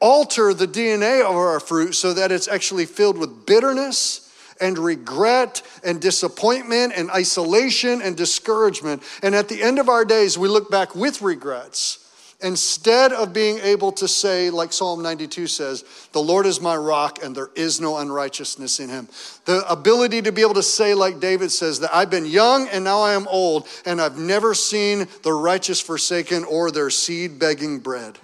alter 0.00 0.54
the 0.54 0.68
DNA 0.68 1.20
of 1.20 1.34
our 1.34 1.58
fruit 1.58 1.94
so 1.94 2.14
that 2.14 2.30
it's 2.30 2.46
actually 2.46 2.86
filled 2.86 3.18
with 3.18 3.44
bitterness 3.44 4.32
and 4.60 4.78
regret 4.78 5.62
and 5.82 6.00
disappointment 6.00 6.92
and 6.96 7.10
isolation 7.10 8.00
and 8.00 8.16
discouragement? 8.16 9.02
And 9.20 9.34
at 9.34 9.48
the 9.48 9.64
end 9.64 9.80
of 9.80 9.88
our 9.88 10.04
days, 10.04 10.38
we 10.38 10.46
look 10.46 10.70
back 10.70 10.94
with 10.94 11.22
regrets 11.22 12.03
Instead 12.44 13.14
of 13.14 13.32
being 13.32 13.58
able 13.60 13.90
to 13.90 14.06
say, 14.06 14.50
like 14.50 14.70
Psalm 14.70 15.02
92 15.02 15.46
says, 15.46 15.82
the 16.12 16.20
Lord 16.20 16.44
is 16.44 16.60
my 16.60 16.76
rock 16.76 17.24
and 17.24 17.34
there 17.34 17.48
is 17.54 17.80
no 17.80 17.96
unrighteousness 17.96 18.80
in 18.80 18.90
him. 18.90 19.08
The 19.46 19.66
ability 19.66 20.20
to 20.20 20.30
be 20.30 20.42
able 20.42 20.52
to 20.54 20.62
say, 20.62 20.92
like 20.92 21.20
David 21.20 21.50
says, 21.50 21.80
that 21.80 21.94
I've 21.94 22.10
been 22.10 22.26
young 22.26 22.68
and 22.68 22.84
now 22.84 23.00
I 23.00 23.14
am 23.14 23.26
old 23.28 23.66
and 23.86 23.98
I've 23.98 24.18
never 24.18 24.52
seen 24.52 25.08
the 25.22 25.32
righteous 25.32 25.80
forsaken 25.80 26.44
or 26.44 26.70
their 26.70 26.90
seed 26.90 27.38
begging 27.38 27.78
bread. 27.78 28.18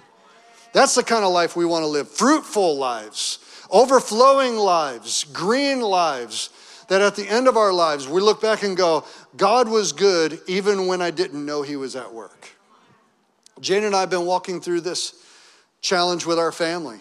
That's 0.71 0.93
the 0.93 1.03
kind 1.03 1.25
of 1.25 1.31
life 1.31 1.55
we 1.55 1.65
want 1.65 1.81
to 1.81 1.87
live 1.87 2.07
fruitful 2.07 2.77
lives, 2.77 3.39
overflowing 3.71 4.55
lives, 4.55 5.23
green 5.23 5.81
lives, 5.81 6.51
that 6.89 7.01
at 7.01 7.15
the 7.15 7.27
end 7.27 7.47
of 7.47 7.57
our 7.57 7.73
lives, 7.73 8.07
we 8.07 8.21
look 8.21 8.39
back 8.39 8.61
and 8.61 8.77
go, 8.77 9.03
God 9.35 9.67
was 9.67 9.93
good 9.93 10.41
even 10.45 10.85
when 10.85 11.01
I 11.01 11.09
didn't 11.09 11.43
know 11.43 11.63
He 11.63 11.75
was 11.75 11.95
at 11.95 12.13
work. 12.13 12.40
Jane 13.61 13.83
and 13.83 13.95
I 13.95 14.01
have 14.01 14.09
been 14.09 14.25
walking 14.25 14.59
through 14.59 14.81
this 14.81 15.13
challenge 15.81 16.25
with 16.25 16.39
our 16.39 16.51
family. 16.51 16.99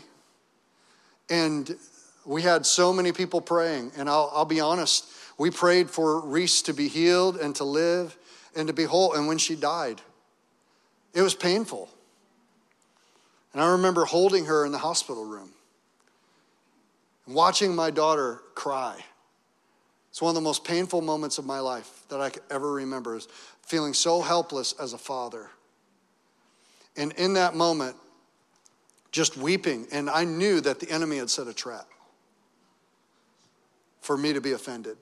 And 1.30 1.74
we 2.26 2.42
had 2.42 2.66
so 2.66 2.92
many 2.92 3.12
people 3.12 3.40
praying. 3.40 3.92
And 3.96 4.08
I'll, 4.08 4.30
I'll 4.34 4.44
be 4.44 4.60
honest, 4.60 5.06
we 5.38 5.50
prayed 5.50 5.90
for 5.90 6.20
Reese 6.20 6.62
to 6.62 6.74
be 6.74 6.88
healed 6.88 7.36
and 7.36 7.54
to 7.56 7.64
live 7.64 8.16
and 8.54 8.66
to 8.68 8.74
be 8.74 8.84
whole. 8.84 9.14
And 9.14 9.26
when 9.26 9.38
she 9.38 9.56
died, 9.56 10.00
it 11.14 11.22
was 11.22 11.34
painful. 11.34 11.88
And 13.52 13.62
I 13.62 13.72
remember 13.72 14.04
holding 14.04 14.44
her 14.46 14.64
in 14.66 14.72
the 14.72 14.78
hospital 14.78 15.24
room 15.24 15.50
and 17.26 17.34
watching 17.34 17.74
my 17.74 17.90
daughter 17.90 18.40
cry. 18.54 19.02
It's 20.10 20.20
one 20.20 20.30
of 20.30 20.34
the 20.34 20.40
most 20.40 20.64
painful 20.64 21.00
moments 21.00 21.38
of 21.38 21.46
my 21.46 21.60
life 21.60 22.02
that 22.08 22.20
I 22.20 22.30
could 22.30 22.42
ever 22.50 22.72
remember 22.72 23.16
is 23.16 23.28
feeling 23.62 23.94
so 23.94 24.20
helpless 24.20 24.74
as 24.80 24.92
a 24.92 24.98
father. 24.98 25.48
And 26.96 27.12
in 27.12 27.34
that 27.34 27.54
moment, 27.54 27.96
just 29.12 29.36
weeping, 29.36 29.86
and 29.92 30.08
I 30.08 30.24
knew 30.24 30.60
that 30.60 30.80
the 30.80 30.90
enemy 30.90 31.18
had 31.18 31.30
set 31.30 31.46
a 31.46 31.54
trap 31.54 31.86
for 34.00 34.16
me 34.16 34.32
to 34.32 34.40
be 34.40 34.52
offended. 34.52 34.96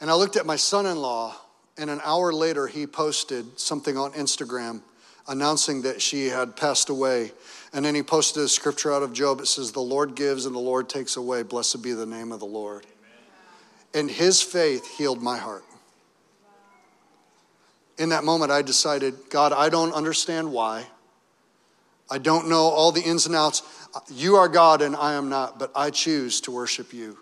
And 0.00 0.10
I 0.10 0.14
looked 0.14 0.36
at 0.36 0.46
my 0.46 0.56
son 0.56 0.86
in 0.86 0.98
law, 0.98 1.36
and 1.78 1.90
an 1.90 2.00
hour 2.04 2.32
later, 2.32 2.66
he 2.66 2.86
posted 2.86 3.58
something 3.58 3.96
on 3.96 4.12
Instagram 4.12 4.82
announcing 5.26 5.82
that 5.82 6.02
she 6.02 6.26
had 6.26 6.56
passed 6.56 6.88
away. 6.88 7.32
And 7.72 7.84
then 7.84 7.94
he 7.94 8.02
posted 8.02 8.42
a 8.42 8.48
scripture 8.48 8.92
out 8.92 9.02
of 9.02 9.12
Job. 9.12 9.40
It 9.40 9.46
says, 9.46 9.72
The 9.72 9.80
Lord 9.80 10.14
gives 10.14 10.46
and 10.46 10.54
the 10.54 10.60
Lord 10.60 10.88
takes 10.88 11.16
away. 11.16 11.42
Blessed 11.42 11.82
be 11.82 11.92
the 11.92 12.06
name 12.06 12.32
of 12.32 12.40
the 12.40 12.46
Lord. 12.46 12.84
Amen. 12.84 14.02
And 14.02 14.10
his 14.10 14.42
faith 14.42 14.86
healed 14.96 15.22
my 15.22 15.38
heart. 15.38 15.64
In 17.98 18.08
that 18.08 18.24
moment, 18.24 18.50
I 18.50 18.62
decided, 18.62 19.14
God, 19.30 19.52
I 19.52 19.68
don't 19.68 19.92
understand 19.92 20.52
why. 20.52 20.86
I 22.10 22.18
don't 22.18 22.48
know 22.48 22.62
all 22.62 22.92
the 22.92 23.00
ins 23.00 23.26
and 23.26 23.34
outs. 23.34 23.62
You 24.12 24.36
are 24.36 24.48
God 24.48 24.82
and 24.82 24.94
I 24.94 25.14
am 25.14 25.28
not, 25.28 25.58
but 25.58 25.70
I 25.74 25.90
choose 25.90 26.40
to 26.42 26.50
worship 26.50 26.92
you. 26.92 27.18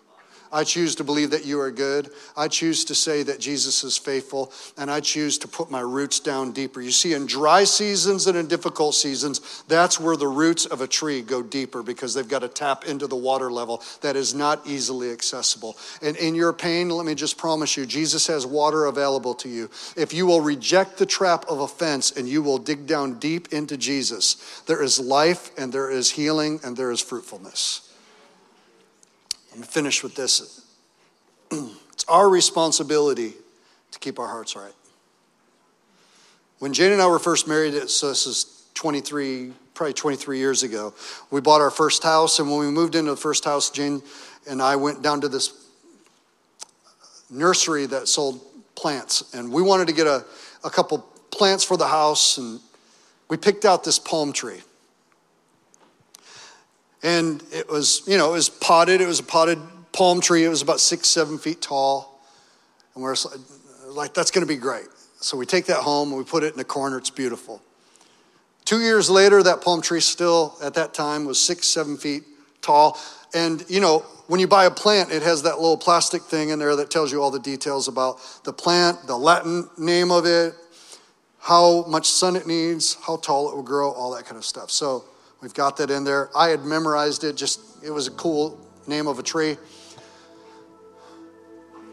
I 0.53 0.65
choose 0.65 0.95
to 0.97 1.05
believe 1.05 1.31
that 1.31 1.47
you 1.47 1.59
are 1.61 1.71
good. 1.71 2.11
I 2.37 2.49
choose 2.49 2.85
to 2.85 2.95
say 2.95 3.23
that 3.23 3.41
Jesus 3.41 3.85
is 3.85 3.97
faithful, 3.97 4.53
and 4.77 4.91
I 4.91 5.01
choose 5.01 5.39
to 5.39 5.49
put 5.49 5.71
my 5.71 5.81
roots 5.81 6.21
down 6.21 6.53
deeper. 6.53 6.83
You 6.83 6.91
see, 6.91 7.15
in 7.15 7.27
dry 7.27 7.65
seasons 7.65 8.27
and 8.27 8.37
in 8.37 8.49
difficult 8.49 8.95
seasons, 8.95 9.65
that's 9.67 9.99
where 9.99 10.17
the 10.17 10.29
roots 10.29 10.67
of 10.67 10.83
a 10.83 10.87
tree 10.87 11.23
go 11.23 11.43
deeper 11.43 11.83
because 11.83 12.13
they've 12.13 12.29
got 12.29 12.41
to 12.41 12.49
tap 12.49 12.85
into 12.85 13.07
the 13.07 13.17
water 13.17 13.51
level 13.51 13.83
that 14.03 14.15
is 14.15 14.35
not 14.35 14.67
easily 14.67 15.11
accessible. 15.11 15.77
And 16.03 16.17
in 16.17 16.35
your 16.35 16.53
pain, 16.53 16.91
let 16.91 17.07
me 17.07 17.15
just 17.15 17.39
promise 17.39 17.77
you, 17.77 17.87
Jesus 17.87 18.27
has 18.27 18.45
water 18.45 18.85
available 18.85 19.35
to 19.37 19.49
you. 19.49 19.71
If 19.97 20.13
you 20.13 20.27
will 20.27 20.43
reject 20.43 20.99
the 20.99 21.07
trap 21.07 21.47
of 21.49 21.61
offense 21.61 22.11
and 22.11 22.29
you 22.29 22.43
will 22.43 22.59
dig 22.59 22.87
down 22.87 23.19
deep 23.19 23.53
into 23.53 23.79
Jesus, 23.79 24.63
there 24.67 24.83
is 24.83 25.01
life 25.01 25.51
and 25.57 25.73
there 25.73 25.91
is 25.91 26.11
healing 26.11 26.61
and 26.63 26.77
there 26.77 26.91
is 26.91 27.01
fruitfulness. 27.01 27.92
I'm 29.53 29.59
going 29.59 29.67
to 29.67 29.71
finish 29.71 30.03
with 30.03 30.15
this. 30.15 30.65
it's 31.93 32.07
our 32.09 32.31
responsibility 32.31 33.35
to 33.91 33.99
keep 33.99 34.19
our 34.19 34.27
hearts 34.27 34.57
right. 34.57 34.73
When 36.59 36.73
Jane 36.73 36.91
and 36.93 37.03
I 37.03 37.07
were 37.07 37.19
first 37.19 37.47
married, 37.47 37.75
so 37.91 38.09
this 38.09 38.27
is 38.27 38.65
23, 38.73 39.53
probably 39.75 39.93
23 39.93 40.39
years 40.39 40.63
ago, 40.63 40.95
we 41.31 41.43
bought 41.43 41.61
our 41.61 41.71
first 41.71 42.03
house. 42.03 42.39
And 42.39 42.51
when 42.51 42.61
we 42.61 42.71
moved 42.71 42.95
into 42.95 43.11
the 43.11 43.17
first 43.17 43.45
house, 43.45 43.69
Jane 43.69 44.03
and 44.49 44.63
I 44.63 44.77
went 44.77 45.03
down 45.03 45.21
to 45.21 45.29
this 45.29 45.69
nursery 47.29 47.85
that 47.87 48.09
sold 48.09 48.41
plants. 48.75 49.35
And 49.35 49.53
we 49.53 49.61
wanted 49.61 49.87
to 49.89 49.93
get 49.93 50.07
a, 50.07 50.25
a 50.65 50.71
couple 50.71 51.01
plants 51.31 51.63
for 51.63 51.77
the 51.77 51.89
house. 51.89 52.39
And 52.39 52.59
we 53.29 53.37
picked 53.37 53.67
out 53.67 53.85
this 53.85 53.99
palm 53.99 54.33
tree. 54.33 54.63
And 57.03 57.43
it 57.53 57.69
was, 57.69 58.03
you 58.07 58.17
know, 58.17 58.31
it 58.31 58.37
was 58.37 58.49
potted. 58.49 59.01
It 59.01 59.07
was 59.07 59.21
a 59.21 59.25
potted 59.25 59.59
palm 59.93 60.21
tree. 60.21 60.45
It 60.45 60.49
was 60.49 60.63
about 60.63 60.81
six, 60.81 61.09
seven 61.09 61.39
feet 61.39 61.61
tall. 61.61 62.21
And 62.95 63.03
we're 63.03 63.17
like, 63.89 64.15
that's 64.15 64.31
going 64.31 64.47
to 64.47 64.53
be 64.53 64.59
great. 64.59 64.87
So 65.21 65.37
we 65.37 65.47
take 65.47 65.67
that 65.67 65.79
home 65.79 66.11
and 66.11 66.19
we 66.19 66.25
put 66.25 66.43
it 66.43 66.55
in 66.55 66.61
a 66.61 66.65
corner. 66.65 66.99
It's 66.99 67.11
beautiful. 67.11 67.63
Two 68.65 68.81
years 68.81 69.11
later, 69.11 69.43
that 69.43 69.61
palm 69.61 69.83
tree 69.83 70.01
still, 70.01 70.57
at 70.63 70.75
that 70.75 70.95
time, 70.95 71.25
was 71.25 71.41
six, 71.41 71.67
seven 71.67 71.97
feet 71.97 72.23
tall. 72.61 72.99
And, 73.35 73.65
you 73.69 73.81
know, 73.81 74.01
when 74.29 74.41
you 74.41 74.47
buy 74.47 74.67
a 74.67 74.71
plant, 74.71 75.11
it 75.11 75.23
has 75.23 75.43
that 75.43 75.57
little 75.57 75.77
plastic 75.77 76.23
thing 76.23 76.51
in 76.51 76.59
there 76.59 76.77
that 76.77 76.91
tells 76.91 77.11
you 77.11 77.23
all 77.23 77.31
the 77.31 77.41
details 77.41 77.89
about 77.89 78.19
the 78.45 78.53
plant, 78.53 79.07
the 79.07 79.17
Latin 79.17 79.69
name 79.77 80.11
of 80.11 80.27
it, 80.27 80.55
how 81.41 81.85
much 81.87 82.09
sun 82.09 82.37
it 82.37 82.47
needs, 82.47 82.97
how 83.03 83.17
tall 83.17 83.51
it 83.51 83.57
will 83.57 83.63
grow, 83.65 83.91
all 83.91 84.15
that 84.15 84.25
kind 84.25 84.37
of 84.37 84.45
stuff. 84.45 84.71
So 84.71 85.05
We've 85.43 85.53
got 85.53 85.77
that 85.79 85.91
in 85.91 86.05
there. 86.05 86.31
I 86.37 86.51
had 86.51 86.65
memorized 86.65 87.25
it, 87.25 87.37
just 87.37 87.61
it 87.83 87.91
was 87.91 88.07
a 88.07 88.13
cool 88.13 88.65
name 88.87 89.09
of 89.09 89.19
a 89.19 89.25
tree. 89.25 89.57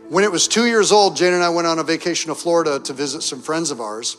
When 0.07 0.23
it 0.23 0.31
was 0.31 0.47
two 0.47 0.67
years 0.67 0.91
old, 0.91 1.17
Jane 1.17 1.33
and 1.33 1.43
I 1.43 1.49
went 1.49 1.67
on 1.67 1.79
a 1.79 1.83
vacation 1.83 2.29
to 2.29 2.35
Florida 2.35 2.79
to 2.79 2.93
visit 2.93 3.21
some 3.23 3.41
friends 3.41 3.71
of 3.71 3.81
ours. 3.81 4.17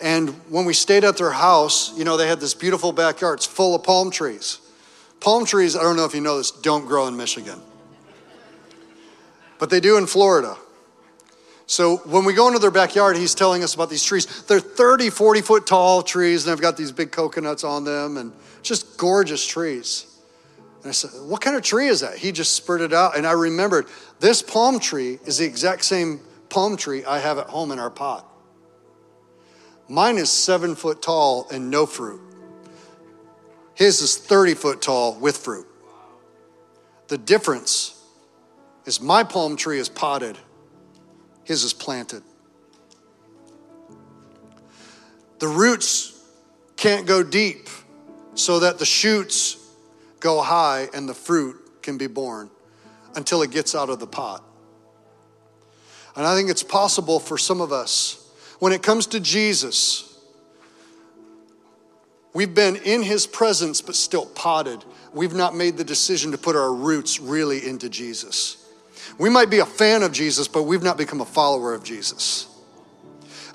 And 0.00 0.30
when 0.48 0.64
we 0.64 0.74
stayed 0.74 1.04
at 1.04 1.16
their 1.16 1.30
house, 1.30 1.96
you 1.96 2.04
know, 2.04 2.16
they 2.16 2.26
had 2.26 2.40
this 2.40 2.52
beautiful 2.52 2.92
backyard. 2.92 3.38
It's 3.38 3.46
full 3.46 3.76
of 3.76 3.84
palm 3.84 4.10
trees. 4.10 4.58
Palm 5.20 5.44
trees, 5.44 5.76
I 5.76 5.82
don't 5.82 5.96
know 5.96 6.04
if 6.04 6.14
you 6.14 6.20
know 6.20 6.38
this, 6.38 6.50
don't 6.50 6.86
grow 6.86 7.06
in 7.06 7.16
Michigan. 7.16 7.60
But 9.58 9.70
they 9.70 9.80
do 9.80 9.98
in 9.98 10.06
Florida. 10.06 10.56
So 11.66 11.96
when 11.98 12.24
we 12.24 12.34
go 12.34 12.46
into 12.48 12.58
their 12.58 12.70
backyard, 12.70 13.16
he's 13.16 13.34
telling 13.34 13.62
us 13.62 13.74
about 13.74 13.88
these 13.88 14.04
trees. 14.04 14.42
They're 14.42 14.60
30, 14.60 15.10
40 15.10 15.40
foot 15.40 15.66
tall 15.66 16.02
trees, 16.02 16.44
and 16.44 16.52
they've 16.52 16.60
got 16.60 16.76
these 16.76 16.92
big 16.92 17.10
coconuts 17.10 17.64
on 17.64 17.84
them, 17.84 18.18
and 18.18 18.32
just 18.62 18.98
gorgeous 18.98 19.46
trees. 19.46 20.06
And 20.82 20.90
I 20.90 20.92
said, 20.92 21.10
What 21.26 21.40
kind 21.40 21.56
of 21.56 21.62
tree 21.62 21.88
is 21.88 22.00
that? 22.00 22.18
He 22.18 22.32
just 22.32 22.54
spurted 22.54 22.92
out, 22.92 23.16
and 23.16 23.26
I 23.26 23.32
remembered 23.32 23.86
this 24.20 24.42
palm 24.42 24.78
tree 24.78 25.18
is 25.24 25.38
the 25.38 25.46
exact 25.46 25.84
same 25.84 26.20
palm 26.50 26.76
tree 26.76 27.04
I 27.04 27.18
have 27.18 27.38
at 27.38 27.46
home 27.46 27.72
in 27.72 27.78
our 27.78 27.90
pot. 27.90 28.28
Mine 29.88 30.18
is 30.18 30.30
seven 30.30 30.74
foot 30.74 31.00
tall 31.02 31.46
and 31.50 31.70
no 31.70 31.86
fruit. 31.86 32.20
His 33.74 34.00
is 34.00 34.16
30 34.16 34.54
foot 34.54 34.82
tall 34.82 35.18
with 35.18 35.36
fruit. 35.36 35.66
The 37.08 37.18
difference 37.18 38.00
is 38.86 39.00
my 39.00 39.24
palm 39.24 39.56
tree 39.56 39.78
is 39.78 39.88
potted 39.88 40.38
his 41.44 41.62
is 41.62 41.72
planted. 41.72 42.22
The 45.38 45.48
roots 45.48 46.18
can't 46.76 47.06
go 47.06 47.22
deep 47.22 47.68
so 48.34 48.60
that 48.60 48.78
the 48.78 48.86
shoots 48.86 49.58
go 50.20 50.40
high 50.40 50.88
and 50.94 51.08
the 51.08 51.14
fruit 51.14 51.82
can 51.82 51.98
be 51.98 52.06
born 52.06 52.50
until 53.14 53.42
it 53.42 53.50
gets 53.50 53.74
out 53.74 53.90
of 53.90 54.00
the 54.00 54.06
pot. 54.06 54.42
And 56.16 56.26
I 56.26 56.34
think 56.34 56.50
it's 56.50 56.62
possible 56.62 57.20
for 57.20 57.36
some 57.36 57.60
of 57.60 57.72
us, 57.72 58.20
when 58.58 58.72
it 58.72 58.82
comes 58.82 59.06
to 59.08 59.20
Jesus, 59.20 60.18
we've 62.32 62.54
been 62.54 62.76
in 62.76 63.02
his 63.02 63.26
presence 63.26 63.80
but 63.80 63.94
still 63.94 64.26
potted. 64.26 64.84
We've 65.12 65.34
not 65.34 65.54
made 65.54 65.76
the 65.76 65.84
decision 65.84 66.30
to 66.32 66.38
put 66.38 66.56
our 66.56 66.72
roots 66.72 67.20
really 67.20 67.66
into 67.66 67.88
Jesus. 67.88 68.63
We 69.18 69.30
might 69.30 69.50
be 69.50 69.60
a 69.60 69.66
fan 69.66 70.02
of 70.02 70.12
Jesus, 70.12 70.48
but 70.48 70.64
we've 70.64 70.82
not 70.82 70.96
become 70.96 71.20
a 71.20 71.24
follower 71.26 71.74
of 71.74 71.84
Jesus. 71.84 72.48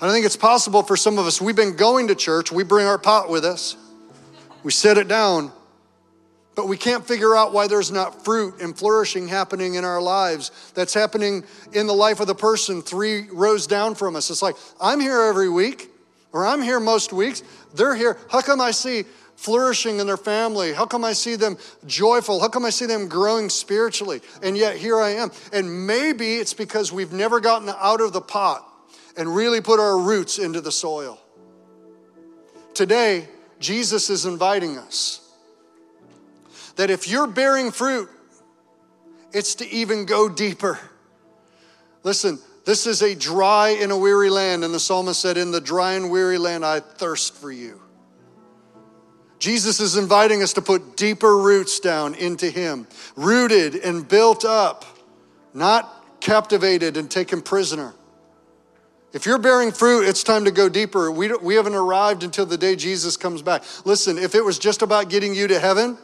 And 0.00 0.10
I 0.10 0.12
think 0.12 0.24
it's 0.24 0.36
possible 0.36 0.82
for 0.82 0.96
some 0.96 1.18
of 1.18 1.26
us, 1.26 1.40
we've 1.40 1.56
been 1.56 1.76
going 1.76 2.08
to 2.08 2.14
church, 2.14 2.50
we 2.50 2.64
bring 2.64 2.86
our 2.86 2.98
pot 2.98 3.28
with 3.28 3.44
us, 3.44 3.76
we 4.62 4.72
set 4.72 4.96
it 4.96 5.08
down, 5.08 5.52
but 6.54 6.68
we 6.68 6.76
can't 6.76 7.06
figure 7.06 7.36
out 7.36 7.52
why 7.52 7.66
there's 7.66 7.92
not 7.92 8.24
fruit 8.24 8.60
and 8.60 8.76
flourishing 8.76 9.28
happening 9.28 9.74
in 9.74 9.84
our 9.84 10.00
lives 10.00 10.50
that's 10.74 10.94
happening 10.94 11.44
in 11.72 11.86
the 11.86 11.92
life 11.92 12.20
of 12.20 12.26
the 12.26 12.34
person 12.34 12.82
three 12.82 13.28
rows 13.30 13.66
down 13.66 13.94
from 13.94 14.16
us. 14.16 14.30
It's 14.30 14.42
like, 14.42 14.56
I'm 14.80 15.00
here 15.00 15.20
every 15.20 15.48
week, 15.48 15.90
or 16.32 16.46
I'm 16.46 16.62
here 16.62 16.80
most 16.80 17.12
weeks. 17.12 17.42
They're 17.74 17.94
here. 17.94 18.16
How 18.30 18.40
come 18.40 18.60
I 18.60 18.70
see 18.70 19.04
flourishing 19.40 20.00
in 20.00 20.06
their 20.06 20.18
family? 20.18 20.74
How 20.74 20.84
come 20.84 21.02
I 21.02 21.14
see 21.14 21.34
them 21.34 21.56
joyful? 21.86 22.40
How 22.40 22.48
come 22.48 22.66
I 22.66 22.70
see 22.70 22.84
them 22.84 23.08
growing 23.08 23.48
spiritually? 23.48 24.20
And 24.42 24.56
yet 24.56 24.76
here 24.76 25.00
I 25.00 25.10
am. 25.10 25.30
And 25.52 25.86
maybe 25.86 26.36
it's 26.36 26.52
because 26.52 26.92
we've 26.92 27.12
never 27.12 27.40
gotten 27.40 27.70
out 27.70 28.02
of 28.02 28.12
the 28.12 28.20
pot 28.20 28.66
and 29.16 29.34
really 29.34 29.62
put 29.62 29.80
our 29.80 29.98
roots 29.98 30.38
into 30.38 30.60
the 30.60 30.70
soil. 30.70 31.18
Today, 32.74 33.28
Jesus 33.58 34.10
is 34.10 34.26
inviting 34.26 34.76
us 34.76 35.26
that 36.76 36.90
if 36.90 37.08
you're 37.08 37.26
bearing 37.26 37.70
fruit, 37.70 38.10
it's 39.32 39.54
to 39.56 39.68
even 39.68 40.04
go 40.04 40.28
deeper. 40.28 40.78
Listen, 42.02 42.38
this 42.66 42.86
is 42.86 43.00
a 43.00 43.14
dry 43.14 43.70
and 43.80 43.90
a 43.90 43.96
weary 43.96 44.30
land, 44.30 44.64
and 44.64 44.74
the 44.74 44.80
psalmist 44.80 45.20
said, 45.20 45.38
In 45.38 45.50
the 45.50 45.60
dry 45.60 45.94
and 45.94 46.10
weary 46.10 46.38
land, 46.38 46.64
I 46.64 46.80
thirst 46.80 47.36
for 47.36 47.50
you. 47.50 47.80
Jesus 49.40 49.80
is 49.80 49.96
inviting 49.96 50.42
us 50.42 50.52
to 50.52 50.62
put 50.62 50.96
deeper 50.96 51.36
roots 51.36 51.80
down 51.80 52.14
into 52.14 52.50
Him, 52.50 52.86
rooted 53.16 53.74
and 53.74 54.06
built 54.06 54.44
up, 54.44 54.84
not 55.54 56.20
captivated 56.20 56.96
and 56.98 57.10
taken 57.10 57.40
prisoner. 57.40 57.94
If 59.12 59.26
you're 59.26 59.38
bearing 59.38 59.72
fruit, 59.72 60.06
it's 60.06 60.22
time 60.22 60.44
to 60.44 60.50
go 60.50 60.68
deeper. 60.68 61.10
We, 61.10 61.32
we 61.32 61.54
haven't 61.56 61.74
arrived 61.74 62.22
until 62.22 62.46
the 62.46 62.58
day 62.58 62.76
Jesus 62.76 63.16
comes 63.16 63.42
back. 63.42 63.64
Listen, 63.84 64.18
if 64.18 64.34
it 64.34 64.44
was 64.44 64.58
just 64.58 64.82
about 64.82 65.08
getting 65.08 65.34
you 65.34 65.48
to 65.48 65.58
heaven, 65.58 65.98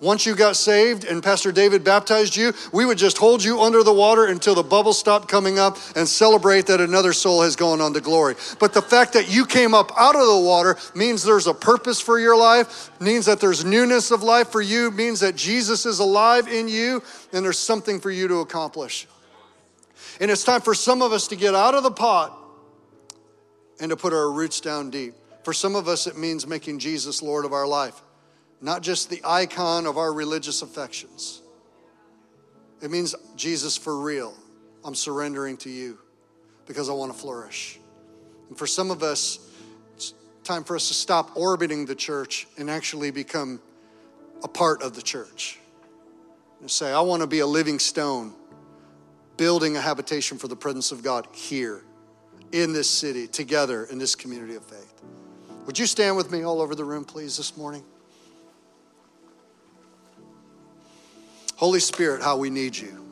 once 0.00 0.24
you 0.24 0.36
got 0.36 0.54
saved 0.54 1.04
and 1.04 1.22
Pastor 1.22 1.50
David 1.50 1.82
baptized 1.82 2.36
you, 2.36 2.52
we 2.72 2.86
would 2.86 2.98
just 2.98 3.18
hold 3.18 3.42
you 3.42 3.60
under 3.60 3.82
the 3.82 3.92
water 3.92 4.26
until 4.26 4.54
the 4.54 4.62
bubbles 4.62 4.98
stopped 4.98 5.26
coming 5.28 5.58
up 5.58 5.76
and 5.96 6.06
celebrate 6.06 6.66
that 6.66 6.80
another 6.80 7.12
soul 7.12 7.42
has 7.42 7.56
gone 7.56 7.80
on 7.80 7.92
to 7.94 8.00
glory. 8.00 8.36
But 8.60 8.72
the 8.72 8.82
fact 8.82 9.14
that 9.14 9.28
you 9.28 9.44
came 9.44 9.74
up 9.74 9.90
out 9.98 10.14
of 10.14 10.26
the 10.26 10.40
water 10.40 10.76
means 10.94 11.24
there's 11.24 11.48
a 11.48 11.54
purpose 11.54 12.00
for 12.00 12.20
your 12.20 12.36
life, 12.36 12.90
means 13.00 13.26
that 13.26 13.40
there's 13.40 13.64
newness 13.64 14.12
of 14.12 14.22
life 14.22 14.50
for 14.50 14.62
you, 14.62 14.92
means 14.92 15.18
that 15.20 15.34
Jesus 15.34 15.84
is 15.84 15.98
alive 15.98 16.46
in 16.46 16.68
you, 16.68 17.02
and 17.32 17.44
there's 17.44 17.58
something 17.58 17.98
for 17.98 18.10
you 18.10 18.28
to 18.28 18.36
accomplish. 18.36 19.08
And 20.20 20.30
it's 20.30 20.44
time 20.44 20.60
for 20.60 20.74
some 20.74 21.02
of 21.02 21.12
us 21.12 21.26
to 21.28 21.36
get 21.36 21.56
out 21.56 21.74
of 21.74 21.82
the 21.82 21.90
pot 21.90 22.36
and 23.80 23.90
to 23.90 23.96
put 23.96 24.12
our 24.12 24.30
roots 24.30 24.60
down 24.60 24.90
deep. 24.90 25.14
For 25.42 25.52
some 25.52 25.74
of 25.74 25.88
us, 25.88 26.06
it 26.06 26.16
means 26.16 26.46
making 26.46 26.78
Jesus 26.78 27.20
Lord 27.20 27.44
of 27.44 27.52
our 27.52 27.66
life 27.66 28.00
not 28.60 28.82
just 28.82 29.10
the 29.10 29.20
icon 29.24 29.86
of 29.86 29.96
our 29.96 30.12
religious 30.12 30.62
affections. 30.62 31.42
It 32.82 32.90
means 32.90 33.14
Jesus 33.36 33.76
for 33.76 33.98
real. 34.00 34.34
I'm 34.84 34.94
surrendering 34.94 35.56
to 35.58 35.70
you 35.70 35.98
because 36.66 36.88
I 36.88 36.92
want 36.92 37.12
to 37.12 37.18
flourish. 37.18 37.78
And 38.48 38.56
for 38.56 38.66
some 38.66 38.90
of 38.90 39.02
us, 39.02 39.38
it's 39.94 40.14
time 40.44 40.64
for 40.64 40.76
us 40.76 40.88
to 40.88 40.94
stop 40.94 41.36
orbiting 41.36 41.86
the 41.86 41.94
church 41.94 42.46
and 42.56 42.70
actually 42.70 43.10
become 43.10 43.60
a 44.42 44.48
part 44.48 44.82
of 44.82 44.94
the 44.94 45.02
church. 45.02 45.58
And 46.60 46.70
say, 46.70 46.92
I 46.92 47.00
want 47.00 47.22
to 47.22 47.26
be 47.28 47.40
a 47.40 47.46
living 47.46 47.78
stone, 47.78 48.34
building 49.36 49.76
a 49.76 49.80
habitation 49.80 50.38
for 50.38 50.48
the 50.48 50.56
presence 50.56 50.90
of 50.90 51.02
God 51.02 51.28
here 51.32 51.84
in 52.50 52.72
this 52.72 52.88
city, 52.88 53.26
together 53.26 53.84
in 53.84 53.98
this 53.98 54.14
community 54.14 54.54
of 54.54 54.64
faith. 54.64 55.02
Would 55.66 55.78
you 55.78 55.86
stand 55.86 56.16
with 56.16 56.32
me 56.32 56.42
all 56.42 56.60
over 56.60 56.74
the 56.74 56.84
room, 56.84 57.04
please, 57.04 57.36
this 57.36 57.56
morning? 57.56 57.84
Holy 61.58 61.80
Spirit, 61.80 62.22
how 62.22 62.36
we 62.36 62.50
need 62.50 62.76
you. 62.76 63.04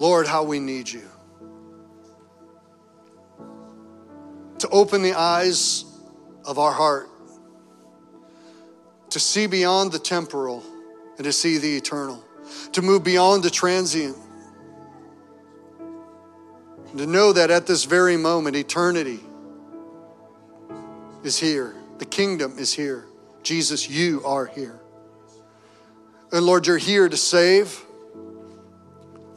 Lord, 0.00 0.26
how 0.26 0.42
we 0.42 0.58
need 0.58 0.88
you. 0.88 1.04
To 4.58 4.68
open 4.70 5.02
the 5.02 5.14
eyes 5.14 5.84
of 6.44 6.58
our 6.58 6.72
heart, 6.72 7.08
to 9.10 9.20
see 9.20 9.46
beyond 9.46 9.92
the 9.92 10.00
temporal 10.00 10.64
and 11.18 11.24
to 11.24 11.32
see 11.32 11.58
the 11.58 11.76
eternal, 11.76 12.24
to 12.72 12.82
move 12.82 13.04
beyond 13.04 13.44
the 13.44 13.50
transient, 13.50 14.16
and 16.90 16.98
to 16.98 17.06
know 17.06 17.32
that 17.32 17.52
at 17.52 17.64
this 17.68 17.84
very 17.84 18.16
moment, 18.16 18.56
eternity 18.56 19.20
is 21.22 21.38
here, 21.38 21.76
the 21.98 22.04
kingdom 22.04 22.58
is 22.58 22.72
here. 22.72 23.06
Jesus, 23.44 23.88
you 23.88 24.20
are 24.24 24.46
here. 24.46 24.80
And 26.32 26.44
Lord, 26.44 26.66
you're 26.66 26.78
here 26.78 27.08
to 27.08 27.16
save 27.16 27.84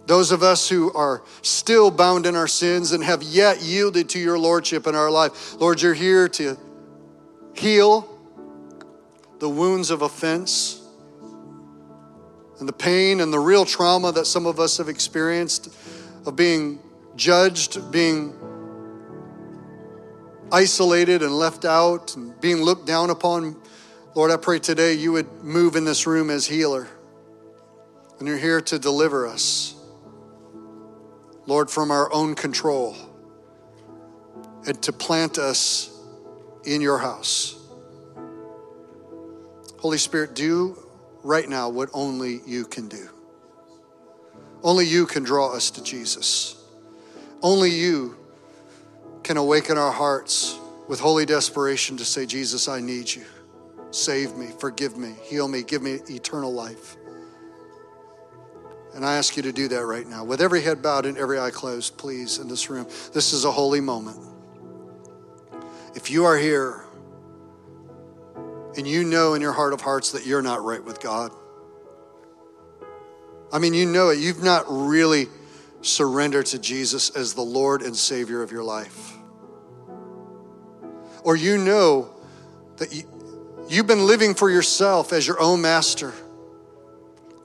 those 0.07 0.31
of 0.31 0.41
us 0.41 0.67
who 0.67 0.91
are 0.93 1.21
still 1.43 1.91
bound 1.91 2.25
in 2.25 2.35
our 2.35 2.47
sins 2.47 2.93
and 2.93 3.03
have 3.03 3.21
yet 3.21 3.61
yielded 3.61 4.09
to 4.09 4.19
your 4.19 4.39
Lordship 4.39 4.87
in 4.87 4.95
our 4.95 5.11
life. 5.11 5.53
Lord, 5.59 5.81
you're 5.81 5.93
here 5.93 6.27
to 6.29 6.57
heal 7.53 8.09
the 9.37 9.47
wounds 9.47 9.91
of 9.91 10.01
offense 10.01 10.81
and 12.59 12.67
the 12.67 12.73
pain 12.73 13.21
and 13.21 13.31
the 13.31 13.39
real 13.39 13.65
trauma 13.65 14.11
that 14.11 14.25
some 14.25 14.47
of 14.47 14.59
us 14.59 14.77
have 14.77 14.89
experienced 14.89 15.73
of 16.25 16.35
being 16.35 16.79
judged, 17.15 17.91
being 17.91 18.33
isolated 20.51 21.21
and 21.21 21.37
left 21.37 21.65
out, 21.65 22.15
and 22.15 22.39
being 22.41 22.63
looked 22.63 22.87
down 22.87 23.11
upon 23.11 23.58
Lord, 24.19 24.31
I 24.31 24.35
pray 24.35 24.59
today 24.59 24.95
you 24.95 25.13
would 25.13 25.45
move 25.45 25.77
in 25.77 25.85
this 25.85 26.05
room 26.05 26.29
as 26.29 26.45
healer. 26.45 26.89
And 28.19 28.27
you're 28.27 28.37
here 28.37 28.59
to 28.59 28.77
deliver 28.77 29.25
us, 29.25 29.75
Lord, 31.45 31.69
from 31.69 31.89
our 31.89 32.11
own 32.11 32.35
control 32.35 32.97
and 34.67 34.81
to 34.83 34.91
plant 34.91 35.37
us 35.37 35.97
in 36.65 36.81
your 36.81 36.97
house. 36.97 37.55
Holy 39.77 39.97
Spirit, 39.97 40.35
do 40.35 40.77
right 41.23 41.47
now 41.47 41.69
what 41.69 41.87
only 41.93 42.41
you 42.45 42.65
can 42.65 42.89
do. 42.89 43.07
Only 44.63 44.85
you 44.85 45.05
can 45.05 45.23
draw 45.23 45.55
us 45.55 45.71
to 45.71 45.81
Jesus. 45.81 46.61
Only 47.41 47.71
you 47.71 48.17
can 49.23 49.37
awaken 49.37 49.77
our 49.77 49.93
hearts 49.93 50.59
with 50.89 50.99
holy 50.99 51.25
desperation 51.25 51.95
to 51.95 52.03
say, 52.03 52.25
Jesus, 52.25 52.67
I 52.67 52.81
need 52.81 53.09
you. 53.15 53.23
Save 53.91 54.35
me, 54.35 54.47
forgive 54.59 54.97
me, 54.97 55.15
heal 55.23 55.47
me, 55.47 55.63
give 55.63 55.81
me 55.81 55.99
eternal 56.09 56.53
life. 56.53 56.95
And 58.93 59.05
I 59.05 59.15
ask 59.17 59.37
you 59.37 59.43
to 59.43 59.51
do 59.51 59.67
that 59.67 59.85
right 59.85 60.05
now. 60.05 60.23
With 60.23 60.41
every 60.41 60.61
head 60.61 60.81
bowed 60.81 61.05
and 61.05 61.17
every 61.17 61.39
eye 61.39 61.51
closed, 61.51 61.97
please, 61.97 62.39
in 62.39 62.47
this 62.47 62.69
room. 62.69 62.87
This 63.13 63.33
is 63.33 63.45
a 63.45 63.51
holy 63.51 63.81
moment. 63.81 64.17
If 65.95 66.09
you 66.09 66.25
are 66.25 66.37
here 66.37 66.85
and 68.77 68.87
you 68.87 69.03
know 69.03 69.33
in 69.33 69.41
your 69.41 69.53
heart 69.53 69.73
of 69.73 69.81
hearts 69.81 70.11
that 70.11 70.25
you're 70.25 70.41
not 70.41 70.63
right 70.63 70.83
with 70.83 71.01
God, 71.01 71.31
I 73.51 73.59
mean, 73.59 73.73
you 73.73 73.85
know 73.85 74.09
it. 74.09 74.19
You've 74.19 74.43
not 74.43 74.65
really 74.67 75.27
surrendered 75.81 76.45
to 76.47 76.59
Jesus 76.59 77.09
as 77.11 77.33
the 77.33 77.41
Lord 77.41 77.81
and 77.81 77.95
Savior 77.95 78.43
of 78.43 78.51
your 78.51 78.63
life. 78.63 79.13
Or 81.23 81.35
you 81.35 81.57
know 81.57 82.11
that 82.77 82.93
you, 82.93 83.03
You've 83.69 83.85
been 83.85 84.07
living 84.07 84.33
for 84.33 84.49
yourself 84.49 85.13
as 85.13 85.27
your 85.27 85.39
own 85.39 85.61
master, 85.61 86.11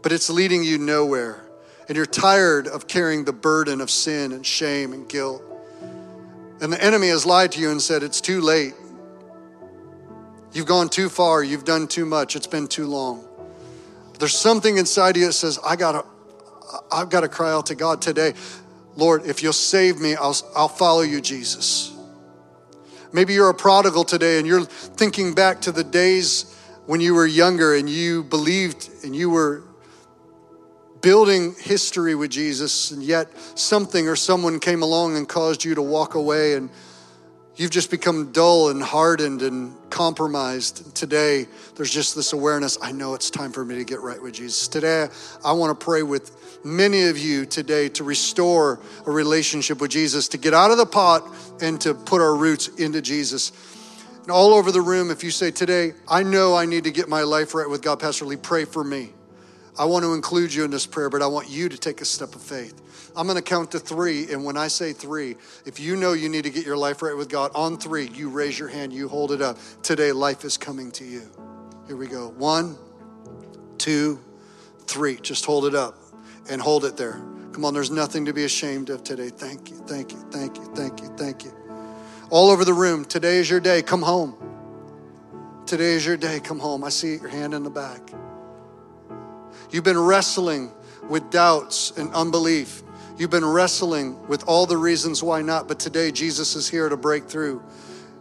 but 0.00 0.10
it's 0.10 0.30
leading 0.30 0.64
you 0.64 0.78
nowhere. 0.78 1.44
And 1.86 1.96
you're 1.96 2.06
tired 2.06 2.66
of 2.66 2.88
carrying 2.88 3.24
the 3.24 3.32
burden 3.32 3.82
of 3.82 3.90
sin 3.90 4.32
and 4.32 4.44
shame 4.44 4.94
and 4.94 5.06
guilt. 5.06 5.42
And 6.62 6.72
the 6.72 6.82
enemy 6.82 7.08
has 7.08 7.26
lied 7.26 7.52
to 7.52 7.60
you 7.60 7.70
and 7.70 7.80
said, 7.80 8.02
It's 8.02 8.22
too 8.22 8.40
late. 8.40 8.72
You've 10.54 10.64
gone 10.64 10.88
too 10.88 11.10
far. 11.10 11.44
You've 11.44 11.64
done 11.64 11.86
too 11.86 12.06
much. 12.06 12.36
It's 12.36 12.46
been 12.46 12.68
too 12.68 12.86
long. 12.86 13.22
There's 14.18 14.34
something 14.34 14.78
inside 14.78 15.18
you 15.18 15.26
that 15.26 15.32
says, 15.34 15.58
I 15.62 15.76
gotta, 15.76 16.06
I've 16.90 17.10
got 17.10 17.20
to 17.20 17.28
cry 17.28 17.52
out 17.52 17.66
to 17.66 17.74
God 17.74 18.00
today. 18.00 18.32
Lord, 18.96 19.26
if 19.26 19.42
you'll 19.42 19.52
save 19.52 20.00
me, 20.00 20.14
I'll, 20.14 20.36
I'll 20.56 20.68
follow 20.68 21.02
you, 21.02 21.20
Jesus. 21.20 21.93
Maybe 23.14 23.32
you're 23.32 23.48
a 23.48 23.54
prodigal 23.54 24.02
today 24.02 24.38
and 24.38 24.46
you're 24.46 24.64
thinking 24.64 25.34
back 25.34 25.60
to 25.62 25.72
the 25.72 25.84
days 25.84 26.52
when 26.86 27.00
you 27.00 27.14
were 27.14 27.26
younger 27.26 27.76
and 27.76 27.88
you 27.88 28.24
believed 28.24 28.90
and 29.04 29.14
you 29.14 29.30
were 29.30 29.62
building 31.00 31.54
history 31.60 32.16
with 32.16 32.32
Jesus, 32.32 32.90
and 32.90 33.04
yet 33.04 33.28
something 33.56 34.08
or 34.08 34.16
someone 34.16 34.58
came 34.58 34.82
along 34.82 35.16
and 35.16 35.28
caused 35.28 35.64
you 35.64 35.76
to 35.76 35.82
walk 35.82 36.16
away 36.16 36.54
and 36.54 36.70
You've 37.56 37.70
just 37.70 37.88
become 37.88 38.32
dull 38.32 38.70
and 38.70 38.82
hardened 38.82 39.42
and 39.42 39.76
compromised. 39.88 40.92
Today, 40.96 41.46
there's 41.76 41.92
just 41.92 42.16
this 42.16 42.32
awareness 42.32 42.76
I 42.82 42.90
know 42.90 43.14
it's 43.14 43.30
time 43.30 43.52
for 43.52 43.64
me 43.64 43.76
to 43.76 43.84
get 43.84 44.00
right 44.00 44.20
with 44.20 44.34
Jesus. 44.34 44.66
Today, 44.66 45.06
I 45.44 45.52
want 45.52 45.78
to 45.78 45.84
pray 45.84 46.02
with 46.02 46.43
many 46.64 47.04
of 47.04 47.18
you 47.18 47.44
today 47.44 47.88
to 47.90 48.04
restore 48.04 48.80
a 49.06 49.10
relationship 49.10 49.80
with 49.80 49.90
Jesus, 49.90 50.28
to 50.28 50.38
get 50.38 50.54
out 50.54 50.70
of 50.70 50.78
the 50.78 50.86
pot 50.86 51.28
and 51.60 51.80
to 51.82 51.94
put 51.94 52.20
our 52.20 52.34
roots 52.34 52.68
into 52.68 53.02
Jesus. 53.02 53.52
And 54.22 54.30
all 54.30 54.54
over 54.54 54.72
the 54.72 54.80
room, 54.80 55.10
if 55.10 55.22
you 55.22 55.30
say 55.30 55.50
today, 55.50 55.92
I 56.08 56.22
know 56.22 56.54
I 56.56 56.64
need 56.64 56.84
to 56.84 56.90
get 56.90 57.08
my 57.08 57.22
life 57.22 57.54
right 57.54 57.68
with 57.68 57.82
God, 57.82 58.00
Pastor 58.00 58.24
Lee, 58.24 58.36
pray 58.36 58.64
for 58.64 58.82
me. 58.82 59.10
I 59.78 59.84
want 59.84 60.04
to 60.04 60.14
include 60.14 60.54
you 60.54 60.64
in 60.64 60.70
this 60.70 60.86
prayer, 60.86 61.10
but 61.10 61.20
I 61.20 61.26
want 61.26 61.50
you 61.50 61.68
to 61.68 61.76
take 61.76 62.00
a 62.00 62.04
step 62.04 62.34
of 62.34 62.40
faith. 62.40 62.80
I'm 63.16 63.26
going 63.26 63.36
to 63.36 63.42
count 63.42 63.72
to 63.72 63.78
three. 63.78 64.32
And 64.32 64.44
when 64.44 64.56
I 64.56 64.68
say 64.68 64.92
three, 64.92 65.36
if 65.66 65.78
you 65.78 65.96
know 65.96 66.12
you 66.12 66.28
need 66.28 66.44
to 66.44 66.50
get 66.50 66.64
your 66.64 66.76
life 66.76 67.02
right 67.02 67.16
with 67.16 67.28
God, 67.28 67.50
on 67.54 67.76
three, 67.76 68.08
you 68.14 68.28
raise 68.30 68.58
your 68.58 68.68
hand, 68.68 68.92
you 68.92 69.08
hold 69.08 69.32
it 69.32 69.42
up. 69.42 69.58
Today, 69.82 70.12
life 70.12 70.44
is 70.44 70.56
coming 70.56 70.90
to 70.92 71.04
you. 71.04 71.22
Here 71.86 71.96
we 71.96 72.06
go. 72.06 72.28
One, 72.30 72.78
two, 73.78 74.20
three. 74.86 75.16
Just 75.16 75.44
hold 75.44 75.66
it 75.66 75.74
up 75.74 76.03
and 76.48 76.60
hold 76.60 76.84
it 76.84 76.96
there. 76.96 77.20
Come 77.52 77.64
on, 77.64 77.74
there's 77.74 77.90
nothing 77.90 78.24
to 78.26 78.32
be 78.32 78.44
ashamed 78.44 78.90
of 78.90 79.04
today. 79.04 79.28
Thank 79.28 79.70
you, 79.70 79.76
thank 79.76 80.12
you, 80.12 80.18
thank 80.30 80.56
you, 80.56 80.64
thank 80.74 81.00
you, 81.00 81.08
thank 81.16 81.44
you. 81.44 81.52
All 82.30 82.50
over 82.50 82.64
the 82.64 82.74
room, 82.74 83.04
today 83.04 83.36
is 83.38 83.48
your 83.48 83.60
day. 83.60 83.82
Come 83.82 84.02
home. 84.02 84.36
Today 85.66 85.92
is 85.92 86.04
your 86.04 86.16
day. 86.16 86.40
Come 86.40 86.58
home. 86.58 86.84
I 86.84 86.88
see 86.88 87.16
your 87.16 87.28
hand 87.28 87.54
in 87.54 87.62
the 87.62 87.70
back. 87.70 88.00
You've 89.70 89.84
been 89.84 89.98
wrestling 89.98 90.72
with 91.08 91.30
doubts 91.30 91.92
and 91.96 92.12
unbelief. 92.12 92.82
You've 93.16 93.30
been 93.30 93.44
wrestling 93.44 94.26
with 94.26 94.44
all 94.48 94.66
the 94.66 94.76
reasons 94.76 95.22
why 95.22 95.42
not, 95.42 95.68
but 95.68 95.78
today 95.78 96.10
Jesus 96.10 96.56
is 96.56 96.68
here 96.68 96.88
to 96.88 96.96
break 96.96 97.28
through. 97.28 97.62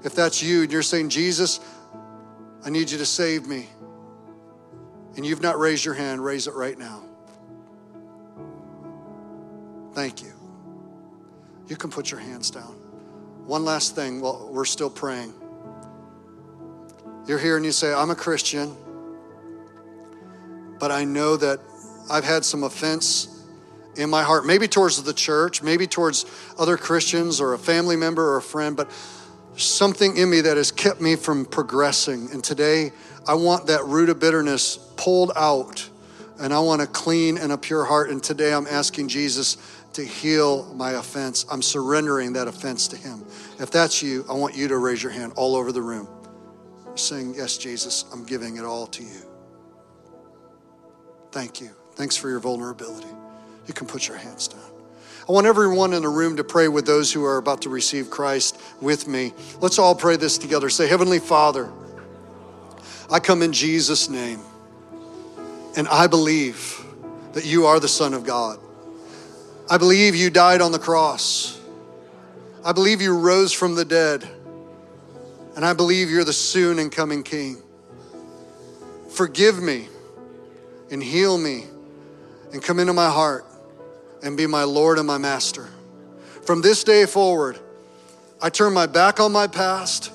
If 0.03 0.15
that's 0.15 0.43
you 0.43 0.63
and 0.63 0.71
you're 0.71 0.83
saying, 0.83 1.09
Jesus, 1.09 1.59
I 2.65 2.69
need 2.69 2.91
you 2.91 2.97
to 2.99 3.05
save 3.05 3.47
me, 3.47 3.67
and 5.15 5.25
you've 5.25 5.41
not 5.41 5.57
raised 5.57 5.83
your 5.83 5.95
hand, 5.95 6.23
raise 6.23 6.47
it 6.47 6.53
right 6.53 6.77
now. 6.77 7.03
Thank 9.93 10.21
you. 10.23 10.33
You 11.67 11.75
can 11.75 11.89
put 11.89 12.11
your 12.11 12.19
hands 12.19 12.51
down. 12.51 12.75
One 13.45 13.65
last 13.65 13.95
thing 13.95 14.21
while 14.21 14.49
we're 14.51 14.65
still 14.65 14.89
praying. 14.89 15.33
You're 17.27 17.39
here 17.39 17.55
and 17.55 17.65
you 17.65 17.71
say, 17.71 17.93
I'm 17.93 18.09
a 18.09 18.15
Christian, 18.15 18.75
but 20.79 20.91
I 20.91 21.05
know 21.05 21.37
that 21.37 21.59
I've 22.09 22.25
had 22.25 22.43
some 22.43 22.63
offense 22.63 23.29
in 23.95 24.09
my 24.09 24.23
heart, 24.23 24.45
maybe 24.45 24.67
towards 24.67 25.01
the 25.03 25.13
church, 25.13 25.61
maybe 25.61 25.87
towards 25.87 26.25
other 26.57 26.77
Christians 26.77 27.39
or 27.39 27.53
a 27.53 27.59
family 27.59 27.95
member 27.95 28.33
or 28.33 28.37
a 28.37 28.41
friend, 28.41 28.75
but 28.75 28.91
something 29.55 30.17
in 30.17 30.29
me 30.29 30.41
that 30.41 30.57
has 30.57 30.71
kept 30.71 30.99
me 30.99 31.15
from 31.15 31.45
progressing. 31.45 32.29
And 32.31 32.43
today, 32.43 32.91
I 33.27 33.35
want 33.35 33.67
that 33.67 33.85
root 33.85 34.09
of 34.09 34.19
bitterness 34.19 34.77
pulled 34.97 35.31
out, 35.35 35.87
and 36.39 36.53
I 36.53 36.59
want 36.59 36.81
a 36.81 36.87
clean 36.87 37.37
and 37.37 37.51
a 37.51 37.57
pure 37.57 37.85
heart. 37.85 38.09
And 38.09 38.21
today, 38.21 38.53
I'm 38.53 38.67
asking 38.67 39.09
Jesus 39.09 39.57
to 39.93 40.03
heal 40.03 40.73
my 40.73 40.91
offense. 40.91 41.45
I'm 41.49 41.61
surrendering 41.61 42.33
that 42.33 42.47
offense 42.47 42.87
to 42.89 42.97
Him. 42.97 43.25
If 43.59 43.71
that's 43.71 44.01
you, 44.01 44.25
I 44.29 44.33
want 44.33 44.55
you 44.55 44.67
to 44.67 44.77
raise 44.77 45.01
your 45.01 45.11
hand 45.11 45.33
all 45.35 45.55
over 45.55 45.71
the 45.71 45.81
room, 45.81 46.07
saying, 46.95 47.35
Yes, 47.35 47.57
Jesus, 47.57 48.05
I'm 48.11 48.23
giving 48.23 48.57
it 48.57 48.65
all 48.65 48.87
to 48.87 49.03
you. 49.03 49.21
Thank 51.31 51.61
you. 51.61 51.71
Thanks 51.95 52.15
for 52.15 52.29
your 52.29 52.39
vulnerability. 52.39 53.07
You 53.67 53.73
can 53.73 53.87
put 53.87 54.07
your 54.07 54.17
hands 54.17 54.47
down. 54.47 54.61
I 55.27 55.31
want 55.31 55.47
everyone 55.47 55.93
in 55.93 56.01
the 56.01 56.09
room 56.09 56.35
to 56.37 56.43
pray 56.43 56.67
with 56.67 56.85
those 56.85 57.11
who 57.13 57.23
are 57.23 57.37
about 57.37 57.61
to 57.61 57.69
receive 57.69 58.09
Christ 58.09 58.59
with 58.81 59.07
me. 59.07 59.33
Let's 59.61 59.79
all 59.79 59.95
pray 59.95 60.17
this 60.17 60.37
together. 60.37 60.69
Say, 60.69 60.87
Heavenly 60.87 61.19
Father, 61.19 61.71
I 63.09 63.19
come 63.19 63.41
in 63.41 63.53
Jesus' 63.53 64.09
name, 64.09 64.41
and 65.77 65.87
I 65.87 66.07
believe 66.07 66.83
that 67.33 67.45
you 67.45 67.65
are 67.67 67.79
the 67.79 67.87
Son 67.87 68.13
of 68.13 68.25
God. 68.25 68.59
I 69.69 69.77
believe 69.77 70.15
you 70.15 70.29
died 70.29 70.61
on 70.61 70.71
the 70.71 70.79
cross. 70.79 71.59
I 72.65 72.73
believe 72.73 73.01
you 73.01 73.17
rose 73.17 73.53
from 73.53 73.75
the 73.75 73.85
dead. 73.85 74.27
And 75.55 75.63
I 75.63 75.73
believe 75.73 76.09
you're 76.09 76.23
the 76.23 76.33
soon 76.33 76.79
and 76.79 76.91
coming 76.91 77.23
King. 77.23 77.61
Forgive 79.09 79.61
me 79.61 79.87
and 80.91 81.01
heal 81.01 81.37
me 81.37 81.65
and 82.51 82.61
come 82.61 82.79
into 82.79 82.93
my 82.93 83.09
heart 83.09 83.45
and 84.23 84.35
be 84.35 84.47
my 84.47 84.63
Lord 84.63 84.97
and 84.97 85.07
my 85.07 85.17
Master. 85.17 85.67
From 86.45 86.61
this 86.61 86.83
day 86.83 87.05
forward, 87.05 87.59
I 88.41 88.49
turn 88.49 88.73
my 88.73 88.87
back 88.87 89.19
on 89.19 89.31
my 89.31 89.47
past, 89.47 90.11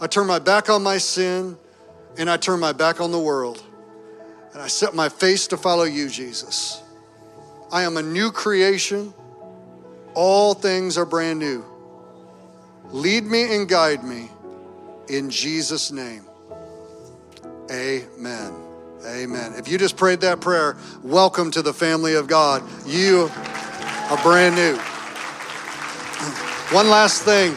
I 0.00 0.06
turn 0.06 0.26
my 0.26 0.38
back 0.38 0.68
on 0.68 0.82
my 0.82 0.98
sin, 0.98 1.56
and 2.18 2.28
I 2.28 2.36
turn 2.36 2.58
my 2.58 2.72
back 2.72 3.00
on 3.00 3.12
the 3.12 3.20
world. 3.20 3.62
And 4.52 4.60
I 4.60 4.66
set 4.66 4.94
my 4.94 5.08
face 5.08 5.46
to 5.48 5.56
follow 5.56 5.84
you, 5.84 6.08
Jesus. 6.08 6.82
I 7.72 7.82
am 7.82 7.96
a 7.96 8.02
new 8.02 8.32
creation. 8.32 9.14
All 10.14 10.54
things 10.54 10.98
are 10.98 11.04
brand 11.04 11.38
new. 11.38 11.64
Lead 12.90 13.24
me 13.24 13.54
and 13.54 13.68
guide 13.68 14.02
me 14.02 14.28
in 15.08 15.30
Jesus' 15.30 15.92
name. 15.92 16.24
Amen. 17.70 18.52
Amen. 19.06 19.54
If 19.56 19.68
you 19.68 19.78
just 19.78 19.96
prayed 19.96 20.20
that 20.22 20.40
prayer, 20.40 20.76
welcome 21.04 21.52
to 21.52 21.62
the 21.62 21.72
family 21.72 22.14
of 22.14 22.26
God. 22.26 22.64
You 22.84 23.30
are 23.34 24.22
brand 24.24 24.56
new. 24.56 24.76
One 26.74 26.90
last 26.90 27.22
thing 27.22 27.54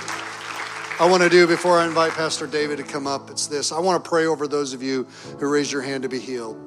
I 0.99 1.09
want 1.09 1.23
to 1.23 1.29
do 1.29 1.47
before 1.47 1.79
I 1.79 1.85
invite 1.87 2.11
Pastor 2.11 2.45
David 2.45 2.77
to 2.77 2.83
come 2.83 3.07
up 3.07 3.31
it's 3.31 3.47
this 3.47 3.71
I 3.71 3.79
want 3.79 4.03
to 4.03 4.07
pray 4.07 4.27
over 4.27 4.47
those 4.47 4.73
of 4.73 4.83
you 4.83 5.07
who 5.39 5.47
raised 5.47 5.71
your 5.71 5.81
hand 5.81 6.03
to 6.03 6.09
be 6.09 6.19
healed 6.19 6.57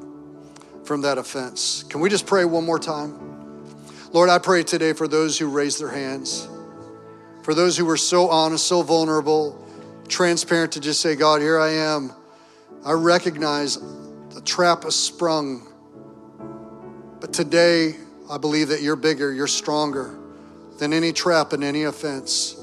from 0.85 1.01
that 1.03 1.19
offense. 1.19 1.85
Can 1.85 2.01
we 2.01 2.11
just 2.11 2.27
pray 2.27 2.45
one 2.45 2.65
more 2.65 2.79
time? 2.79 3.36
Lord, 4.17 4.31
I 4.31 4.39
pray 4.39 4.63
today 4.63 4.95
for 4.95 5.07
those 5.07 5.39
who 5.39 5.47
raised 5.47 5.79
their 5.79 5.91
hands, 5.91 6.49
for 7.43 7.53
those 7.53 7.77
who 7.77 7.85
were 7.85 7.99
so 7.99 8.31
honest, 8.31 8.67
so 8.67 8.81
vulnerable, 8.81 9.63
transparent 10.09 10.73
to 10.73 10.81
just 10.81 11.03
say, 11.03 11.17
God, 11.17 11.43
here 11.43 11.61
I 11.61 11.73
am. 11.73 12.15
I 12.83 12.93
recognize 12.93 13.77
the 14.31 14.41
trap 14.43 14.87
is 14.87 14.95
sprung. 14.95 15.69
But 17.21 17.35
today, 17.35 17.97
I 18.31 18.39
believe 18.39 18.69
that 18.69 18.81
you're 18.81 18.97
bigger, 18.97 19.35
you're 19.35 19.47
stronger 19.47 20.19
than 20.79 20.95
any 20.95 21.13
trap 21.13 21.53
and 21.53 21.63
any 21.63 21.83
offense. 21.83 22.56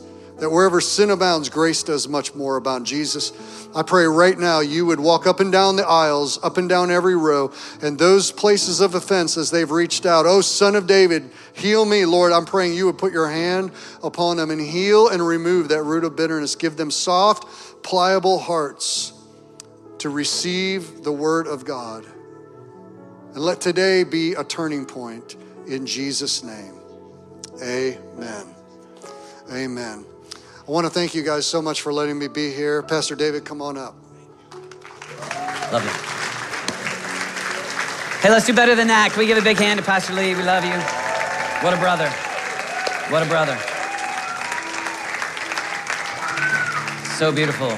That 0.43 0.49
wherever 0.49 0.81
sin 0.81 1.09
abounds, 1.09 1.47
grace 1.47 1.83
does 1.83 2.09
much 2.09 2.35
more 2.35 2.57
abound. 2.57 2.85
Jesus, 2.85 3.31
I 3.73 3.81
pray 3.81 4.03
right 4.03 4.37
now 4.37 4.59
you 4.59 4.85
would 4.85 4.99
walk 4.99 5.25
up 5.25 5.39
and 5.39 5.53
down 5.53 5.77
the 5.77 5.87
aisles, 5.87 6.37
up 6.43 6.57
and 6.57 6.67
down 6.67 6.91
every 6.91 7.15
row, 7.15 7.53
and 7.81 7.97
those 7.97 8.29
places 8.29 8.81
of 8.81 8.93
offense 8.93 9.37
as 9.37 9.51
they've 9.51 9.71
reached 9.71 10.05
out. 10.05 10.25
Oh, 10.25 10.41
Son 10.41 10.75
of 10.75 10.85
David, 10.85 11.31
heal 11.53 11.85
me, 11.85 12.03
Lord. 12.03 12.33
I'm 12.33 12.43
praying 12.43 12.73
you 12.73 12.87
would 12.87 12.97
put 12.97 13.13
your 13.13 13.29
hand 13.29 13.71
upon 14.03 14.35
them 14.35 14.51
and 14.51 14.59
heal 14.59 15.07
and 15.07 15.25
remove 15.25 15.69
that 15.69 15.83
root 15.83 16.03
of 16.03 16.17
bitterness. 16.17 16.55
Give 16.57 16.75
them 16.75 16.91
soft, 16.91 17.81
pliable 17.81 18.37
hearts 18.37 19.13
to 19.99 20.09
receive 20.09 21.05
the 21.05 21.13
word 21.13 21.47
of 21.47 21.63
God. 21.63 22.03
And 23.33 23.37
let 23.37 23.61
today 23.61 24.03
be 24.03 24.33
a 24.33 24.43
turning 24.43 24.85
point 24.85 25.37
in 25.67 25.85
Jesus' 25.85 26.43
name. 26.43 26.81
Amen. 27.61 28.45
Amen. 29.49 30.05
I 30.65 30.71
want 30.71 30.85
to 30.85 30.89
thank 30.89 31.13
you 31.13 31.23
guys 31.23 31.45
so 31.45 31.61
much 31.61 31.81
for 31.81 31.91
letting 31.91 32.17
me 32.17 32.29
be 32.29 32.53
here. 32.53 32.81
Pastor 32.83 33.15
David, 33.15 33.43
come 33.43 33.61
on 33.61 33.77
up. 33.77 33.95
Love 35.73 35.83
you. 35.83 35.91
Hey, 38.21 38.29
let's 38.29 38.45
do 38.45 38.53
better 38.53 38.73
than 38.73 38.87
that. 38.87 39.11
Can 39.11 39.19
we 39.19 39.25
give 39.25 39.37
a 39.37 39.41
big 39.41 39.57
hand 39.57 39.77
to 39.81 39.85
Pastor 39.85 40.13
Lee? 40.13 40.33
We 40.35 40.43
love 40.43 40.63
you. 40.63 40.71
What 41.65 41.73
a 41.73 41.77
brother. 41.77 42.09
What 43.11 43.23
a 43.23 43.25
brother. 43.25 43.57
So 47.17 47.33
beautiful. 47.33 47.71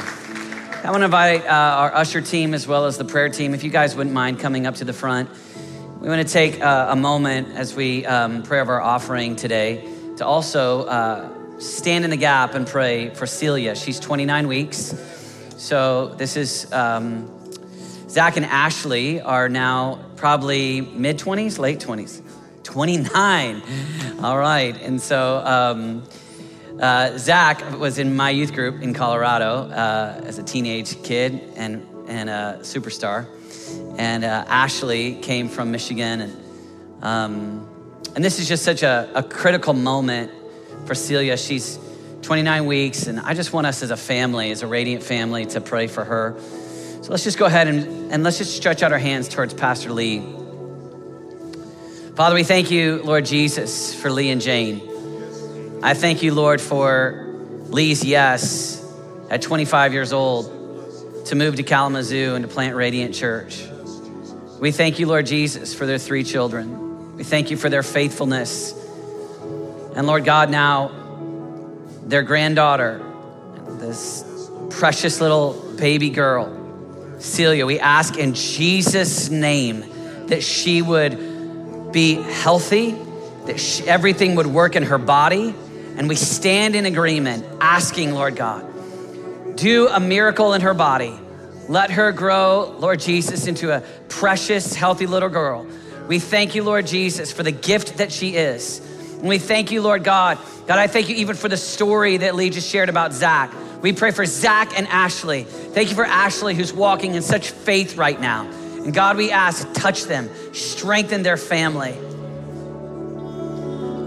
I 0.88 0.92
want 0.92 1.02
to 1.02 1.06
invite 1.06 1.44
uh, 1.46 1.50
our 1.50 1.96
usher 1.96 2.22
team 2.22 2.54
as 2.54 2.68
well 2.68 2.86
as 2.86 3.00
the 3.00 3.06
prayer 3.06 3.30
team, 3.30 3.56
if 3.56 3.64
you 3.64 3.72
guys 3.72 3.96
wouldn't 3.96 4.14
mind 4.14 4.40
coming 4.40 4.68
up 4.68 4.76
to 4.76 4.86
the 4.86 4.94
front. 4.94 5.28
We 6.02 6.08
want 6.08 6.22
to 6.22 6.32
take 6.32 6.62
uh, 6.62 6.90
a 6.92 6.96
moment 6.96 7.48
as 7.56 7.74
we 7.74 8.06
um, 8.06 8.44
pray 8.44 8.60
of 8.60 8.70
our 8.70 8.80
offering 8.80 9.36
today 9.36 9.92
to 10.18 10.26
also 10.26 10.84
uh, 10.86 11.35
stand 11.60 12.04
in 12.04 12.12
the 12.12 12.18
gap 12.18 12.54
and 12.54 12.68
pray 12.68 13.10
for 13.10 13.26
Celia. 13.26 13.76
She's 13.76 14.00
29 14.00 14.48
weeks. 14.48 14.94
So 15.58 16.10
this 16.16 16.36
is 16.36 16.72
um, 16.72 17.32
Zach 18.10 18.38
and 18.38 18.46
Ashley 18.46 19.22
are 19.22 19.50
now 19.50 20.00
probably 20.16 20.82
mid 20.82 21.18
20s, 21.18 21.60
late 21.60 21.80
20s. 21.80 22.22
29. 22.64 23.62
All 24.22 24.38
right. 24.38 24.76
And 24.82 25.02
so 25.02 25.38
um, 25.46 26.04
uh, 26.80 27.18
Zach 27.18 27.80
was 27.80 28.00
in 28.00 28.16
my 28.16 28.32
youth 28.32 28.54
group 28.54 28.82
in 28.82 28.94
Colorado 28.94 29.70
uh, 29.70 30.22
as 30.26 30.40
a 30.40 30.44
teenage 30.44 31.02
kid 31.04 31.42
and, 31.56 31.88
and 32.08 32.30
a 32.30 32.60
superstar. 32.62 33.28
And 33.98 34.26
uh, 34.26 34.44
Ashley 34.48 35.16
came 35.16 35.48
from 35.48 35.72
Michigan. 35.72 36.22
And, 36.22 36.38
um, 37.02 37.70
and 38.16 38.24
this 38.24 38.40
is 38.40 38.48
just 38.48 38.64
such 38.64 38.84
a, 38.84 39.10
a 39.16 39.24
critical 39.24 39.74
moment 39.74 40.32
for 40.86 40.96
Celia. 40.96 41.38
She's 41.38 41.80
29 42.22 42.66
weeks, 42.66 43.08
and 43.08 43.20
I 43.20 43.34
just 43.34 43.54
want 43.54 43.68
us 43.68 43.84
as 43.84 43.92
a 43.92 43.98
family, 43.98 44.52
as 44.52 44.64
a 44.64 44.68
radiant 44.68 45.04
family, 45.04 45.46
to 45.48 45.62
pray 45.62 45.88
for 45.88 46.04
her. 46.04 46.36
So 47.02 47.12
let's 47.12 47.24
just 47.24 47.38
go 47.38 47.46
ahead 47.46 47.68
and, 47.68 48.12
and 48.12 48.24
let's 48.24 48.38
just 48.38 48.56
stretch 48.56 48.82
out 48.82 48.92
our 48.92 48.98
hands 48.98 49.28
towards 49.28 49.54
Pastor 49.54 49.92
Lee. 49.92 50.20
Father, 52.16 52.34
we 52.34 52.44
thank 52.44 52.72
you, 52.72 53.02
Lord 53.04 53.26
Jesus, 53.26 53.94
for 53.94 54.10
Lee 54.10 54.30
and 54.30 54.42
Jane. 54.42 54.82
I 55.84 55.94
thank 55.94 56.24
you, 56.24 56.34
Lord, 56.34 56.62
for 56.62 57.36
Lee's 57.68 58.04
yes 58.04 58.82
at 59.30 59.42
25 59.42 59.94
years 59.94 60.14
old 60.14 61.26
to 61.26 61.36
move 61.36 61.58
to 61.58 61.64
Kalamazoo 61.64 62.36
and 62.36 62.44
to 62.44 62.48
plant 62.48 62.76
Radiant 62.76 63.14
Church. 63.14 63.68
We 64.60 64.72
thank 64.72 65.00
you, 65.00 65.08
Lord 65.08 65.26
Jesus, 65.26 65.74
for 65.74 65.86
their 65.86 65.98
three 65.98 66.24
children. 66.24 67.18
We 67.18 67.24
thank 67.24 67.52
you 67.52 67.58
for 67.58 67.70
their 67.70 67.84
faithfulness. 67.84 68.74
And 69.96 70.08
Lord 70.08 70.26
God, 70.26 70.50
now 70.50 70.92
their 72.04 72.22
granddaughter, 72.22 73.02
this 73.80 74.26
precious 74.70 75.22
little 75.22 75.54
baby 75.78 76.10
girl, 76.10 76.52
Celia, 77.20 77.66
we 77.66 77.80
ask 77.80 78.18
in 78.18 78.34
Jesus' 78.34 79.30
name 79.30 79.86
that 80.28 80.44
she 80.44 80.82
would 80.82 81.92
be 81.94 82.16
healthy, 82.16 82.92
that 83.46 83.60
she, 83.60 83.88
everything 83.88 84.36
would 84.36 84.48
work 84.48 84.76
in 84.76 84.84
her 84.84 84.98
body. 84.98 85.56
And 85.98 86.10
we 86.10 86.16
stand 86.16 86.76
in 86.76 86.86
agreement, 86.86 87.46
asking, 87.62 88.14
Lord 88.14 88.36
God, 88.36 88.66
do 89.56 89.88
a 89.88 90.00
miracle 90.00 90.54
in 90.54 90.62
her 90.62 90.74
body. 90.74 91.18
Let 91.70 91.90
her 91.92 92.12
grow, 92.12 92.76
Lord 92.80 93.00
Jesus, 93.00 93.48
into 93.48 93.72
a 93.72 93.80
precious, 94.10 94.76
healthy 94.76 95.08
little 95.08 95.30
girl. 95.30 95.66
We 96.10 96.20
thank 96.20 96.54
you, 96.54 96.64
Lord 96.64 96.86
Jesus, 96.86 97.32
for 97.32 97.44
the 97.44 97.52
gift 97.54 97.98
that 97.98 98.12
she 98.12 98.36
is. 98.36 98.85
And 99.26 99.30
we 99.32 99.40
thank 99.40 99.72
you, 99.72 99.82
Lord 99.82 100.04
God. 100.04 100.38
God, 100.68 100.78
I 100.78 100.86
thank 100.86 101.10
you 101.10 101.16
even 101.16 101.36
for 101.36 101.50
the 101.50 101.58
story 101.58 102.18
that 102.18 102.36
Lee 102.36 102.52
just 102.52 102.70
shared 102.70 102.90
about 102.90 103.12
Zach. 103.12 103.52
We 103.82 103.92
pray 103.92 104.12
for 104.12 104.24
Zach 104.24 104.78
and 104.78 104.88
Ashley. 104.88 105.46
Thank 105.46 105.90
you 105.90 105.96
for 105.96 106.06
Ashley, 106.06 106.54
who's 106.54 106.72
walking 106.72 107.16
in 107.16 107.24
such 107.24 107.50
faith 107.50 107.98
right 107.98 108.22
now. 108.22 108.44
And 108.44 108.94
God, 108.94 109.18
we 109.18 109.32
ask, 109.32 109.68
to 109.68 109.74
touch 109.74 110.04
them, 110.04 110.30
strengthen 110.54 111.24
their 111.24 111.38
family. 111.38 111.94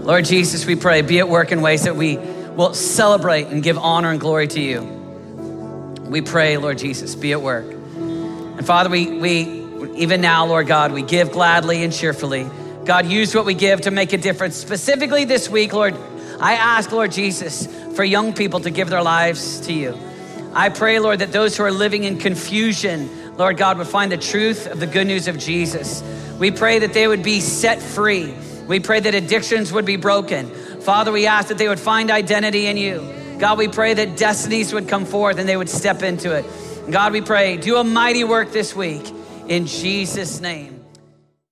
Lord 0.05 0.23
Jesus, 0.23 0.65
we 0.65 0.77
pray, 0.77 1.01
be 1.01 1.19
at 1.19 1.27
work 1.27 1.51
in 1.51 1.59
ways 1.59 1.83
that 1.83 1.97
we 1.97 2.15
will 2.15 2.73
celebrate 2.73 3.47
and 3.47 3.61
give 3.61 3.77
honor 3.77 4.11
and 4.11 4.21
glory 4.21 4.47
to 4.47 4.61
you. 4.61 4.83
We 6.05 6.21
pray, 6.21 6.55
Lord 6.55 6.77
Jesus, 6.77 7.15
be 7.15 7.33
at 7.33 7.41
work. 7.41 7.65
And 7.65 8.65
Father, 8.65 8.89
we, 8.89 9.19
we 9.19 9.95
even 9.95 10.21
now, 10.21 10.45
Lord 10.45 10.67
God, 10.67 10.93
we 10.93 11.01
give 11.01 11.33
gladly 11.33 11.83
and 11.83 11.91
cheerfully. 11.91 12.49
God, 12.89 13.05
use 13.05 13.35
what 13.35 13.45
we 13.45 13.53
give 13.53 13.81
to 13.81 13.91
make 13.91 14.13
a 14.13 14.17
difference. 14.17 14.55
Specifically 14.55 15.23
this 15.23 15.47
week, 15.47 15.73
Lord, 15.73 15.93
I 16.39 16.53
ask, 16.53 16.91
Lord 16.91 17.11
Jesus, 17.11 17.67
for 17.95 18.03
young 18.03 18.33
people 18.33 18.61
to 18.61 18.71
give 18.71 18.89
their 18.89 19.03
lives 19.03 19.59
to 19.67 19.73
you. 19.73 19.95
I 20.55 20.69
pray, 20.69 20.97
Lord, 20.97 21.19
that 21.19 21.31
those 21.31 21.55
who 21.55 21.61
are 21.61 21.71
living 21.71 22.03
in 22.03 22.17
confusion, 22.17 23.37
Lord 23.37 23.57
God, 23.57 23.77
would 23.77 23.85
find 23.85 24.11
the 24.11 24.17
truth 24.17 24.65
of 24.65 24.79
the 24.79 24.87
good 24.87 25.05
news 25.05 25.27
of 25.27 25.37
Jesus. 25.37 26.01
We 26.39 26.49
pray 26.49 26.79
that 26.79 26.93
they 26.93 27.07
would 27.07 27.21
be 27.21 27.41
set 27.41 27.79
free. 27.79 28.33
We 28.65 28.79
pray 28.79 28.99
that 29.01 29.13
addictions 29.13 29.71
would 29.71 29.85
be 29.85 29.95
broken. 29.95 30.49
Father, 30.81 31.11
we 31.11 31.27
ask 31.27 31.49
that 31.49 31.59
they 31.59 31.67
would 31.67 31.79
find 31.79 32.09
identity 32.09 32.65
in 32.65 32.75
you. 32.75 33.07
God, 33.37 33.59
we 33.59 33.67
pray 33.67 33.93
that 33.93 34.17
destinies 34.17 34.73
would 34.73 34.87
come 34.87 35.05
forth 35.05 35.37
and 35.37 35.47
they 35.47 35.57
would 35.57 35.69
step 35.69 36.01
into 36.01 36.35
it. 36.35 36.43
God, 36.89 37.13
we 37.13 37.21
pray, 37.21 37.57
do 37.57 37.77
a 37.77 37.83
mighty 37.83 38.23
work 38.23 38.51
this 38.51 38.75
week 38.75 39.13
in 39.47 39.67
Jesus' 39.67 40.41
name. 40.41 40.78